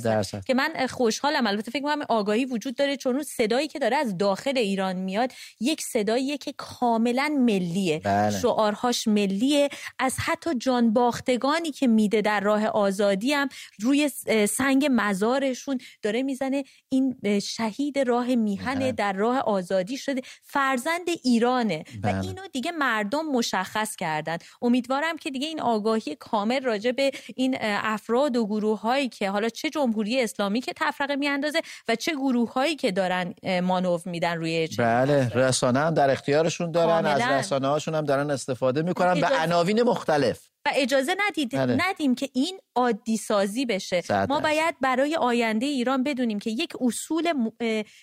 که 0.48 0.54
من 0.54 0.88
خوشحالم. 0.88 1.48
البته 1.48 1.72
فکر 1.72 1.84
کنم 1.84 2.06
آگاهی 2.10 2.46
وجود 2.46 2.76
داره 2.76 2.98
چون 2.98 3.14
اون 3.14 3.24
صدایی 3.24 3.68
که 3.68 3.80
داره 3.80 3.98
از 3.98 4.18
داخل 4.18 4.58
ایران 4.58 4.96
میاد 4.96 5.32
یک 5.60 5.82
صداییه 5.82 6.38
که 6.38 6.54
کاملا 6.58 7.38
ملیه. 7.40 8.00
بله. 8.04 8.40
شعارهاش 8.40 9.08
ملیه. 9.08 9.70
از 10.00 10.16
حتی 10.20 10.56
جان 10.56 10.94
باختگانی 10.94 11.72
که 11.72 11.88
میده 11.88 12.22
در 12.22 12.40
راه 12.40 12.66
آزادی 12.66 13.34
هم 13.34 13.50
روی 13.80 14.10
سنگ 14.50 14.88
مزارشون 14.92 15.78
داره 16.02 16.24
می‌زنه. 16.24 16.64
این 16.90 17.40
شهید 17.40 18.00
راه 18.00 18.36
میهن 18.36 18.81
بله. 18.82 18.92
در 18.92 19.14
راه 19.14 19.40
آزادی 19.40 19.98
شده. 19.98 20.22
فرزند 20.44 21.10
ایرانه. 21.24 21.84
و 22.04 22.08
بله. 22.12 22.22
اینو 22.22 22.42
دیگه 22.54 22.72
مردم 22.72 23.26
مشخص 23.26 23.96
کردن. 23.96 24.38
امیدوارم 24.62 25.18
که 25.18 25.32
دیگه 25.32 25.48
این 25.48 25.62
آگاهی 25.62 26.16
کامل 26.16 26.64
راجع 26.64 26.92
به 26.92 27.12
این 27.36 27.58
افراد 27.62 28.38
و 28.38 28.46
گروه 28.46 28.82
هایی 28.82 29.10
که 29.10 29.30
حالا 29.30 29.50
چه 29.50 29.70
جمهوری 29.70 30.22
اسلامی 30.22 30.62
که 30.62 30.74
تفرقه 30.76 31.16
میاندازه 31.16 31.62
و 31.88 31.96
چه 31.96 32.12
گروه 32.16 32.54
هایی 32.54 32.76
که 32.76 32.92
دارن 32.92 33.34
مانو 33.64 34.00
میدن 34.06 34.38
روی 34.38 34.70
بله 34.78 35.30
رسانه 35.36 35.80
هم 35.80 35.94
در 35.94 36.10
اختیارشون 36.10 36.72
دارن 36.72 37.06
از 37.06 37.22
رسانه 37.22 37.68
هاشون 37.68 37.96
هم 37.96 38.06
دارن 38.06 38.32
استفاده 38.32 38.82
می‌کنن 38.82 39.22
به 39.22 39.28
عناوین 39.28 39.84
مختلف. 39.84 40.51
و 40.66 40.72
اجازه 40.76 41.16
ندید 41.28 41.52
بله. 41.52 41.90
ندیم 41.90 42.16
که 42.16 42.30
این 42.34 42.60
عادی 42.76 43.18
سازی 43.18 43.66
بشه 43.66 44.04
ما 44.30 44.40
باید 44.40 44.76
برای 44.82 45.16
آینده 45.16 45.66
ایران 45.66 46.04
بدونیم 46.04 46.40
که 46.40 46.50
یک 46.50 46.74
اصول 46.82 47.34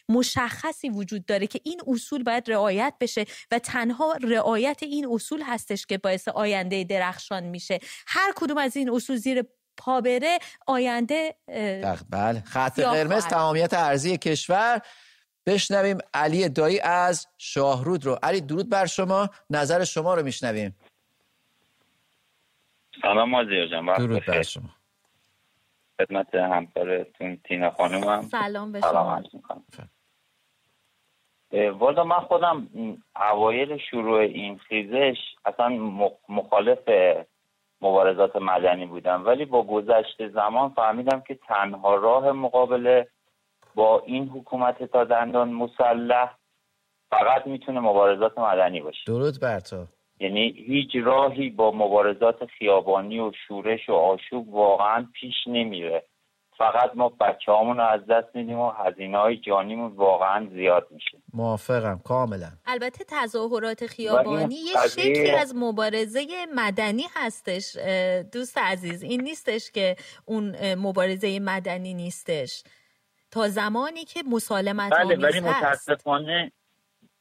مشخصی 0.08 0.88
وجود 0.88 1.26
داره 1.26 1.46
که 1.46 1.60
این 1.64 1.80
اصول 1.86 2.22
باید 2.22 2.50
رعایت 2.50 2.94
بشه 3.00 3.24
و 3.50 3.58
تنها 3.58 4.12
رعایت 4.22 4.82
این 4.82 5.06
اصول 5.10 5.42
هستش 5.42 5.86
که 5.86 5.98
باعث 5.98 6.28
آینده 6.28 6.84
درخشان 6.84 7.44
میشه. 7.44 7.78
هر 8.06 8.32
کدوم 8.36 8.58
از 8.58 8.76
این 8.76 8.90
اصول 8.90 9.16
زیر 9.16 9.44
پا 9.76 10.00
بره 10.00 10.38
آینده 10.66 11.34
بله 12.10 12.42
خط 12.46 12.80
قرمز 12.80 13.26
تمامیت 13.26 13.74
ارزی 13.74 14.18
کشور. 14.18 14.80
بشنویم 15.46 15.98
علی 16.14 16.48
دایی 16.48 16.80
از 16.80 17.26
شاهرود 17.38 18.06
رو. 18.06 18.18
علی 18.22 18.40
درود 18.40 18.68
بر 18.68 18.86
شما. 18.86 19.30
نظر 19.50 19.84
شما 19.84 20.14
رو 20.14 20.22
میشنویم. 20.22 20.76
سلام 23.02 23.30
مازیار 23.30 23.66
جان 23.66 23.86
درود 23.96 24.26
بر 24.26 24.42
شما. 24.42 24.68
خدمت 26.00 26.34
همکارتون 26.34 27.36
تینا 27.36 27.70
خانومم 27.70 28.22
سلام 28.22 28.72
به 28.72 28.80
شما. 28.80 29.22
والا 31.52 32.04
من 32.04 32.20
خودم 32.20 32.68
اوایل 33.16 33.78
شروع 33.90 34.18
این 34.20 34.58
خیزش 34.58 35.16
اصلا 35.44 35.68
مخالف 36.28 36.78
مبارزات 37.80 38.36
مدنی 38.36 38.86
بودم 38.86 39.26
ولی 39.26 39.44
با 39.44 39.62
گذشت 39.62 40.28
زمان 40.28 40.70
فهمیدم 40.70 41.20
که 41.20 41.34
تنها 41.34 41.94
راه 41.94 42.32
مقابله 42.32 43.08
با 43.74 44.02
این 44.06 44.28
حکومت 44.28 44.82
تا 44.82 45.04
دندان 45.04 45.48
مسلح 45.52 46.34
فقط 47.10 47.46
می‌تونه 47.46 47.80
مبارزات 47.80 48.38
مدنی 48.38 48.80
باشه. 48.80 48.98
درود 49.06 49.40
بر 49.40 49.60
تو. 49.60 49.86
یعنی 50.20 50.54
هیچ 50.66 50.88
راهی 51.04 51.50
با 51.50 51.70
مبارزات 51.70 52.46
خیابانی 52.58 53.18
و 53.18 53.32
شورش 53.48 53.88
و 53.88 53.92
آشوب 53.92 54.54
واقعا 54.54 55.06
پیش 55.14 55.34
نمیره. 55.46 56.04
فقط 56.58 56.90
ما 56.94 57.08
بچه 57.08 57.52
رو 57.52 57.80
از 57.80 58.00
دست 58.06 58.36
میدیم 58.36 58.58
و 58.58 58.70
هزینه 58.70 59.18
های 59.18 59.36
جانیمون 59.36 59.92
واقعا 59.92 60.48
زیاد 60.52 60.88
میشه. 60.90 61.18
موافقم 61.34 62.00
کاملا. 62.04 62.50
البته 62.66 63.04
تظاهرات 63.08 63.86
خیابانی 63.86 64.54
یه 64.54 64.88
شکلی 64.88 65.30
از 65.30 65.54
مبارزه 65.56 66.26
مدنی 66.54 67.04
هستش 67.14 67.76
دوست 68.32 68.58
عزیز. 68.58 69.02
این 69.02 69.20
نیستش 69.20 69.70
که 69.70 69.96
اون 70.26 70.74
مبارزه 70.74 71.40
مدنی 71.40 71.94
نیستش. 71.94 72.62
تا 73.30 73.48
زمانی 73.48 74.04
که 74.04 74.20
مسالمت 74.30 74.92
بله 74.92 75.16
ولی 75.16 75.40
متاسفانه 75.40 76.52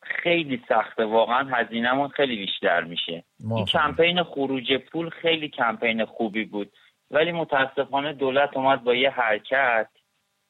خیلی 0.03 0.63
سخته. 0.69 1.05
واقعا 1.05 1.43
هزینهمون 1.43 2.07
خیلی 2.07 2.35
بیشتر 2.35 2.83
میشه. 2.83 3.23
این 3.55 3.65
کمپین 3.65 4.23
خروج 4.23 4.73
پول 4.73 5.09
خیلی 5.09 5.49
کمپین 5.49 6.05
خوبی 6.05 6.45
بود. 6.45 6.71
ولی 7.11 7.31
متاسفانه 7.31 8.13
دولت 8.13 8.57
اومد 8.57 8.83
با 8.83 8.95
یه 8.95 9.09
حرکت 9.09 9.87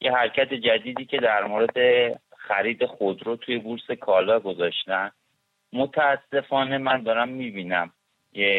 یه 0.00 0.12
حرکت 0.12 0.54
جدیدی 0.54 1.04
که 1.04 1.16
در 1.16 1.44
مورد 1.44 1.76
خرید 2.36 2.86
خودرو 2.86 3.36
توی 3.36 3.58
بورس 3.58 3.90
کالا 3.90 4.40
گذاشتن. 4.40 5.10
متاسفانه 5.72 6.78
من 6.78 7.02
دارم 7.02 7.28
می‌بینم 7.28 7.92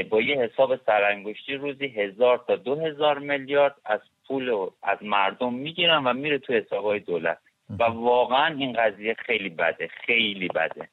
با 0.10 0.22
یه 0.22 0.38
حساب 0.42 0.76
سرانگشتی 0.86 1.54
روزی 1.54 1.88
هزار 1.88 2.44
تا 2.48 2.56
دو 2.56 2.76
هزار 2.76 3.20
میلیارد 3.20 3.76
از 3.86 4.00
پول 4.28 4.68
از 4.84 4.98
مردم 5.02 5.54
می‌گیرن 5.54 6.04
و 6.04 6.14
میره 6.14 6.38
تو 6.38 6.54
حسابهای 6.54 7.00
دولت. 7.00 7.38
و 7.70 7.84
واقعا 7.84 8.56
این 8.56 8.74
قضیه 8.74 9.16
خیلی 9.26 9.50
بده 9.50 9.90
خیلی 10.06 10.48
بده. 10.48 10.90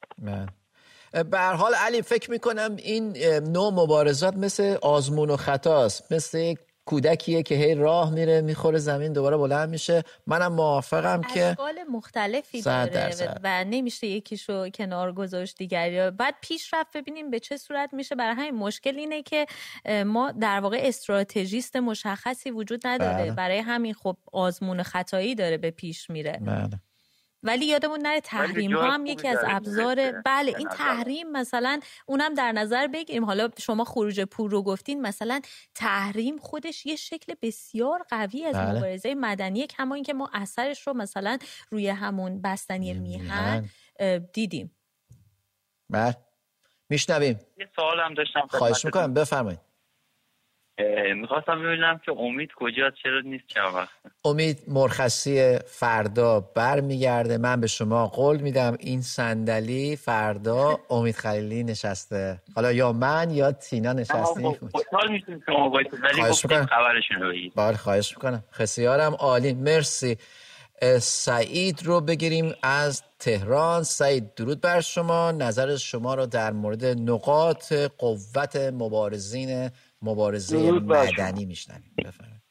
به 1.30 1.38
هر 1.38 1.52
حال 1.52 1.74
علی 1.74 2.02
فکر 2.02 2.30
می‌کنم 2.30 2.76
این 2.76 3.16
نوع 3.52 3.72
مبارزات 3.72 4.34
مثل 4.36 4.76
آزمون 4.82 5.30
و 5.30 5.36
خطاست 5.36 6.12
مثل 6.12 6.38
یک 6.38 6.58
کودکیه 6.86 7.42
که 7.42 7.54
هی 7.54 7.74
راه 7.74 8.10
میره 8.10 8.40
می‌خوره 8.40 8.78
زمین 8.78 9.12
دوباره 9.12 9.36
بلند 9.36 9.68
میشه. 9.68 10.02
منم 10.26 10.52
موافقم 10.52 11.20
که 11.20 11.44
اشکال 11.44 11.74
مختلفی 11.90 12.62
داره 12.62 13.34
و 13.42 13.64
نمیشه 13.64 14.06
یکیشو 14.06 14.68
کنار 14.68 15.12
گذاشت 15.12 15.58
دیگری. 15.58 16.10
بعد 16.10 16.34
پیشرفت 16.40 16.96
ببینیم 16.96 17.30
به 17.30 17.40
چه 17.40 17.56
صورت 17.56 17.94
میشه. 17.94 18.14
برای 18.14 18.34
همین 18.34 18.54
مشکل 18.54 18.96
اینه 18.96 19.22
که 19.22 19.46
ما 20.06 20.30
در 20.30 20.60
واقع 20.60 20.78
استراتژیست 20.80 21.76
مشخصی 21.76 22.50
وجود 22.50 22.86
نداره. 22.86 23.22
بله. 23.22 23.32
برای 23.32 23.58
همین 23.58 23.94
خب 23.94 24.16
آزمون 24.32 24.82
خطایی 24.82 25.34
داره 25.34 25.56
به 25.56 25.70
پیش 25.70 26.10
میره. 26.10 26.40
بله. 26.42 26.80
ولی 27.46 27.66
یادمون 27.66 28.00
نره 28.00 28.20
تحریم 28.20 28.76
ها 28.76 28.90
هم 28.90 29.06
یکی 29.06 29.28
از 29.28 29.38
ابزار 29.46 30.12
بله 30.12 30.54
این 30.58 30.68
تحریم 30.68 31.30
مثلا 31.30 31.80
اونم 32.06 32.34
در 32.34 32.52
نظر 32.52 32.86
بگیریم. 32.86 33.24
حالا 33.24 33.48
شما 33.58 33.84
خروج 33.84 34.20
پول 34.20 34.50
رو 34.50 34.62
گفتین 34.62 35.00
مثلا 35.00 35.40
تحریم 35.74 36.38
خودش 36.38 36.86
یه 36.86 36.96
شکل 36.96 37.34
بسیار 37.42 38.06
قوی 38.10 38.44
از 38.44 38.56
بله. 38.56 38.78
مبارزه 38.78 39.14
مدنی 39.14 39.66
کما 39.66 39.94
اینکه 39.94 40.14
ما 40.14 40.30
اثرش 40.32 40.86
رو 40.86 40.94
مثلا 40.94 41.38
روی 41.70 41.88
همون 41.88 42.42
بستنی 42.42 42.94
میهن 42.94 43.70
دیدیم. 44.32 44.76
بله. 45.90 46.16
میشنویم. 46.90 47.40
یه 47.58 47.68
سوال 47.76 48.00
هم 48.00 48.14
داشتم 48.14 48.46
خواهش 48.50 48.84
می‌کنم. 48.84 49.14
بفرمایید. 49.14 49.60
می‌خواستم 51.16 51.62
ببینم 51.62 52.00
که 52.04 52.12
امید 52.12 52.50
کجا 52.56 52.90
چرا 53.02 53.20
نیست 53.20 53.44
چند 53.46 53.74
وقت؟ 53.74 53.88
امید 54.24 54.58
مرخصی 54.68 55.58
فردا 55.58 56.40
برمیگرده. 56.40 57.38
من 57.38 57.60
به 57.60 57.66
شما 57.66 58.06
قول 58.06 58.36
میدم 58.36 58.76
این 58.80 59.02
صندلی 59.02 59.96
فردا 59.96 60.78
امید 60.90 61.14
خلیلی 61.14 61.64
نشسته. 61.64 62.40
حالا 62.54 62.72
یا 62.72 62.92
من 62.92 63.30
یا 63.30 63.52
تینا 63.52 63.92
نشسته. 63.92 64.58
خوشحال 64.72 65.12
میشیم 65.12 65.42
شما 65.46 65.70
خواهش 65.70 66.44
می‌کنم. 66.44 66.68
بله 67.56 67.76
خواهش 67.76 68.16
می‌کنم. 68.16 68.44
خسیارم 68.52 69.14
عالی. 69.14 69.54
مرسی. 69.54 70.16
سعید 71.00 71.82
رو 71.84 72.00
بگیریم 72.00 72.54
از 72.62 73.02
تهران. 73.18 73.82
سعید 73.82 74.34
درود 74.34 74.60
بر 74.60 74.80
شما. 74.80 75.30
نظر 75.30 75.76
شما 75.76 76.14
رو 76.14 76.26
در 76.26 76.52
مورد 76.52 76.84
نقاط 76.84 77.72
قوت 77.98 78.56
مبارزین 78.56 79.70
مبارزه 80.06 80.72
مدنی 80.72 81.46
میشنویم. 81.46 81.92
بفرمایید. 81.98 82.42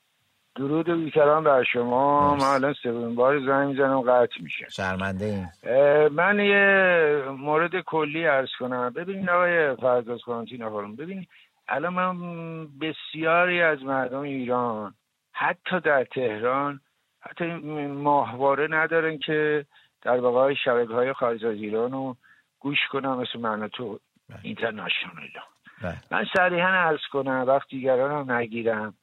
درود 0.56 0.90
و 0.90 0.96
بیکران 0.98 1.44
بر 1.44 1.64
شما. 1.64 2.36
من 2.36 2.44
الان 2.44 2.74
سومین 2.74 3.16
بار 3.16 3.40
زنگ 3.40 3.68
می‌زنم 3.70 4.02
قطع 4.02 4.42
میشه. 4.42 4.70
شرمنده 4.70 5.50
من 6.12 6.40
یه 6.40 7.32
مورد 7.32 7.82
کلی 7.82 8.28
ارز 8.28 8.50
کنم. 8.60 8.94
ببینید 8.96 9.30
آقای 9.30 9.76
فرداز 9.76 10.20
کانتین 10.26 10.96
ببینید 10.96 11.28
الان 11.68 11.94
من 11.94 12.68
بسیاری 12.68 13.62
از 13.62 13.84
مردم 13.84 14.20
ایران 14.20 14.94
حتی 15.32 15.80
در 15.80 16.04
تهران 16.04 16.80
حتی 17.22 17.46
ماهواره 17.88 18.68
ندارن 18.72 19.18
که 19.18 19.66
در 20.02 20.20
واقع 20.20 20.54
شبکه 20.54 20.94
های 20.94 21.14
خارج 21.14 21.46
از 21.46 21.56
ایران 21.56 21.92
رو 21.92 22.16
گوش 22.60 22.78
کنم 22.92 23.18
مثل 23.22 23.40
من 23.40 23.68
تو 23.68 24.00
بله. 24.30 24.56
بله. 25.82 26.02
من 26.12 26.26
صریحا 26.38 26.68
ارز 26.68 27.02
کنم 27.12 27.46
وقت 27.48 27.70
دیگران 27.70 28.12
هم 28.12 28.32
نگیرم. 28.32 28.98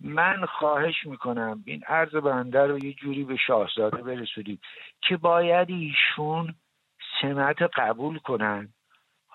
من 0.00 0.46
خواهش 0.46 1.06
می‌کنم 1.06 1.62
این 1.66 1.84
عرض 1.84 2.14
بنده 2.14 2.66
رو 2.66 2.84
یه 2.84 2.92
جوری 2.92 3.24
به 3.24 3.36
شاهزاده 3.36 4.02
برسونید 4.02 4.60
که 5.08 5.16
باید 5.16 5.70
ایشون 5.70 6.54
سمت 7.22 7.62
قبول 7.62 8.18
کنن. 8.18 8.74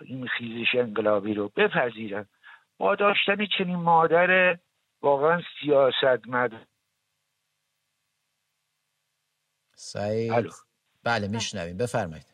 این 0.02 0.28
خیزش 0.28 0.76
انقلابی 0.76 1.34
رو 1.34 1.50
بپذیرن. 1.56 2.26
با 2.78 2.96
داشتن 2.96 3.46
چنین 3.58 3.76
مادر 3.76 4.58
واقعا 5.02 5.42
سیاست 5.60 6.28
مد 6.28 6.52
سعید 9.74 10.50
بله. 11.04 11.28
میشنویم. 11.28 11.78
بفرمایید. 11.78 12.26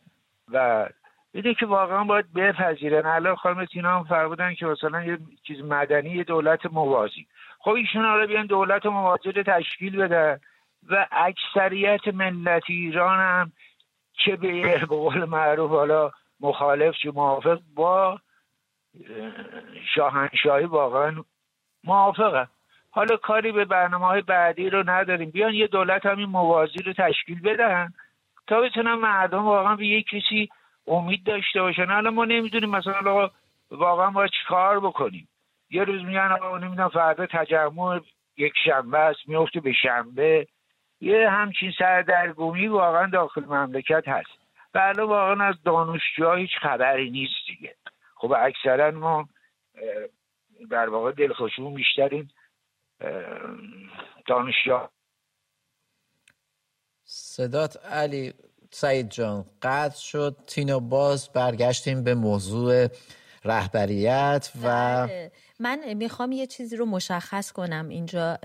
و 0.48 0.90
میده 1.36 1.54
که 1.54 1.66
واقعا 1.66 2.04
باید 2.04 2.34
بپذیرن. 2.34 3.06
الان 3.06 3.36
خانم 3.36 3.66
تینا 3.66 3.98
هم 3.98 4.04
فرمودن 4.04 4.54
که 4.54 4.66
مثلا 4.66 5.04
یه 5.04 5.18
چیز 5.44 5.62
مدنی 5.62 6.10
یه 6.10 6.24
دولت 6.24 6.66
موازی 6.66 7.28
خب 7.60 7.72
ایشون 7.72 8.06
حالا 8.06 8.26
بیان 8.26 8.46
دولت 8.46 8.86
موازی 8.86 9.32
رو 9.32 9.44
تشکیل 9.44 9.98
بده 9.98 10.40
و 10.90 11.08
اکثریت 11.12 12.08
ملت 12.08 12.64
ایران 12.68 13.20
هم 13.20 13.52
چه 14.14 14.36
به 14.36 14.78
قول 14.90 15.26
معروف 15.26 15.72
حالا 15.72 16.12
مخالف 16.40 16.96
چه 17.04 17.12
موافق 17.12 17.60
با 17.76 18.20
شاهنشاهی 19.96 20.66
واقعا 20.66 21.24
موافقه 21.84 22.48
حالا 22.92 23.18
کاری 23.18 23.52
به 23.52 23.66
برنامه 23.66 24.06
های 24.06 24.22
بعدی 24.22 24.70
رو 24.70 24.90
نداریم. 24.90 25.30
بیان 25.30 25.54
یه 25.54 25.68
دولت 25.68 26.06
همین 26.06 26.30
موازی 26.30 26.80
رو 26.80 26.94
تشکیل 26.94 27.42
بدن 27.42 27.94
تا 28.48 28.62
بتونن 28.62 28.94
مردم 28.94 29.46
واقعا 29.46 29.76
به 29.76 29.88
یک 29.88 30.08
کسی 30.08 30.50
امید 30.88 31.24
داشته 31.24 31.62
باشن 31.62 31.86
حالا 31.86 32.12
ما 32.12 32.26
نمی‌دونیم 32.26 32.70
مثلا 32.70 33.30
واقعا 33.72 34.10
باید 34.10 34.32
چیکار 34.42 34.80
بکنیم. 34.80 35.28
یه 35.70 35.84
روز 35.84 36.02
میگن 36.02 36.32
آقا 36.42 36.58
نمی‌دونم 36.58 36.90
فردا 36.90 37.26
تجمع 37.26 38.02
یک 38.38 38.54
شنبه 38.66 38.98
است 38.98 39.20
میفته 39.28 39.60
به 39.60 39.74
شنبه. 39.74 40.48
یه 41.02 41.30
همچین 41.30 41.74
سردرگمی 41.80 42.68
واقعا 42.68 43.10
داخل 43.10 43.46
مملکت 43.46 44.08
هست. 44.08 44.30
بله 44.74 45.04
واقعا 45.04 45.48
از 45.48 45.56
دانشجوها 45.64 46.36
هیچ 46.36 46.52
خبری 46.62 47.10
نیست 47.10 47.34
دیگه. 47.48 47.76
خب 48.16 48.32
اکثرا 48.32 48.92
ما 48.92 49.30
در 50.70 50.90
واقع 50.90 51.12
دلخوشیمون 51.12 51.74
بیشترین 51.74 52.30
دانشجو 54.28 54.88
صدات 57.04 57.86
علی 57.86 58.34
سعید 58.78 59.10
جان 59.10 59.46
قطع 59.62 59.98
شد 60.00 60.36
تینو 60.48 60.80
باز 60.80 61.30
برگشتیم 61.34 62.04
به 62.04 62.16
موضوع 62.16 62.88
رهبریت 63.46 64.52
و 64.64 65.08
بله. 65.08 65.32
من 65.60 65.94
می‌خوام 65.94 66.32
یه 66.32 66.48
چیزی 66.48 66.76
رو 66.76 66.86
مشخص 66.86 67.52
کنم 67.52 67.90
اینجا 67.90 68.38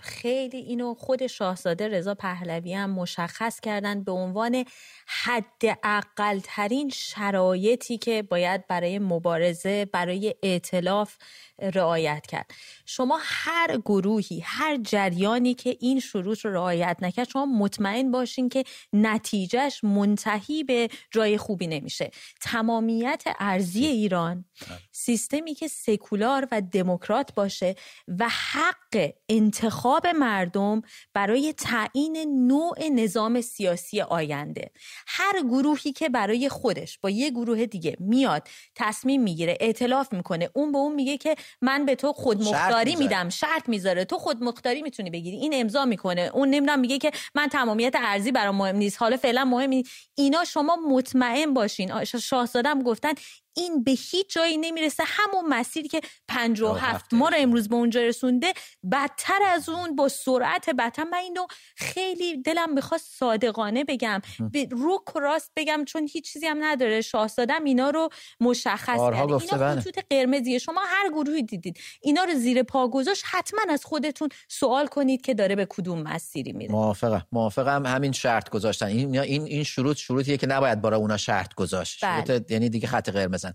خیلی 0.00 0.56
اینو 0.56 0.94
خود 0.94 1.26
شاهزاده 1.26 1.88
رضا 1.88 2.14
پهلوی 2.14 2.74
هم 2.74 2.90
مشخص 2.90 3.60
کردن 3.60 4.04
به 4.04 4.12
عنوان 4.12 4.64
حد 5.06 5.78
اقل 5.82 6.40
ترین 6.44 6.88
شرایطی 6.88 7.98
که 7.98 8.22
باید 8.22 8.66
برای 8.66 8.98
مبارزه 8.98 9.84
برای 9.84 10.34
اعتلاف 10.42 11.16
رعایت 11.58 12.26
کرد. 12.26 12.50
شما 12.86 13.18
هر 13.22 13.76
گروهی 13.76 14.40
هر 14.44 14.76
جریانی 14.76 15.54
که 15.54 15.76
این 15.80 16.00
شروط 16.00 16.44
رو 16.44 16.52
رعایت 16.52 16.96
نکرد 17.02 17.28
شما 17.28 17.46
مطمئن 17.46 18.10
باشین 18.10 18.48
که 18.48 18.64
نتیجهش 18.92 19.84
منتهی 19.84 20.64
به 20.64 20.88
جای 21.10 21.38
خوبی 21.38 21.66
نمیشه. 21.66 22.10
تمامیت 22.40 23.22
ارزی 23.38 23.86
ایران 23.86 24.44
سیستمی 24.92 25.54
که 25.54 25.68
سکولار 25.68 26.27
و 26.50 26.62
دموکرات 26.72 27.34
باشه 27.34 27.74
و 28.18 28.28
حق 28.28 29.10
انتخاب 29.28 30.06
مردم 30.06 30.82
برای 31.14 31.52
تعیین 31.52 32.46
نوع 32.46 32.88
نظام 32.88 33.40
سیاسی 33.40 34.00
آینده. 34.00 34.70
هر 35.06 35.42
گروهی 35.42 35.92
که 35.92 36.08
برای 36.08 36.48
خودش 36.48 36.98
با 36.98 37.10
یه 37.10 37.30
گروه 37.30 37.66
دیگه 37.66 37.96
میاد 38.00 38.48
تصمیم 38.74 39.22
می‌گیره 39.22 39.56
اعتلاف 39.60 40.12
می‌کنه 40.12 40.50
اون 40.54 40.72
به 40.72 40.78
اون 40.78 40.94
میگه 40.94 41.16
که 41.16 41.34
من 41.60 41.86
به 41.86 41.94
تو 41.94 42.12
خودمختاری 42.12 42.96
میدم 42.96 43.28
شرط 43.28 43.68
می‌ذاره. 43.68 44.04
تو 44.04 44.18
خودمختاری 44.18 44.82
می‌تونی 44.82 45.10
بگیری. 45.10 45.36
این 45.36 45.52
امضا 45.54 45.84
می‌کنه. 45.84 46.30
اون 46.34 46.48
نمی‌دونم 46.48 46.80
میگه 46.80 46.98
که 46.98 47.10
من 47.34 47.48
تمامیت 47.48 47.94
ارزی 47.96 48.32
برام 48.32 48.56
مهم 48.56 48.76
نیست. 48.76 49.00
حالا 49.00 49.16
فعلا 49.16 49.44
مهم 49.44 49.70
نیست 49.70 49.90
اینا 50.14 50.44
شما 50.44 50.76
مطمئن 50.88 51.54
باشین. 51.54 52.04
شاهزادم 52.04 52.82
گفتن 52.82 53.12
این 53.58 53.84
به 53.84 53.90
هیچ 53.90 54.34
جایی 54.34 54.56
نمی‌رسه. 54.56 55.04
همون 55.06 55.46
مسیری 55.48 55.88
که 55.88 56.00
57 56.28 57.14
ما 57.14 57.28
رو 57.28 57.36
امروز 57.38 57.68
به 57.68 57.74
اونجا 57.74 58.00
رسونده 58.00 58.52
بدتر 58.92 59.38
از 59.46 59.68
اون 59.68 59.96
با 59.96 60.08
سرعت 60.08 60.70
بدتر. 60.70 61.04
من 61.04 61.18
اینو 61.18 61.46
خیلی 61.76 62.42
دلم 62.42 62.74
می‌خواست 62.74 63.18
صادقانه 63.18 63.84
بگم. 63.84 64.22
به 64.52 64.68
رو 64.70 65.04
راست 65.14 65.52
بگم 65.56 65.84
چون 65.84 66.08
هیچ 66.12 66.32
چیزی 66.32 66.46
هم 66.46 66.64
نداره. 66.64 67.00
شاهزادم 67.00 67.64
اینا 67.64 67.90
رو 67.90 68.08
مشخص 68.40 68.98
کرد 68.98 69.14
اینا 69.14 69.38
بله. 69.38 69.80
خطوط 69.80 69.98
قرمزیه. 70.10 70.58
شما 70.58 70.80
هر 70.86 71.08
گروهی 71.08 71.42
دیدید. 71.42 71.80
اینا 72.02 72.24
رو 72.24 72.34
زیر 72.34 72.62
پا 72.62 72.88
گذاشت. 72.88 73.24
حتما 73.26 73.60
از 73.68 73.84
خودتون 73.84 74.28
سوال 74.48 74.86
کنید 74.86 75.22
که 75.22 75.34
داره 75.34 75.56
به 75.56 75.66
کدوم 75.70 76.02
مسیری 76.02 76.52
میره. 76.52 76.72
موافقم. 76.72 77.26
موافقم. 77.32 77.86
همین 77.86 78.12
شرط 78.12 78.50
گذاشتن. 78.50 78.86
این 78.86 79.18
این 79.18 79.42
این 79.42 79.64
شروط 79.64 79.96
شروطیه 79.96 80.36
که 80.36 80.46
نباید 80.46 80.82
برای 80.82 81.00
اونا 81.00 81.16
شرط 81.16 81.54
گذاشت. 81.54 82.04
بله. 82.04 82.24
شروط 82.26 82.50
یعنی 82.50 82.68
دیگه 82.68 82.88
خط 82.88 83.10
قرمز 83.10 83.47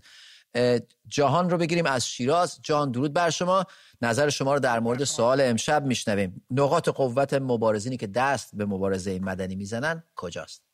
جهان 1.08 1.50
رو 1.50 1.58
بگیریم 1.58 1.86
از 1.86 2.08
شیراز. 2.08 2.62
جان 2.62 2.90
درود 2.90 3.12
بر 3.12 3.30
شما. 3.30 3.64
نظر 4.02 4.28
شما 4.28 4.54
رو 4.54 4.60
در 4.60 4.80
مورد 4.80 5.04
سوال 5.04 5.40
امشب 5.40 5.84
میشنویم. 5.84 6.46
نقاط 6.50 6.88
قوت 6.88 7.34
مبارزینی 7.34 7.96
که 7.96 8.06
دست 8.06 8.56
به 8.56 8.66
مبارزه 8.66 9.18
مدنی 9.18 9.56
می‌زنن 9.56 10.02
کجاست؟ 10.16 10.64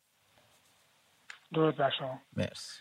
درود 1.55 1.77
بر 1.77 1.91
شما. 1.99 2.21
مرسی. 2.37 2.81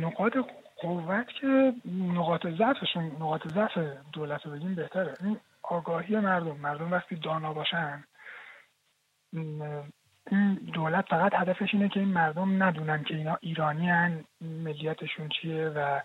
نقاط 0.00 0.32
قوت 0.76 1.26
که 1.40 1.72
نقاط 1.92 2.40
ضعفشون 2.46 3.04
نقاط 3.04 3.40
ضعف 3.54 3.78
دولت 4.12 4.46
رو 4.46 4.52
بگیم 4.52 4.74
بهتره. 4.74 5.14
این 5.20 5.40
آگاهی 5.62 6.16
مردم. 6.16 6.56
مردم 6.56 6.92
وقتی 6.92 7.16
دانا 7.16 7.52
باشن 7.52 8.04
این 10.30 10.54
دولت 10.54 11.04
فقط 11.08 11.34
هدفش 11.34 11.74
اینه 11.74 11.88
که 11.88 12.00
این 12.00 12.08
مردم 12.08 12.62
ندونن 12.62 13.04
که 13.04 13.14
اینا 13.14 13.38
ایرانی 13.40 13.88
هن 13.88 14.24
ملیتشون 14.40 15.28
چیه 15.28 15.68
و 15.68 16.00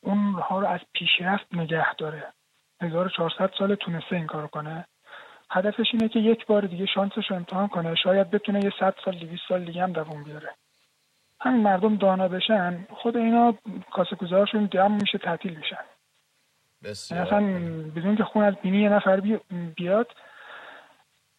اونها 0.00 0.60
رو 0.60 0.66
از 0.66 0.80
پیشرفت 0.92 1.46
نگه 1.52 1.94
داره. 1.94 2.24
1400 2.80 3.50
سال 3.58 3.74
تونسته 3.74 4.16
این 4.16 4.26
کارو 4.26 4.46
کنه. 4.46 4.84
هدفش 5.50 5.86
اینه 5.92 6.08
که 6.08 6.18
یک 6.18 6.46
بار 6.46 6.66
دیگه 6.66 6.86
شانسش 6.86 7.30
رو 7.30 7.36
امتحان 7.36 7.68
کنه. 7.68 7.94
شاید 7.94 8.30
بتونه 8.30 8.64
یه 8.64 8.72
صد 8.80 8.94
سال 9.04 9.18
دویست 9.18 9.42
سال 9.48 9.64
دیگه 9.64 9.82
هم 9.82 9.92
دوام 9.92 10.24
بیاره. 10.24 10.50
همین 11.40 11.62
مردم 11.62 11.96
دانا 11.96 12.28
بشن 12.28 12.86
خود 12.90 13.16
اینا 13.16 13.54
کاسه 13.92 14.16
کوزهاشون 14.16 14.64
دم 14.64 14.92
میشه 14.92 15.18
تعطیل 15.18 15.56
میشن. 15.56 15.84
بسیار 16.84 17.20
اصلا 17.20 17.40
بدون 17.96 18.16
که 18.16 18.24
خون 18.24 18.44
از 18.44 18.54
بینی 18.62 18.78
یه 18.78 18.88
نفر 18.88 19.20
بیاد 19.76 20.08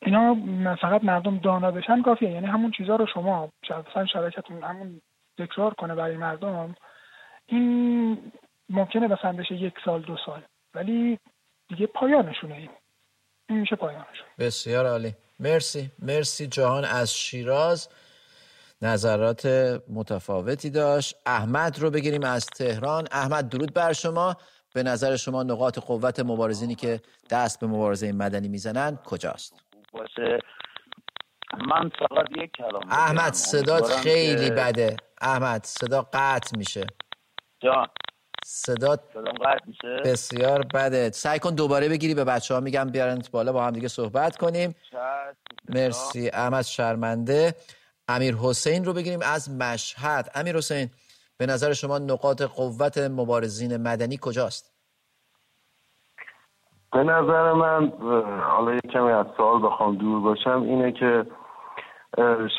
اینا 0.02 0.36
فقط 0.82 1.04
مردم 1.04 1.38
دانا 1.38 1.72
بشن 1.72 2.02
کافیه. 2.02 2.32
یعنی 2.32 2.46
همون 2.48 2.72
چیزها 2.72 2.96
رو 2.96 3.06
شما 3.14 3.50
مثلا 3.90 4.06
شرکتون 4.06 4.64
همون 4.64 5.02
تکرار 5.38 5.74
کنه 5.74 5.96
برای 5.96 6.18
مردم 6.18 6.76
این 7.46 8.32
ممکنه 8.70 9.08
مثلا 9.08 9.34
بشه 9.34 9.56
یک 9.56 9.74
سال 9.86 10.02
دو 10.02 10.18
سال. 10.26 10.42
ولی 10.76 11.20
دیگه 11.68 11.88
پایانشونه 11.88 12.56
این. 12.56 12.70
این 13.50 13.60
میشه 13.60 13.76
پایانشون 13.76 14.26
بسیار 14.40 14.86
عالی. 14.86 15.14
مرسی. 15.40 15.92
مرسی 16.00 16.48
جهان 16.48 16.86
از 16.86 17.14
شیراز. 17.14 17.90
نظرات 18.82 19.46
متفاوتی 19.94 20.70
داشت. 20.70 21.16
احمد 21.26 21.80
رو 21.80 21.92
بگیریم 21.92 22.24
از 22.24 22.46
تهران. 22.46 23.08
احمد 23.12 23.50
درود 23.50 23.74
بر 23.74 23.94
شما. 23.94 24.36
به 24.74 24.84
نظر 24.84 25.16
شما 25.16 25.44
نقاط 25.44 25.80
قوت 25.80 26.20
مبارزینی 26.20 26.76
که 26.76 27.02
دست 27.30 27.60
به 27.60 27.68
مبارزه 27.68 28.12
مدنی 28.12 28.48
می‌زنن 28.48 28.96
کجاست؟ 29.06 29.67
باشه 29.98 30.40
من 31.68 31.90
فقط 31.90 32.28
یک 32.38 32.52
کلام 32.58 32.82
احمد 32.90 33.34
صدات 33.34 33.96
خیلی 33.96 34.52
بده. 34.52 34.98
احمد 35.22 35.66
صدا 35.66 36.02
قطع 36.14 36.58
میشه. 36.58 36.88
جان. 37.60 37.88
صدات 38.46 39.00
قطع 39.18 39.66
میشه؟ 39.68 40.02
بسیار 40.06 40.64
بده. 40.74 41.12
سعی 41.12 41.40
کن 41.40 41.56
دوباره 41.56 41.90
بگیری 41.90 42.14
به 42.14 42.24
بچه 42.24 42.54
ها 42.54 42.60
میگم 42.60 42.90
بیارن 42.90 43.22
بالا 43.32 43.54
با 43.54 43.66
هم 43.66 43.72
دیگه 43.72 43.88
صحبت 43.88 44.38
کنیم. 44.38 44.76
مرسی. 45.70 46.30
احمد 46.34 46.64
شرمنده. 46.66 47.56
امیر 48.08 48.36
حسین 48.36 48.86
رو 48.86 48.94
بگیریم 48.94 49.20
از 49.24 49.52
مشهد. 49.52 50.32
امیر 50.36 50.58
حسین 50.58 50.90
به 51.38 51.46
نظر 51.46 51.74
شما 51.74 52.00
نقاط 52.00 52.42
قوت 52.42 52.98
مبارزین 52.98 53.78
مدنی 53.78 54.18
کجاست؟ 54.22 54.77
به 56.92 57.04
نظر 57.04 57.54
من 57.54 57.92
حالا 58.42 58.74
یک 58.74 58.88
کمی 58.88 59.12
از 59.12 59.26
سوال 59.38 59.62
بخوام 59.62 59.96
دور 59.96 60.22
باشم 60.22 60.62
اینه 60.62 60.92
که 60.92 61.26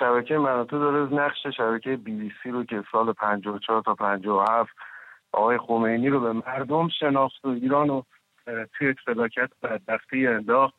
شبکه 0.01 0.39
مناطو 0.39 0.79
داره 0.79 1.15
نقش 1.15 1.47
شبکه 1.57 1.97
بی 1.97 2.17
بی 2.17 2.33
سی 2.43 2.51
رو 2.51 2.65
که 2.65 2.85
سال 2.93 3.13
54 3.13 3.83
تا 3.83 3.95
57 3.95 4.71
آقای 5.33 5.59
خمینی 5.59 6.09
رو 6.09 6.21
به 6.21 6.33
مردم 6.33 6.89
شناخت 7.01 7.45
و 7.45 7.49
ایران 7.49 7.91
و 7.91 8.03
توی 8.79 8.95
فلاکت 9.05 9.49
بدبختی 9.63 10.27
انداخت 10.27 10.75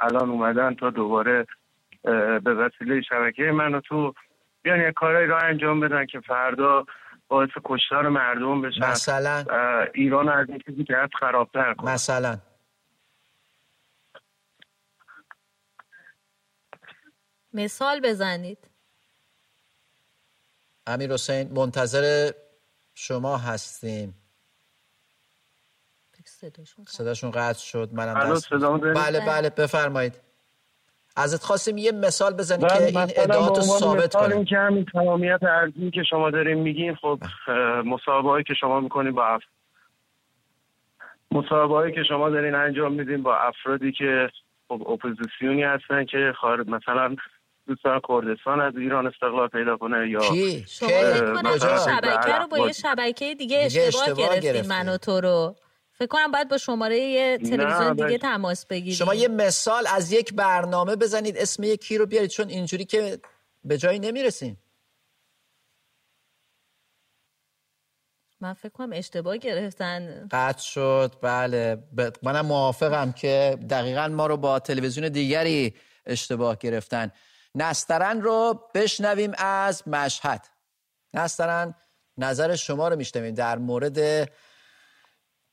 الان 0.00 0.30
اومدن 0.30 0.74
تا 0.74 0.90
دوباره 0.90 1.46
به 2.44 2.54
وسیله 2.54 3.00
شبکه 3.00 3.42
من 3.42 3.80
تو 3.80 4.14
بیان 4.62 4.80
یه 4.80 4.92
کارایی 4.92 5.26
رو 5.26 5.36
انجام 5.44 5.80
بدن 5.80 6.06
که 6.06 6.20
فردا 6.20 6.84
باعث 7.28 7.50
کشتار 7.64 8.08
مردم 8.08 8.62
بشن. 8.62 8.90
مثلا؟ 8.90 9.44
ایران 9.94 10.28
از 10.28 10.48
این 10.48 10.58
چیزی 10.66 10.84
که 10.84 10.96
خرابتر 11.20 11.74
کنن 11.74 11.92
مثلا. 11.92 12.36
مثال 17.54 18.00
بزنید. 18.00 18.58
امیر 20.86 21.12
حسین 21.12 21.52
منتظر 21.52 22.30
شما 22.94 23.36
هستیم. 23.36 24.14
صداشون 26.86 27.30
قطع 27.30 27.58
شد. 27.58 27.88
منم 27.92 28.34
دست 28.34 28.52
بله 28.94 29.20
بله 29.26 29.50
بفرمایید. 29.50 30.20
ازت 31.16 31.42
خواستیم 31.42 31.78
یه 31.78 31.92
مثال 31.92 32.32
بزنی 32.32 32.66
که 32.68 32.82
این 32.82 32.98
ادعات 32.98 33.56
رو 33.56 33.62
ثابت 33.62 34.14
کنیم. 34.14 34.44
که 34.44 34.56
همین 34.58 34.84
تمامیت 34.84 35.42
ارزی 35.42 35.90
که 35.90 36.02
شما 36.10 36.30
داریم 36.30 36.58
میگین 36.58 36.94
خب 36.94 37.18
مصاحبه 37.84 38.42
که 38.42 38.54
شما 38.54 38.80
می‌کنیم 38.80 39.14
با 39.14 39.26
اف... 39.26 39.42
مصاحبه 41.30 41.92
که 41.92 42.02
شما 42.08 42.30
دارین 42.30 42.54
انجام 42.54 42.92
میدین 42.92 43.22
با 43.22 43.36
افرادی 43.36 43.92
که 43.92 44.30
خب 44.68 44.88
اپوزیسیونی 44.88 45.62
هستن 45.62 46.04
که 46.04 46.32
خارج 46.40 46.68
مثلا 46.68 47.16
دوستان 47.70 48.00
کردستان 48.08 48.60
از 48.60 48.76
ایران 48.76 49.06
استقلال 49.06 49.48
پیدا 49.48 49.76
کنه 49.76 50.10
یا 50.10 50.20
کی؟ 50.20 50.64
شما 50.68 50.88
شبکه 51.58 52.38
رو 52.38 52.46
با 52.46 52.58
یه 52.58 52.72
شبکه 52.72 53.34
دیگه 53.34 53.58
اشتباه, 53.58 53.86
اشتباه 53.86 54.38
گرفتیم 54.38 54.66
من 54.66 54.88
و 54.88 54.96
تو 54.96 55.20
رو. 55.20 55.56
فکر 55.92 56.06
کنم 56.06 56.30
باید 56.30 56.48
با 56.48 56.58
شماره 56.58 56.98
یه 56.98 57.38
تلویزیون 57.38 57.92
دیگه 57.92 58.18
تماس 58.18 58.66
بگیرید 58.66 58.94
شما 58.94 59.14
یه 59.14 59.28
مثال 59.28 59.84
از 59.86 60.12
یک 60.12 60.34
برنامه 60.34 60.96
بزنید 60.96 61.38
اسم 61.38 61.62
یکی 61.62 61.98
رو 61.98 62.06
بیارید 62.06 62.30
چون 62.30 62.48
اینجوری 62.48 62.84
که 62.84 63.18
به 63.64 63.78
جایی 63.78 63.98
نمی‌رسیم. 63.98 64.58
من 68.40 68.52
فکر 68.52 68.68
کنم 68.68 68.90
اشتباه 68.92 69.36
گرفتن. 69.36 70.28
قطع 70.30 70.62
شد 70.62 71.12
بله. 71.22 71.76
ب... 71.96 72.10
منم 72.22 72.46
موافقم 72.46 73.12
که 73.12 73.58
دقیقا 73.70 74.08
ما 74.08 74.26
رو 74.26 74.36
با 74.36 74.58
تلویزیون 74.58 75.08
دیگری 75.08 75.74
اشتباه 76.06 76.56
گرفتن. 76.56 77.10
نسترن 77.54 78.20
رو 78.20 78.68
بشنویم 78.74 79.32
از 79.38 79.88
مشهد. 79.88 80.46
نسترن 81.14 81.74
نظر 82.18 82.56
شما 82.56 82.88
رو 82.88 82.96
میشنویم 82.96 83.34
در 83.34 83.58
مورد 83.58 83.98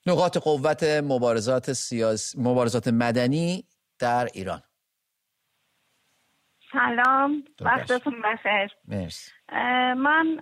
نقاط 0.05 0.37
قوت 0.37 0.83
مبارزات 0.83 1.73
سیاسی 1.73 2.41
مبارزات 2.41 2.87
مدنی 2.87 3.63
در 3.99 4.27
ایران. 4.33 4.61
سلام. 6.71 7.43
وقتتون 7.61 8.21
بخیر. 8.21 8.75
مرسی. 8.87 9.31
من 9.97 10.37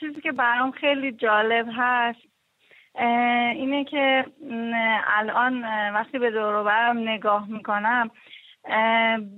چیزی 0.00 0.20
که 0.22 0.32
برام 0.32 0.70
خیلی 0.70 1.12
جالب 1.12 1.66
هست 1.76 2.18
اینه 3.54 3.84
که 3.84 4.24
الان 5.06 5.62
وقتی 5.94 6.18
به 6.18 6.30
دور 6.30 6.64
برم 6.64 6.98
نگاه 6.98 7.48
می‌کنم 7.48 8.10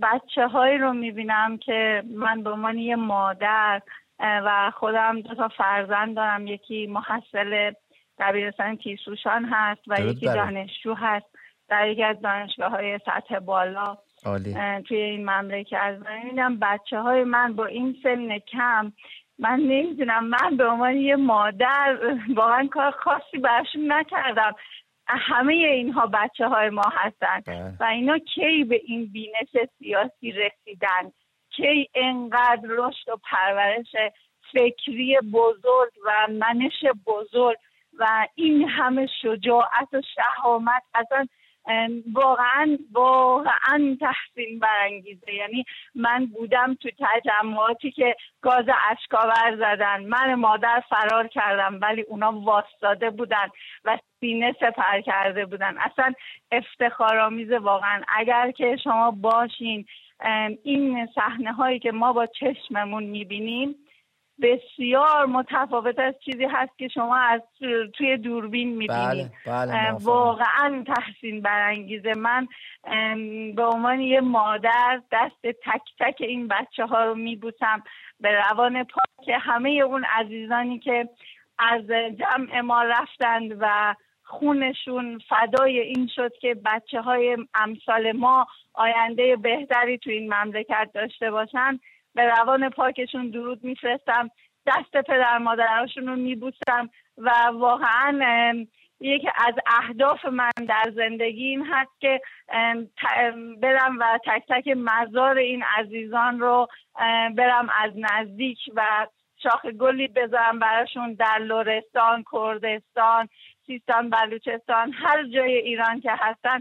بچه 0.03 0.47
هایی 0.47 0.79
رو 0.79 0.93
می‌بینم 0.93 1.59
که 1.59 2.03
من 2.15 2.43
به 2.43 2.51
عنوان 2.51 2.79
یه 2.79 2.97
مادر 2.97 3.83
و 4.21 4.73
خودم 4.75 5.21
دو 5.21 5.35
تا 5.35 5.49
فرزند 5.49 6.17
دارم. 6.17 6.47
یکی 6.47 6.87
محصل 6.87 7.73
دبیرستان 8.19 8.77
تیسوشان 8.77 9.45
هست 9.45 9.81
و 9.87 10.01
یکی 10.01 10.27
دانشجو 10.27 10.95
هست. 10.95 11.27
در 11.69 11.89
یکی 11.89 12.05
از 12.05 12.21
دانشگاه 12.21 12.71
های 12.71 12.99
سطح 13.07 13.39
بالا. 13.39 13.97
عالی. 14.27 14.55
توی 14.89 14.97
این 14.97 15.31
مملکت 15.31 15.79
از 15.81 15.97
می‌بینم 16.25 16.59
بچه 16.59 16.99
های 17.01 17.25
من 17.25 17.57
با 17.57 17.67
این 17.67 17.97
سن 18.03 18.39
کم. 18.39 18.93
من 19.39 19.61
نمی‌دونم 19.61 20.25
من 20.25 20.57
به 20.57 20.67
عنوان 20.67 20.97
یه 20.97 21.17
مادر 21.17 21.99
واقعا 22.35 22.69
کار 22.73 22.91
خاصی 22.91 23.39
برشون 23.39 23.93
نکردم. 23.93 24.53
همه 25.09 25.53
اینها 25.53 26.07
بچه 26.07 26.49
های 26.49 26.71
ما 26.71 26.93
هستن 26.93 27.41
بله. 27.47 27.77
و 27.81 27.85
اینا 27.85 28.19
کی 28.19 28.65
به 28.65 28.81
این 28.85 29.07
بینش 29.13 29.69
سیاسی 29.79 30.33
رسیدن 30.33 31.13
کی 31.57 31.91
انقدر 31.95 32.69
رشد 32.69 33.09
و 33.09 33.17
پرورش 33.31 33.97
فکری 34.53 35.19
بزرگ 35.33 35.93
و 36.05 36.27
منش 36.31 36.85
بزرگ 37.07 37.57
و 37.99 38.27
این 38.35 38.69
همه 38.69 39.07
شجاعت 39.23 39.89
و 39.93 40.03
شهامت 40.15 40.83
اصلا 40.95 41.27
واقعا 42.13 42.79
واقعا 42.93 43.97
تحسین 44.01 44.59
برانگیزه. 44.59 45.35
یعنی 45.35 45.65
من 45.95 46.27
بودم 46.27 46.75
تو 46.75 46.89
تجمعاتی 46.99 47.91
که 47.91 48.17
گاز 48.43 48.65
اشکاور 48.91 49.57
زدن. 49.57 50.05
من 50.05 50.35
مادر 50.35 50.83
فرار 50.89 51.29
کردم 51.29 51.79
ولی 51.83 52.03
اونا 52.03 52.33
واستاده 52.33 53.11
بودن 53.11 53.49
و 53.85 53.99
سینه 54.21 54.55
سپر 54.61 55.01
کرده 55.01 55.47
بودن. 55.47 55.79
اصلا 55.79 56.13
افتخارآمیز 56.53 57.53
واقعا. 57.53 58.03
اگر 58.09 58.51
که 58.51 58.77
شما 58.85 59.11
باشین 59.11 59.87
این 60.63 61.09
صحنه 61.15 61.53
هایی 61.53 61.79
که 61.79 61.93
ما 61.93 62.13
با 62.13 62.27
چشممون 62.27 63.05
می‌بینیم 63.05 63.75
بسیار 64.43 65.27
متفاوت 65.27 65.99
از 65.99 66.15
چیزی 66.25 66.45
هست 66.45 66.79
که 66.79 66.89
شما 66.89 67.17
از 67.17 67.41
توی 67.95 68.17
دوربین 68.17 68.69
می‌بینید 68.69 69.31
بله، 69.47 69.67
بله، 69.67 69.91
واقعا 69.91 70.85
تحسین 70.87 71.41
برانگیزه. 71.41 72.15
من 72.15 72.49
به 73.57 73.65
عنوان 73.65 74.01
یه 74.01 74.21
مادر 74.21 75.01
دست 75.13 75.43
تک 75.43 75.83
تک 76.01 76.17
این 76.21 76.49
بچه 76.49 76.87
ها 76.87 77.05
رو 77.05 77.15
میبوسم 77.15 77.83
به 78.21 78.29
روان 78.33 78.85
پاک 78.85 79.39
همه 79.41 79.71
اون 79.71 80.05
عزیزانی 80.05 80.79
که 80.79 81.09
از 81.59 81.87
جمع 82.19 82.61
ما 82.61 82.83
رفتند 82.83 83.57
و 83.61 83.95
خونشون 84.23 85.19
فدای 85.29 85.81
این 85.81 86.09
شد 86.15 86.33
که 86.41 86.55
بچه 86.65 87.01
های 87.01 87.37
امثال 87.55 88.13
ما 88.13 88.47
آینده 88.75 89.37
بهتری 89.37 89.99
تو 89.99 90.11
این 90.11 90.35
مملکت 90.35 90.91
داشته 90.95 91.31
باشن. 91.31 91.81
به 92.19 92.27
روان 92.27 92.71
پاکشون 92.71 93.31
درود 93.31 93.65
میفرستم. 93.65 94.31
دست 94.67 95.07
پدر 95.07 95.39
مادراشون 95.39 96.07
رو 96.07 96.17
میبوسم 96.17 96.91
و 97.19 97.31
واقعا 97.53 98.21
یکی 99.01 99.29
از 99.47 99.55
اهداف 99.67 100.25
من 100.25 100.51
در 100.69 100.93
زندگی 100.97 101.45
این 101.45 101.67
هست 101.67 102.01
که 102.01 102.21
برم 103.61 103.99
و 104.01 104.19
تک 104.27 104.43
تک 104.49 104.69
مزار 104.77 105.39
این 105.39 105.65
عزیزان 105.79 106.41
رو 106.41 106.69
برم 107.37 107.69
از 107.85 107.93
نزدیک 107.97 108.59
و 108.75 109.07
شاخ 109.43 109.67
گلی 109.67 110.09
بذارم 110.09 110.59
براشون 110.59 111.15
در 111.15 111.39
لورستان، 111.39 112.25
کردستان، 112.33 113.29
سیستان، 113.67 114.11
بلوچستان 114.11 114.93
هر 114.93 115.25
جای 115.25 115.57
ایران 115.57 116.01
که 116.01 116.13
هستن 116.13 116.61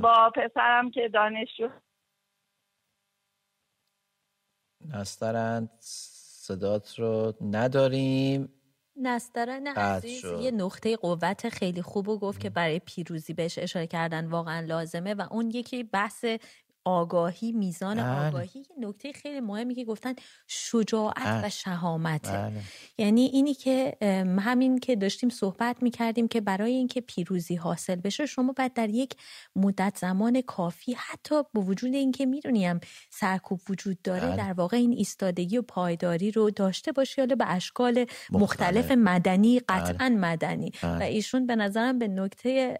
با 0.00 0.30
پسرم 0.30 0.90
که 0.90 1.08
دانشجو 1.08 1.68
نسترند 4.88 5.70
صدات 5.80 6.98
رو 6.98 7.34
نداریم. 7.40 8.48
نسترن 8.96 9.66
عزیز 9.66 10.24
یه 10.24 10.50
نقطه 10.50 10.96
قوت 10.96 11.48
خیلی 11.48 11.82
خوب 11.82 12.08
و 12.08 12.18
گفت 12.18 12.40
که 12.40 12.50
برای 12.50 12.78
پیروزی 12.78 13.32
بهش 13.32 13.58
اشاره 13.58 13.86
کردن 13.86 14.26
واقعا 14.26 14.60
لازمه 14.60 15.14
و 15.14 15.26
اون 15.30 15.50
یکی 15.50 15.82
بحث 15.82 16.24
آگاهی 16.84 17.52
میزان 17.52 17.96
بله. 17.96 18.28
آگاهی 18.28 18.50
یه 18.54 18.88
نکته 18.88 19.12
خیلی 19.12 19.40
مهمی 19.40 19.74
که 19.74 19.84
گفتن 19.84 20.14
شجاعت 20.46 21.26
بله. 21.26 21.46
و 21.46 21.50
شهامت 21.50 22.30
بله. 22.30 22.52
یعنی 22.98 23.20
اینی 23.20 23.54
که 23.54 23.96
همین 24.40 24.78
که 24.78 24.96
داشتیم 24.96 25.28
صحبت 25.30 25.82
می‌کردیم 25.82 26.28
که 26.28 26.40
برای 26.40 26.72
اینکه 26.72 27.00
پیروزی 27.00 27.56
حاصل 27.56 27.96
بشه 27.96 28.26
شما 28.26 28.52
باید 28.52 28.72
در 28.72 28.88
یک 28.88 29.14
مدت 29.56 29.98
زمان 30.00 30.40
کافی 30.40 30.96
حتی 30.98 31.42
با 31.54 31.60
وجود 31.60 31.94
اینکه 31.94 32.26
می‌دونیم 32.26 32.80
سرکوب 33.10 33.60
وجود 33.68 34.02
داره 34.02 34.26
بله. 34.26 34.36
در 34.36 34.52
واقع 34.52 34.76
این 34.76 34.92
ایستادگی 34.92 35.58
و 35.58 35.62
پایداری 35.62 36.30
رو 36.30 36.50
داشته 36.50 36.92
باشی 36.92 37.20
حالا 37.20 37.34
به 37.34 37.50
اشکال 37.52 38.06
مختلف, 38.30 38.90
مدنی 38.90 39.60
قطعا 39.60 40.08
بله. 40.08 40.08
مدنی 40.08 40.72
و 40.82 40.94
بله. 40.94 41.04
ایشون 41.04 41.46
به 41.46 41.56
نظرم 41.56 41.98
به 41.98 42.08
نکته 42.08 42.78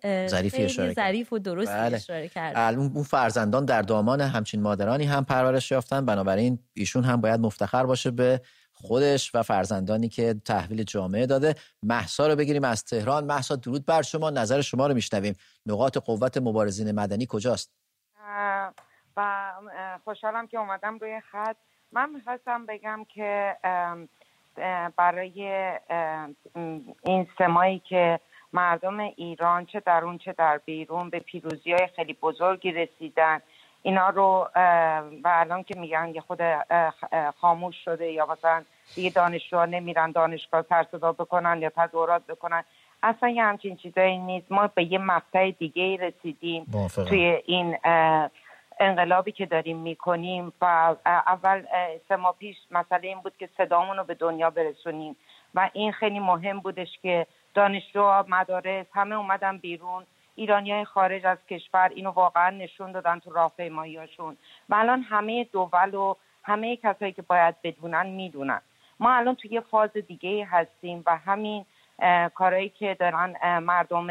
ظریف 0.94 1.32
و 1.32 1.38
درست 1.38 1.70
اشاره 1.70 2.28
کرد 2.28 2.78
اون 2.78 3.02
فرزندان 3.02 3.64
در 3.64 3.82
دامان 3.92 4.20
همچین 4.20 4.62
مادرانی 4.62 5.04
هم 5.04 5.24
پرورش 5.24 5.70
یافتن. 5.70 6.06
بنابراین 6.06 6.58
ایشون 6.74 7.04
هم 7.04 7.20
باید 7.20 7.40
مفتخر 7.40 7.86
باشه 7.86 8.10
به 8.10 8.40
خودش 8.72 9.34
و 9.34 9.42
فرزندانی 9.42 10.08
که 10.08 10.34
تحویل 10.44 10.82
جامعه 10.82 11.26
داده. 11.26 11.54
محسا 11.82 12.26
رو 12.26 12.36
بگیریم 12.36 12.64
از 12.64 12.84
تهران. 12.84 13.24
محسا 13.24 13.56
درود 13.56 13.86
بر 13.86 14.02
شما. 14.02 14.30
نظر 14.30 14.60
شما 14.60 14.86
رو 14.86 14.94
میشنویم. 14.94 15.34
نقاط 15.66 15.98
قوت 15.98 16.36
مبارزین 16.36 16.92
مدنی 16.92 17.26
کجاست؟ 17.28 17.72
و 19.16 19.52
خوشحالم 20.04 20.46
که 20.46 20.58
اومدم 20.58 20.98
روی 20.98 21.20
خط. 21.32 21.56
من 21.92 22.10
می‌خواستم 22.10 22.66
بگم 22.66 23.06
که 23.14 23.56
برای 24.96 25.42
این 27.04 27.26
سمایی 27.38 27.82
که 27.88 28.20
مردم 28.52 29.00
ایران 29.00 29.66
چه 29.66 29.80
درون 29.80 30.18
چه 30.18 30.34
در 30.38 30.60
بیرون 30.64 31.10
به 31.10 31.18
پیروزی 31.18 31.72
های 31.72 31.88
خیلی 31.96 32.12
بزرگی 32.12 32.72
رسیدن 32.72 33.40
اینا 33.82 34.08
رو 34.08 34.50
و 35.24 35.24
الان 35.24 35.62
که 35.62 35.78
میگن 35.78 36.12
یه 36.14 36.20
خود 36.20 36.40
خاموش 37.40 37.74
شده 37.84 38.12
یا 38.12 38.26
مثلا 38.26 38.62
دیگه 38.94 39.10
دانشجوها 39.10 39.64
نمیرن 39.64 40.10
دانشگاه 40.10 40.62
سر 40.62 40.86
صدا 40.92 41.12
بکنن 41.12 41.62
یا 41.62 41.70
تظاهرات 41.76 42.26
بکنن. 42.26 42.64
اصلا 43.02 43.28
یه 43.28 43.42
همچین 43.42 43.76
چیزایی 43.76 44.18
نیست. 44.18 44.52
ما 44.52 44.66
به 44.66 44.92
یه 44.92 44.98
مقطع 44.98 45.50
دیگه 45.50 45.96
رسیدیم 45.96 46.66
توی 47.08 47.42
این 47.46 47.78
انقلابی 48.80 49.32
که 49.32 49.46
داریم 49.46 49.76
می‌کنیم 49.76 50.52
و 50.60 50.94
اول 51.06 51.62
سه 52.08 52.16
ماه 52.16 52.36
پیش 52.38 52.56
مسئله 52.70 53.08
این 53.08 53.20
بود 53.20 53.36
که 53.38 53.48
صدامون 53.56 53.96
رو 53.96 54.04
به 54.04 54.14
دنیا 54.14 54.50
برسونیم. 54.50 55.16
و 55.54 55.70
این 55.72 55.92
خیلی 55.92 56.20
مهم 56.20 56.60
بودش 56.60 56.98
که 57.02 57.26
دانشجو 57.54 58.24
مدارس 58.28 58.86
همه 58.94 59.14
اومدن 59.14 59.58
بیرون. 59.58 60.04
ایرانی 60.34 60.84
خارج 60.84 61.26
از 61.26 61.38
کشور 61.50 61.90
اینو 61.94 62.10
واقعا 62.10 62.50
نشون 62.50 62.92
دادن 62.92 63.18
تو 63.18 63.30
راهپیماییاشون 63.30 64.36
و 64.68 64.74
الان 64.74 65.02
همه 65.02 65.44
دول 65.44 65.94
و 65.94 66.14
همه 66.42 66.76
کسایی 66.76 67.12
که 67.12 67.22
باید 67.22 67.54
بدونن 67.62 68.06
می‌دونن. 68.06 68.60
ما 69.00 69.12
الان 69.12 69.34
توی 69.34 69.50
یه 69.50 69.60
فاز 69.60 69.90
دیگه 69.90 70.44
هستیم 70.50 71.02
و 71.06 71.16
همین 71.16 71.64
کارهایی 72.34 72.68
که 72.68 72.96
دارن 73.00 73.58
مردم 73.58 74.06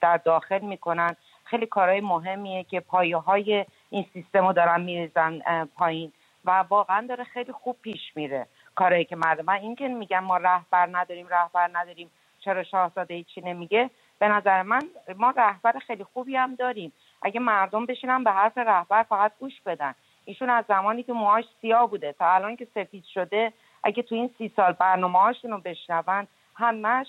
در 0.00 0.16
داخل 0.16 0.60
می‌کنن 0.60 1.16
خیلی 1.44 1.66
کارهای 1.66 2.00
مهمیه 2.00 2.64
که 2.64 2.80
پایه 2.80 3.16
های 3.16 3.64
این 3.90 4.06
سیستم 4.12 4.46
رو 4.46 4.52
دارن 4.52 4.80
میریزن 4.80 5.66
پایین. 5.76 6.12
و 6.44 6.50
واقعا 6.50 7.06
داره 7.08 7.24
خیلی 7.24 7.52
خوب 7.52 7.76
پیش 7.82 8.00
میره 8.16 8.46
کارهایی 8.74 9.04
که 9.04 9.16
مردم. 9.16 9.44
من 9.44 9.54
این 9.54 9.76
که 9.76 9.88
میگم 9.88 10.24
ما 10.24 10.36
رهبر 10.36 10.88
نداریم 10.92 11.28
رهبر 11.28 11.70
نداریم 11.72 12.10
چرا 12.40 12.62
شاهزاده 12.62 13.14
هیچی 13.14 13.40
نمیگه؟ 13.40 13.90
به 14.18 14.28
نظر 14.28 14.62
من 14.62 14.82
ما 15.16 15.34
رهبر 15.36 15.78
خیلی 15.86 16.04
خوبی 16.04 16.36
هم 16.36 16.54
داریم. 16.54 16.92
اگه 17.22 17.40
مردم 17.40 17.86
بشینن 17.86 18.24
به 18.24 18.32
حرف 18.32 18.58
رهبر 18.58 19.02
فقط 19.02 19.32
گوش 19.40 19.60
بدن. 19.66 19.94
ایشون 20.24 20.50
از 20.50 20.64
زمانی 20.68 21.02
که 21.02 21.12
موهاش 21.12 21.44
سیاه 21.60 21.90
بوده 21.90 22.12
تا 22.12 22.30
الان 22.30 22.56
که 22.56 22.66
سفید 22.74 23.04
شده 23.04 23.52
اگه 23.84 24.02
تو 24.02 24.14
این 24.14 24.30
سی 24.38 24.52
سال 24.56 24.72
برنامه 24.72 25.18
هاشون 25.18 25.50
رو 25.50 25.58
بشنون 25.58 26.26
همش 26.54 27.06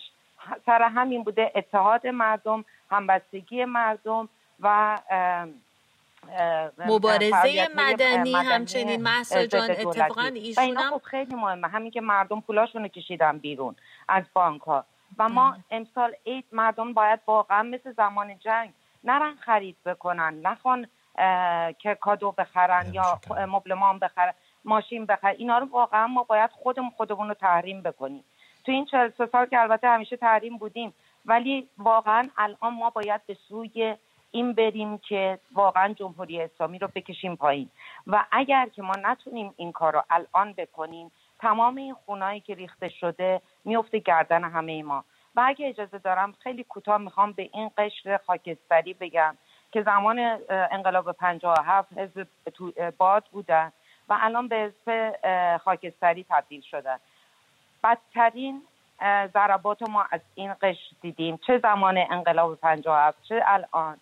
سر 0.65 0.81
همین 0.81 1.23
بوده 1.23 1.51
اتحاد 1.55 2.07
مردم 2.07 2.65
همبستگی 2.91 3.65
مردم 3.65 4.29
و 4.59 4.97
مبارزه 6.77 7.67
مدنی 7.75 8.33
همچنین. 8.33 9.01
محسا 9.01 9.45
جان 9.45 9.71
اتفاقا 9.71 10.21
ایشون 10.21 10.77
هم 10.77 10.89
خب 10.89 11.01
خیلی 11.03 11.35
مهمه. 11.35 11.67
همین 11.67 11.91
که 11.91 12.01
مردم 12.01 12.41
پولاشون 12.41 12.81
رو 12.81 12.87
کشیدن 12.87 13.37
بیرون 13.37 13.75
از 14.07 14.23
بانک 14.33 14.61
ها 14.61 14.85
و 15.17 15.29
ما 15.29 15.57
امسال 15.71 16.15
عید 16.25 16.45
مردم 16.51 16.93
باید 16.93 17.19
واقعا 17.27 17.63
مثل 17.63 17.91
زمان 17.91 18.39
جنگ 18.39 18.73
نرن 19.03 19.35
خرید 19.35 19.77
بکنن 19.85 20.39
نخوان 20.41 20.87
که 21.79 21.97
کادو 22.01 22.31
بخرن 22.31 22.93
یا 22.93 23.19
مبلمان 23.47 23.99
بخرن 23.99 24.33
ماشین 24.65 25.05
بخرن 25.05 25.35
اینا 25.37 25.57
رو 25.57 25.65
واقعا 25.65 26.07
ما 26.07 26.23
باید 26.23 26.49
خودمون 26.51 26.89
خودمون 26.89 27.27
رو 27.27 27.33
تحریم 27.33 27.81
بکنیم. 27.81 28.23
تو 28.65 28.71
این 28.71 28.85
چهل 28.85 29.11
سال 29.31 29.45
که 29.45 29.61
البته 29.61 29.87
همیشه 29.87 30.17
تحریم 30.17 30.57
بودیم 30.57 30.93
ولی 31.25 31.69
واقعا 31.77 32.29
الان 32.37 32.73
ما 32.73 32.89
باید 32.89 33.21
به 33.25 33.37
سوی 33.47 33.95
این 34.31 34.53
بریم 34.53 34.97
که 34.97 35.39
واقعا 35.53 35.93
جمهوری 35.93 36.41
اسلامی 36.41 36.79
رو 36.79 36.87
بکشیم 36.95 37.35
پایین. 37.35 37.69
و 38.07 38.25
اگر 38.31 38.69
که 38.75 38.81
ما 38.81 38.93
نتونیم 39.03 39.53
این 39.57 39.71
کار 39.71 39.93
رو 39.93 40.03
الان 40.09 40.53
بکنیم 40.53 41.11
تمام 41.39 41.75
این 41.75 41.93
خونایی 41.93 42.39
که 42.39 42.55
ریخته 42.55 42.89
شده 42.89 43.41
میفته 43.67 43.99
گردن 43.99 44.43
همه 44.43 44.83
ما. 44.83 45.03
و 45.35 45.43
اگه 45.45 45.67
اجازه 45.67 45.97
دارم 45.97 46.33
خیلی 46.43 46.63
کوتاه 46.63 46.97
می‌خوام 46.97 47.31
به 47.31 47.49
این 47.53 47.71
قشر 47.77 48.19
خاکستری 48.27 48.93
بگم 48.93 49.37
که 49.71 49.81
زمان 49.83 50.37
انقلاب 50.49 51.11
57 51.11 51.97
حزب 51.97 52.27
باد 52.97 53.23
بودن 53.31 53.71
و 54.09 54.17
الان 54.21 54.47
به 54.47 54.55
حزب 54.55 55.57
خاکستری 55.57 56.25
تبدیل 56.29 56.61
شدن 56.61 56.97
بدترین 57.83 58.61
ضربات 59.33 59.89
ما 59.89 60.05
از 60.11 60.21
این 60.35 60.53
قشر 60.61 60.95
دیدیم. 61.01 61.39
چه 61.47 61.59
زمان 61.59 61.97
انقلاب 62.09 62.55
57 62.55 63.23
چه 63.23 63.43
الان. 63.45 63.97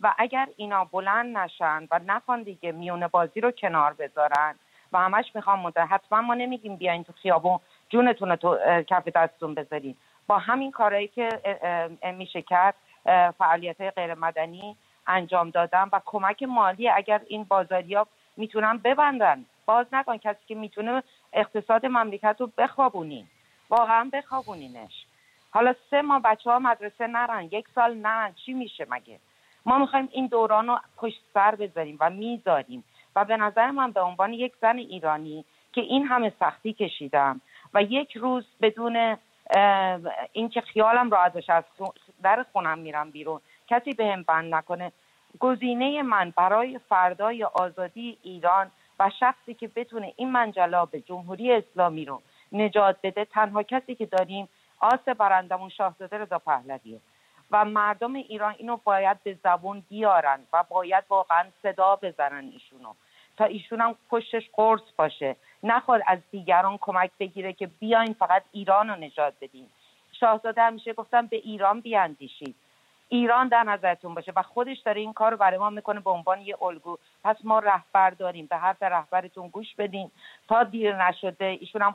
و 0.00 0.14
اگر 0.18 0.48
اینا 0.56 0.84
بلند 0.84 1.38
نشن 1.38 1.88
و 1.90 2.00
نخوان 2.06 2.42
دیگه 2.42 2.72
میونه 2.72 3.08
بازی 3.08 3.40
رو 3.40 3.50
کنار 3.50 3.92
بذارن 3.92 4.54
و 4.92 4.98
همش 4.98 5.32
می‌خوام 5.34 5.60
مده 5.60 5.80
حتما 5.80 6.20
ما 6.20 6.34
نمیگیم 6.34 6.76
بیاین 6.76 7.04
تو 7.04 7.12
خیابون 7.12 7.58
جونتون 7.90 8.36
تو 8.36 8.58
کف 8.82 9.08
دستتون 9.08 9.54
بذارین. 9.54 9.96
با 10.26 10.38
همین 10.38 10.70
کارهایی 10.70 11.08
که 11.08 11.28
میشه 12.14 12.42
کرد 12.42 12.74
فعالیت 13.38 13.80
غیر 13.80 14.14
مدنی 14.14 14.76
انجام 15.06 15.50
دادن 15.50 15.88
و 15.92 16.00
کمک 16.04 16.42
مالی 16.42 16.88
اگر 16.88 17.20
این 17.28 17.44
بازاری 17.44 17.94
ها 17.94 18.06
می‌تونن 18.36 18.76
ببندن. 18.78 19.44
باز 19.66 19.86
نکن 19.92 20.16
کسی 20.16 20.40
که 20.46 20.54
می‌تونه 20.54 21.02
اقتصاد 21.32 21.86
مملکت 21.86 22.36
رو 22.38 22.50
بخوابونین. 22.58 23.26
واقعا 23.70 24.10
بخوابونینش. 24.12 25.04
حالا 25.50 25.74
سه 25.90 26.02
ماه 26.02 26.22
بچه 26.22 26.50
ها 26.50 26.58
مدرسه 26.58 27.06
نرن 27.06 27.48
یک 27.52 27.66
سال 27.74 27.94
نرن 27.94 28.32
چی 28.32 28.52
میشه 28.52 28.86
مگه؟ 28.90 29.18
ما 29.66 29.78
می‌خوایم 29.78 30.08
این 30.12 30.26
دوران 30.26 30.66
رو 30.66 30.78
پشت 30.96 31.20
سر 31.34 31.54
بذاریم 31.54 31.96
و 32.00 32.10
می‌ذاریم. 32.10 32.84
و 33.16 33.24
به 33.24 33.36
نظر 33.36 33.70
من 33.70 33.92
به 33.92 34.00
عنوان 34.00 34.32
یک 34.32 34.52
زن 34.60 34.76
ایرانی 34.76 35.44
که 35.72 35.80
این 35.80 36.06
همه 36.06 36.32
سختی 36.40 36.72
کشیدم 36.72 37.40
و 37.74 37.82
یک 37.82 38.16
روز 38.16 38.44
بدون 38.60 39.16
اینکه 40.32 40.60
خیالم 40.60 41.10
راحتش 41.10 41.50
از 41.50 41.64
در 42.22 42.44
خونم 42.52 42.78
میرم 42.78 43.10
بیرون. 43.10 43.40
کسی 43.66 43.92
به 43.92 44.06
هم 44.06 44.22
بند 44.22 44.54
نکنه. 44.54 44.92
گزینه 45.38 46.02
من 46.02 46.32
برای 46.36 46.80
فردای 46.88 47.44
آزادی 47.44 48.18
ایران 48.22 48.70
و 48.98 49.10
شخصی 49.20 49.54
که 49.54 49.68
بتونه 49.68 50.12
این 50.16 50.30
منجلاب 50.30 50.98
جمهوری 50.98 51.52
اسلامی 51.52 52.04
رو 52.04 52.22
نجات 52.52 52.96
بده 53.02 53.24
تنها 53.24 53.62
کسی 53.62 53.94
که 53.94 54.06
داریم 54.06 54.48
آس 54.80 55.08
برندمون 55.08 55.68
شاهزاده 55.68 56.18
رضا 56.18 56.38
پهلویه. 56.38 57.00
و 57.50 57.64
مردم 57.64 58.14
ایران 58.14 58.54
اینو 58.58 58.76
باید 58.84 59.22
به 59.22 59.36
زبون 59.44 59.82
بیارن 59.88 60.40
و 60.52 60.64
باید 60.68 61.04
واقعا 61.08 61.44
صدا 61.62 61.96
بزنن 61.96 62.50
ایشونو. 62.52 62.92
تا 63.36 63.44
ایشون 63.44 63.80
هم 63.80 63.94
پشتش 64.10 64.50
قرص 64.52 64.82
باشه. 64.96 65.36
نخواد 65.62 66.02
از 66.06 66.18
دیگران 66.30 66.78
کمک 66.80 67.10
بگیره 67.20 67.52
که 67.52 67.66
بیاین 67.66 68.12
فقط 68.12 68.42
ایران 68.52 68.90
رو 68.90 68.96
نجات 68.96 69.34
بدین. 69.40 69.66
شاهزاده 70.20 70.62
همیشه 70.62 70.92
گفتم 70.92 71.26
به 71.26 71.36
ایران 71.36 71.80
بیاندیشید. 71.80 72.54
ایران 73.08 73.48
در 73.48 73.62
نظرتون 73.62 74.14
باشه 74.14 74.32
و 74.36 74.42
خودش 74.42 74.78
داره 74.78 75.00
این 75.00 75.12
کار 75.12 75.30
رو 75.30 75.36
برای 75.36 75.58
ما 75.58 75.70
می‌کنه 75.70 76.00
به 76.00 76.10
عنوان 76.10 76.40
یه 76.40 76.62
الگو. 76.62 76.98
پس 77.24 77.36
ما 77.44 77.58
رهبر 77.58 78.10
داریم. 78.10 78.46
به 78.46 78.56
حرف 78.56 78.82
رهبرتون 78.82 79.48
گوش 79.48 79.74
بدین. 79.74 80.10
تا 80.48 80.64
دیر 80.64 81.08
نشده 81.08 81.44
ایشون 81.44 81.82
هم 81.82 81.94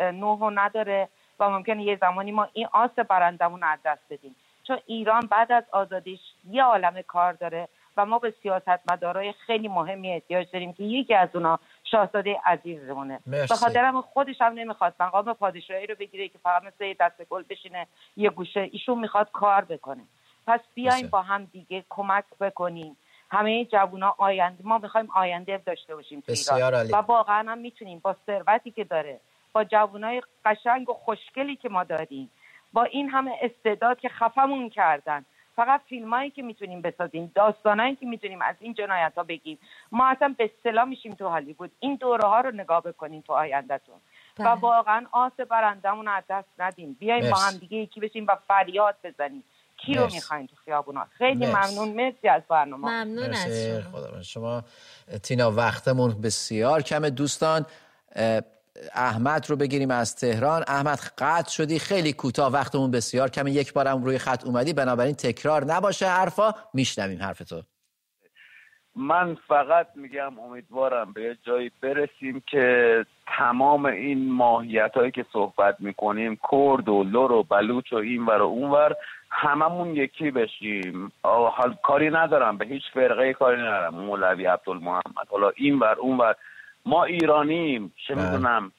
نوح 0.00 0.50
نداره 0.54 1.08
و 1.40 1.50
ممکنه 1.50 1.82
یه 1.82 1.96
زمانی 2.00 2.32
ما 2.32 2.48
این 2.52 2.68
آس 2.72 2.90
برندمون 2.90 3.62
از 3.62 3.78
دست 3.84 4.02
بدیم. 4.10 4.36
چون 4.66 4.78
ایران 4.86 5.20
بعد 5.20 5.52
از 5.52 5.64
آزادیش 5.72 6.20
یه 6.50 6.64
عالم 6.64 7.02
کار 7.02 7.32
داره 7.32 7.68
و 7.96 8.06
ما 8.06 8.18
به 8.18 8.34
سیاستمدارای 8.42 9.32
خیلی 9.32 9.68
مهمی 9.68 10.12
احتیاج 10.12 10.46
داریم 10.52 10.72
که 10.72 10.84
یکی 10.84 11.14
از 11.14 11.28
اونا 11.34 11.58
شاهزاده 11.90 12.40
عزیزمونه. 12.46 13.20
به 13.26 13.46
خاطرم 13.46 14.00
خودش 14.00 14.40
هم 14.40 14.52
نمی‌خواد 14.52 14.94
مقام 15.00 15.32
پادشاهی 15.32 15.86
رو 15.86 15.94
بگیره 15.94 16.28
که 16.28 16.38
فقط 16.38 16.62
مثل 16.62 16.94
دست 17.00 17.24
گل 17.30 17.44
بشینه 17.50 17.86
یه 18.16 18.30
گوشه. 18.30 18.68
ایشون 18.72 18.98
می‌خواد 18.98 19.30
کار 19.32 19.64
بکنه. 19.64 20.02
پس 20.46 20.60
بیایم 20.74 21.06
با 21.06 21.22
هم 21.22 21.44
دیگه 21.44 21.84
کمک 21.88 22.24
بکنیم. 22.40 22.96
همه 23.30 23.64
جوونا 23.64 24.14
آینده 24.18 24.58
ما 24.64 24.78
می‌خوایم 24.78 25.08
آینده 25.14 25.62
داشته 25.66 25.94
باشیم 25.94 26.22
و 26.92 26.96
واقعا 26.96 27.50
هم 27.52 27.58
می‌تونیم 27.58 27.98
با 27.98 28.16
ثروتی 28.26 28.70
که 28.70 28.84
داره 28.84 29.20
با 29.52 29.64
جوانای 29.64 30.22
قشنگ 30.44 30.90
و 30.90 30.94
خوشگلی 30.94 31.56
که 31.56 31.68
ما 31.68 31.84
داریم 31.84 32.30
با 32.72 32.84
این 32.84 33.10
همه 33.10 33.32
استعداد 33.42 34.00
که 34.00 34.08
خفمون 34.08 34.70
کردن 34.70 35.24
فقط 35.56 35.80
فیلمایی 35.88 36.30
که 36.30 36.42
می‌تونیم 36.42 36.82
بسازیم 36.82 37.32
داستانایی 37.34 37.96
که 37.96 38.06
می‌تونیم 38.06 38.42
از 38.42 38.56
این 38.60 38.74
جنایت 38.74 39.12
ها 39.16 39.22
بگیم. 39.22 39.58
ما 39.92 40.08
اصلا 40.08 40.34
به 40.38 40.50
اصطلاح 40.58 40.84
میشیم 40.84 41.14
تو 41.14 41.28
هالیوود. 41.28 41.70
این 41.80 41.94
دوره 41.94 42.28
ها 42.28 42.40
رو 42.40 42.50
نگاه 42.50 42.82
بکنیم 42.82 43.20
تو 43.26 43.32
آیندهتون. 43.32 43.94
و 44.38 44.44
بله. 44.44 44.54
واقعا 44.54 45.06
آس 45.12 45.32
برندمون 45.32 46.08
از 46.08 46.24
دست 46.30 46.48
ندیم 46.58 46.96
بیایم 47.00 47.30
با 47.30 47.36
هم 47.36 47.56
دیگه 47.56 47.76
یکی 47.76 48.00
بشیم 48.00 48.26
و 48.28 48.36
فریاد 48.48 48.96
بزنیم 49.04 49.44
کی 49.76 49.94
رو 49.94 50.06
می‌خواین 50.12 50.46
تو 50.46 50.56
خیابونا؟ 50.64 51.06
خیلی 51.18 51.46
ممنون. 51.46 51.88
مرسی 51.88 52.28
از 52.28 52.42
برنامه. 52.48 52.88
ممنون 52.88 53.30
از 53.30 53.66
شما. 53.66 54.22
شما 54.22 54.64
تینا 55.22 55.50
وقتمون 55.50 56.20
بسیار 56.20 56.82
کم 56.82 57.08
دوستان 57.08 57.66
احمد 58.94 59.46
رو 59.50 59.56
بگیریم 59.56 59.90
از 59.90 60.16
تهران. 60.16 60.64
احمد 60.68 60.98
قطع 61.18 61.50
شدی. 61.50 61.78
خیلی 61.78 62.12
کوتاه 62.12 62.52
وقتمون 62.52 62.90
بسیار 62.90 63.30
کمی 63.30 63.50
یک 63.50 63.72
بارم 63.72 64.04
روی 64.04 64.18
خط 64.18 64.44
اومدی 64.46 64.72
بنابراین 64.72 65.14
تکرار 65.14 65.64
نباشه 65.64 66.06
حرفا. 66.06 66.52
میشنویم 66.74 67.22
حرف 67.22 67.38
تو 67.38 67.62
من 68.98 69.36
فقط 69.48 69.86
میگم 69.94 70.38
امیدوارم 70.38 71.12
به 71.12 71.36
جایی 71.46 71.70
برسیم 71.82 72.42
که 72.50 73.06
تمام 73.38 73.86
این 73.86 74.32
ماهیت 74.32 74.92
هایی 74.94 75.10
که 75.10 75.26
صحبت 75.32 75.76
می‌کنیم 75.80 76.38
کرد 76.52 76.88
و 76.88 77.04
لور 77.04 77.32
و 77.32 77.42
بلوچ 77.42 77.92
و 77.92 77.96
این 77.96 78.26
ور 78.26 78.42
و 78.42 78.46
اون 78.46 78.70
ور 78.70 78.96
هممون 79.30 79.96
یکی 79.96 80.30
بشیم. 80.30 81.12
حال 81.22 81.76
کاری 81.82 82.10
ندارم. 82.10 82.58
به 82.58 82.66
هیچ 82.66 82.82
فرقه 82.94 83.32
کاری 83.32 83.56
ندارم. 83.56 83.94
مولوی 83.94 84.46
عبدالمحمد. 84.46 85.28
حالا 85.30 85.50
این 85.56 85.78
ور 85.78 85.96
اون 85.98 86.18
ور 86.18 86.34
ما 86.86 87.04
ایرانیم 87.04 87.92
چه 88.06 88.14
بله. 88.14 88.24
می‌دونم 88.24 88.72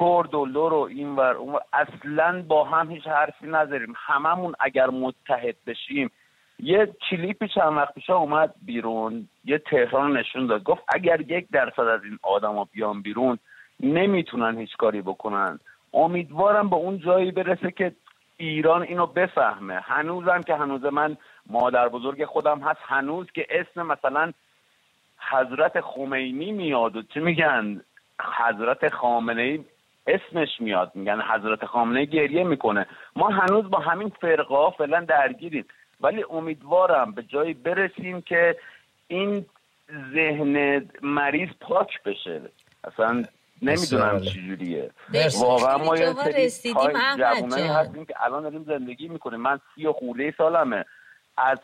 کرد 0.00 0.34
و 0.34 0.44
لور 0.46 0.72
و 0.72 0.78
این 0.78 1.16
ور 1.16 1.34
اون 1.34 1.54
ور. 1.54 1.60
اصلا 1.72 2.44
با 2.48 2.64
هم 2.64 2.90
هیچ 2.90 3.06
حرفی 3.06 3.46
نداریم 3.46 3.94
هممون 3.96 4.54
اگر 4.60 4.86
متحد 4.86 5.56
بشیم. 5.66 6.10
یه 6.58 6.94
کلیپی 7.10 7.48
چند 7.48 7.76
وقت 7.76 7.94
پیش 7.94 8.10
اومد 8.10 8.54
بیرون 8.62 9.28
یه 9.44 9.58
تهران 9.58 10.16
نشون 10.16 10.46
داد. 10.46 10.62
گفت 10.62 10.82
اگر 10.88 11.20
یک 11.20 11.46
درصد 11.52 11.80
از 11.80 12.04
این 12.04 12.18
آدما 12.22 12.64
بیان 12.72 13.02
بیرون 13.02 13.38
نمی‌تونن 13.80 14.58
هیچ 14.58 14.76
کاری 14.76 15.02
بکنن. 15.02 15.58
امیدوارم 15.94 16.70
به 16.70 16.76
اون 16.76 16.98
جایی 16.98 17.30
برسه 17.30 17.70
که 17.70 17.92
ایران 18.36 18.82
اینو 18.82 19.06
بفهمه. 19.06 19.74
هنوزم 19.74 20.40
که 20.40 20.54
هنوز 20.54 20.84
من 20.84 21.16
مادر 21.46 21.88
بزرگ 21.88 22.24
خودم 22.24 22.58
هست. 22.58 22.80
هنوز 22.82 23.26
که 23.34 23.46
اسم 23.50 23.86
مثلا 23.86 24.32
حضرت 25.30 25.80
خمینی 25.80 26.52
میاد 26.52 26.96
و 26.96 27.02
چی 27.02 27.20
میگن؟ 27.20 27.80
حضرت 28.38 28.88
خامنه 28.94 29.42
ای 29.42 29.64
اسمش 30.06 30.48
میاد. 30.60 30.92
میگن 30.94 31.20
حضرت 31.20 31.64
خامنه 31.64 32.04
گریه 32.04 32.44
می‌کنه. 32.44 32.86
ما 33.16 33.28
هنوز 33.28 33.70
با 33.70 33.78
همین 33.78 34.12
فرقه 34.20 34.70
فعلا 34.78 35.00
درگیریم. 35.00 35.64
ولی 36.00 36.24
امیدوارم 36.30 37.12
به 37.12 37.22
جایی 37.22 37.54
برسیم 37.54 38.20
که 38.20 38.56
این 39.08 39.46
ذهن 40.14 40.86
مریض 41.02 41.48
پاک 41.60 42.02
بشه. 42.02 42.40
اصلا 42.84 43.24
نمی‌دونم 43.62 44.20
چجوریه. 44.20 44.90
واقعا 45.40 45.78
ما 45.78 45.96
یه 45.96 46.12
سری 46.12 46.72
جوانایی 47.18 47.66
هستیم 47.66 48.04
که 48.04 48.14
الان 48.24 48.42
داریم 48.42 48.64
زندگی 48.64 49.08
می‌کنیم. 49.08 49.40
من 49.40 49.60
سی 49.74 49.86
و 49.86 49.92
خوله 49.92 50.34
سالمه. 50.38 50.84
از 51.36 51.58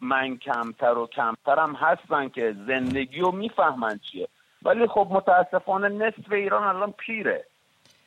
من 0.00 0.36
کمتر 0.36 0.98
و 0.98 1.06
کمترم 1.06 1.74
هستن 1.74 2.28
که 2.28 2.54
زندگی 2.66 3.20
رو 3.20 3.32
می‌فهمن 3.32 4.00
چیه. 4.12 4.28
ولی 4.62 4.86
خب 4.86 5.08
متاسفانه 5.10 5.88
نصف 5.88 6.32
ایران 6.32 6.76
الان 6.76 6.92
پیره. 6.92 7.46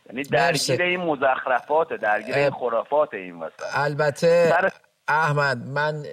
یعنی 0.10 0.24
درگیر 0.24 0.82
این 0.82 1.00
مزخرفات 1.00 1.94
درگیر 1.94 2.36
این 2.36 2.52
خرافات 2.52 3.14
این 3.14 3.40
وسط. 3.40 3.64
البته 3.74 4.54
احمد 5.08 5.58
من 5.58 6.04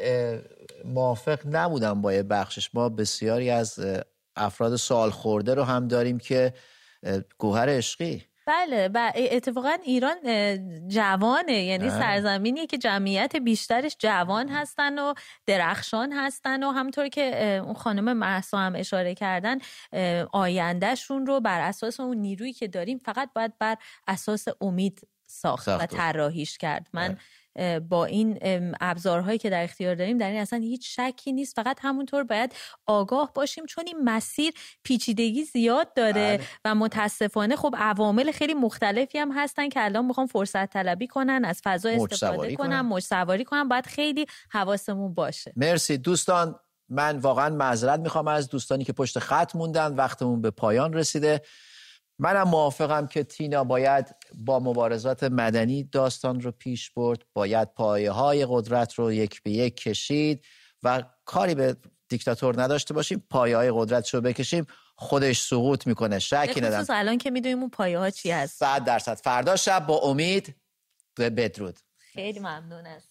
موافق 0.84 1.38
نبودم 1.50 2.02
با 2.02 2.12
یه 2.12 2.22
بخشش. 2.22 2.74
ما 2.74 2.88
بسیاری 2.88 3.50
از 3.50 3.78
افراد 4.36 4.76
سال 4.76 5.10
خورده 5.10 5.54
رو 5.54 5.62
هم 5.62 5.88
داریم 5.88 6.18
که 6.18 6.52
گوهر 7.38 7.68
عشقی. 7.68 8.29
بله 8.47 8.91
و 8.95 9.12
اتفاقا 9.14 9.76
ایران 9.84 10.16
جوانه 10.88 11.53
یعنی 11.53 11.91
سرزمینیه 11.91 12.66
که 12.66 12.78
جمعیت 12.78 13.36
بیشترش 13.36 13.97
جوان 13.99 14.49
هستن 14.49 14.99
و 14.99 15.14
درخشان 15.47 16.12
هستن 16.12 16.62
و 16.62 16.70
همطور 16.70 17.09
که 17.09 17.57
اون 17.64 17.74
خانم 17.74 18.12
محسا 18.12 18.59
هم 18.59 18.72
اشاره 18.76 19.14
کردن 19.14 19.59
آیندهشون 20.32 21.26
رو 21.26 21.41
بر 21.41 21.61
اساس 21.61 22.01
اون 22.01 22.16
نیرویی 22.16 22.53
که 22.53 22.68
داریم 22.68 22.99
فقط 22.99 23.30
باید 23.34 23.59
بر 23.59 23.76
اساس 24.09 24.45
امید 24.61 25.09
ساخت, 25.26 25.68
و 25.68 25.86
طراحیش 25.86 26.59
کرد. 26.59 26.88
من 26.93 27.09
بله. 27.09 27.18
با 27.88 28.05
این 28.05 28.38
ابزارهایی 28.80 29.38
که 29.38 29.51
در 29.51 29.64
اختیار 29.64 29.94
داریم 29.94 30.18
در 30.18 30.30
این 30.30 30.40
اصلا 30.40 30.59
هیچ 30.59 31.01
شکی 31.01 31.32
نیست. 31.32 31.57
فقط 31.57 31.78
همونطور 31.82 32.24
باید 32.24 32.55
آگاه 32.86 33.32
باشیم 33.34 33.66
چون 33.66 33.84
این 33.86 34.05
مسیر 34.05 34.53
پیچیدگی 34.82 35.44
زیاد 35.44 35.94
داره 35.94 36.36
بله. 36.36 36.46
و 36.64 36.74
متاسفانه 36.74 37.57
خب 37.57 37.74
عوامل 37.78 38.32
خیلی 38.32 38.55
مختلفی 38.55 39.18
هم 39.18 39.32
هستن 39.32 39.68
که 39.68 39.84
الان 39.84 40.05
می‌خوام 40.05 40.26
فرصت 40.26 40.72
طلبی 40.72 41.07
کنن 41.07 41.44
از 41.44 41.61
فضا 41.64 41.88
استفاده 41.88 42.57
کنن. 42.57 42.80
موج 42.80 43.03
سواری 43.03 43.44
کنن. 43.44 43.68
باید 43.68 43.86
خیلی 43.86 44.26
حواسمون 44.51 45.14
باشه. 45.14 45.53
مرسی. 45.57 45.98
دوستان 45.98 46.55
من 46.88 47.18
واقعا 47.18 47.55
معذرت 47.55 48.01
می‌خوام 48.01 48.28
از 48.28 48.48
دوستانی 48.48 48.84
که 48.84 48.92
پشت 48.92 49.18
خط 49.18 49.57
موندن. 49.57 49.94
وقتمون 49.94 50.40
به 50.40 50.51
پایان 50.51 50.92
رسیده. 50.92 51.42
منم 52.22 52.48
موافقم 52.48 53.06
که 53.06 53.24
تینا 53.24 53.64
باید 53.64 54.16
با 54.34 54.60
مبارزات 54.60 55.22
مدنی 55.22 55.84
داستان 55.84 56.40
رو 56.40 56.52
پیش 56.52 56.90
برد 56.90 57.22
باید 57.34 57.74
پایه 57.74 58.10
های 58.10 58.46
قدرت 58.48 58.94
رو 58.94 59.12
یک 59.12 59.42
به 59.42 59.50
یک 59.50 59.76
کشید 59.76 60.44
و 60.82 61.02
کاری 61.24 61.54
به 61.54 61.76
دیکتاتور 62.08 62.62
نداشته 62.62 62.94
باشیم 62.94 63.26
پایه 63.30 63.56
های 63.56 63.70
قدرت 63.74 64.14
رو 64.14 64.20
بکشیم 64.20 64.66
خودش 64.96 65.40
سقوط 65.40 65.86
می‌کنه. 65.86 66.18
شکی 66.18 66.60
ندارم. 66.60 66.86
الان 66.88 67.18
که 67.18 67.30
می‌دونیم 67.30 67.60
اون 67.60 67.70
پایه 67.70 67.98
ها 67.98 68.10
چی 68.10 68.30
هست. 68.30 68.58
صد 68.58 68.84
درصد. 68.84 69.14
فردا 69.14 69.56
شب 69.56 69.86
با 69.86 69.98
امید 69.98 70.54
به 71.14 71.30
بدرود. 71.30 71.78
خیلی 71.98 72.38
ممنون 72.38 72.86
از 72.86 73.02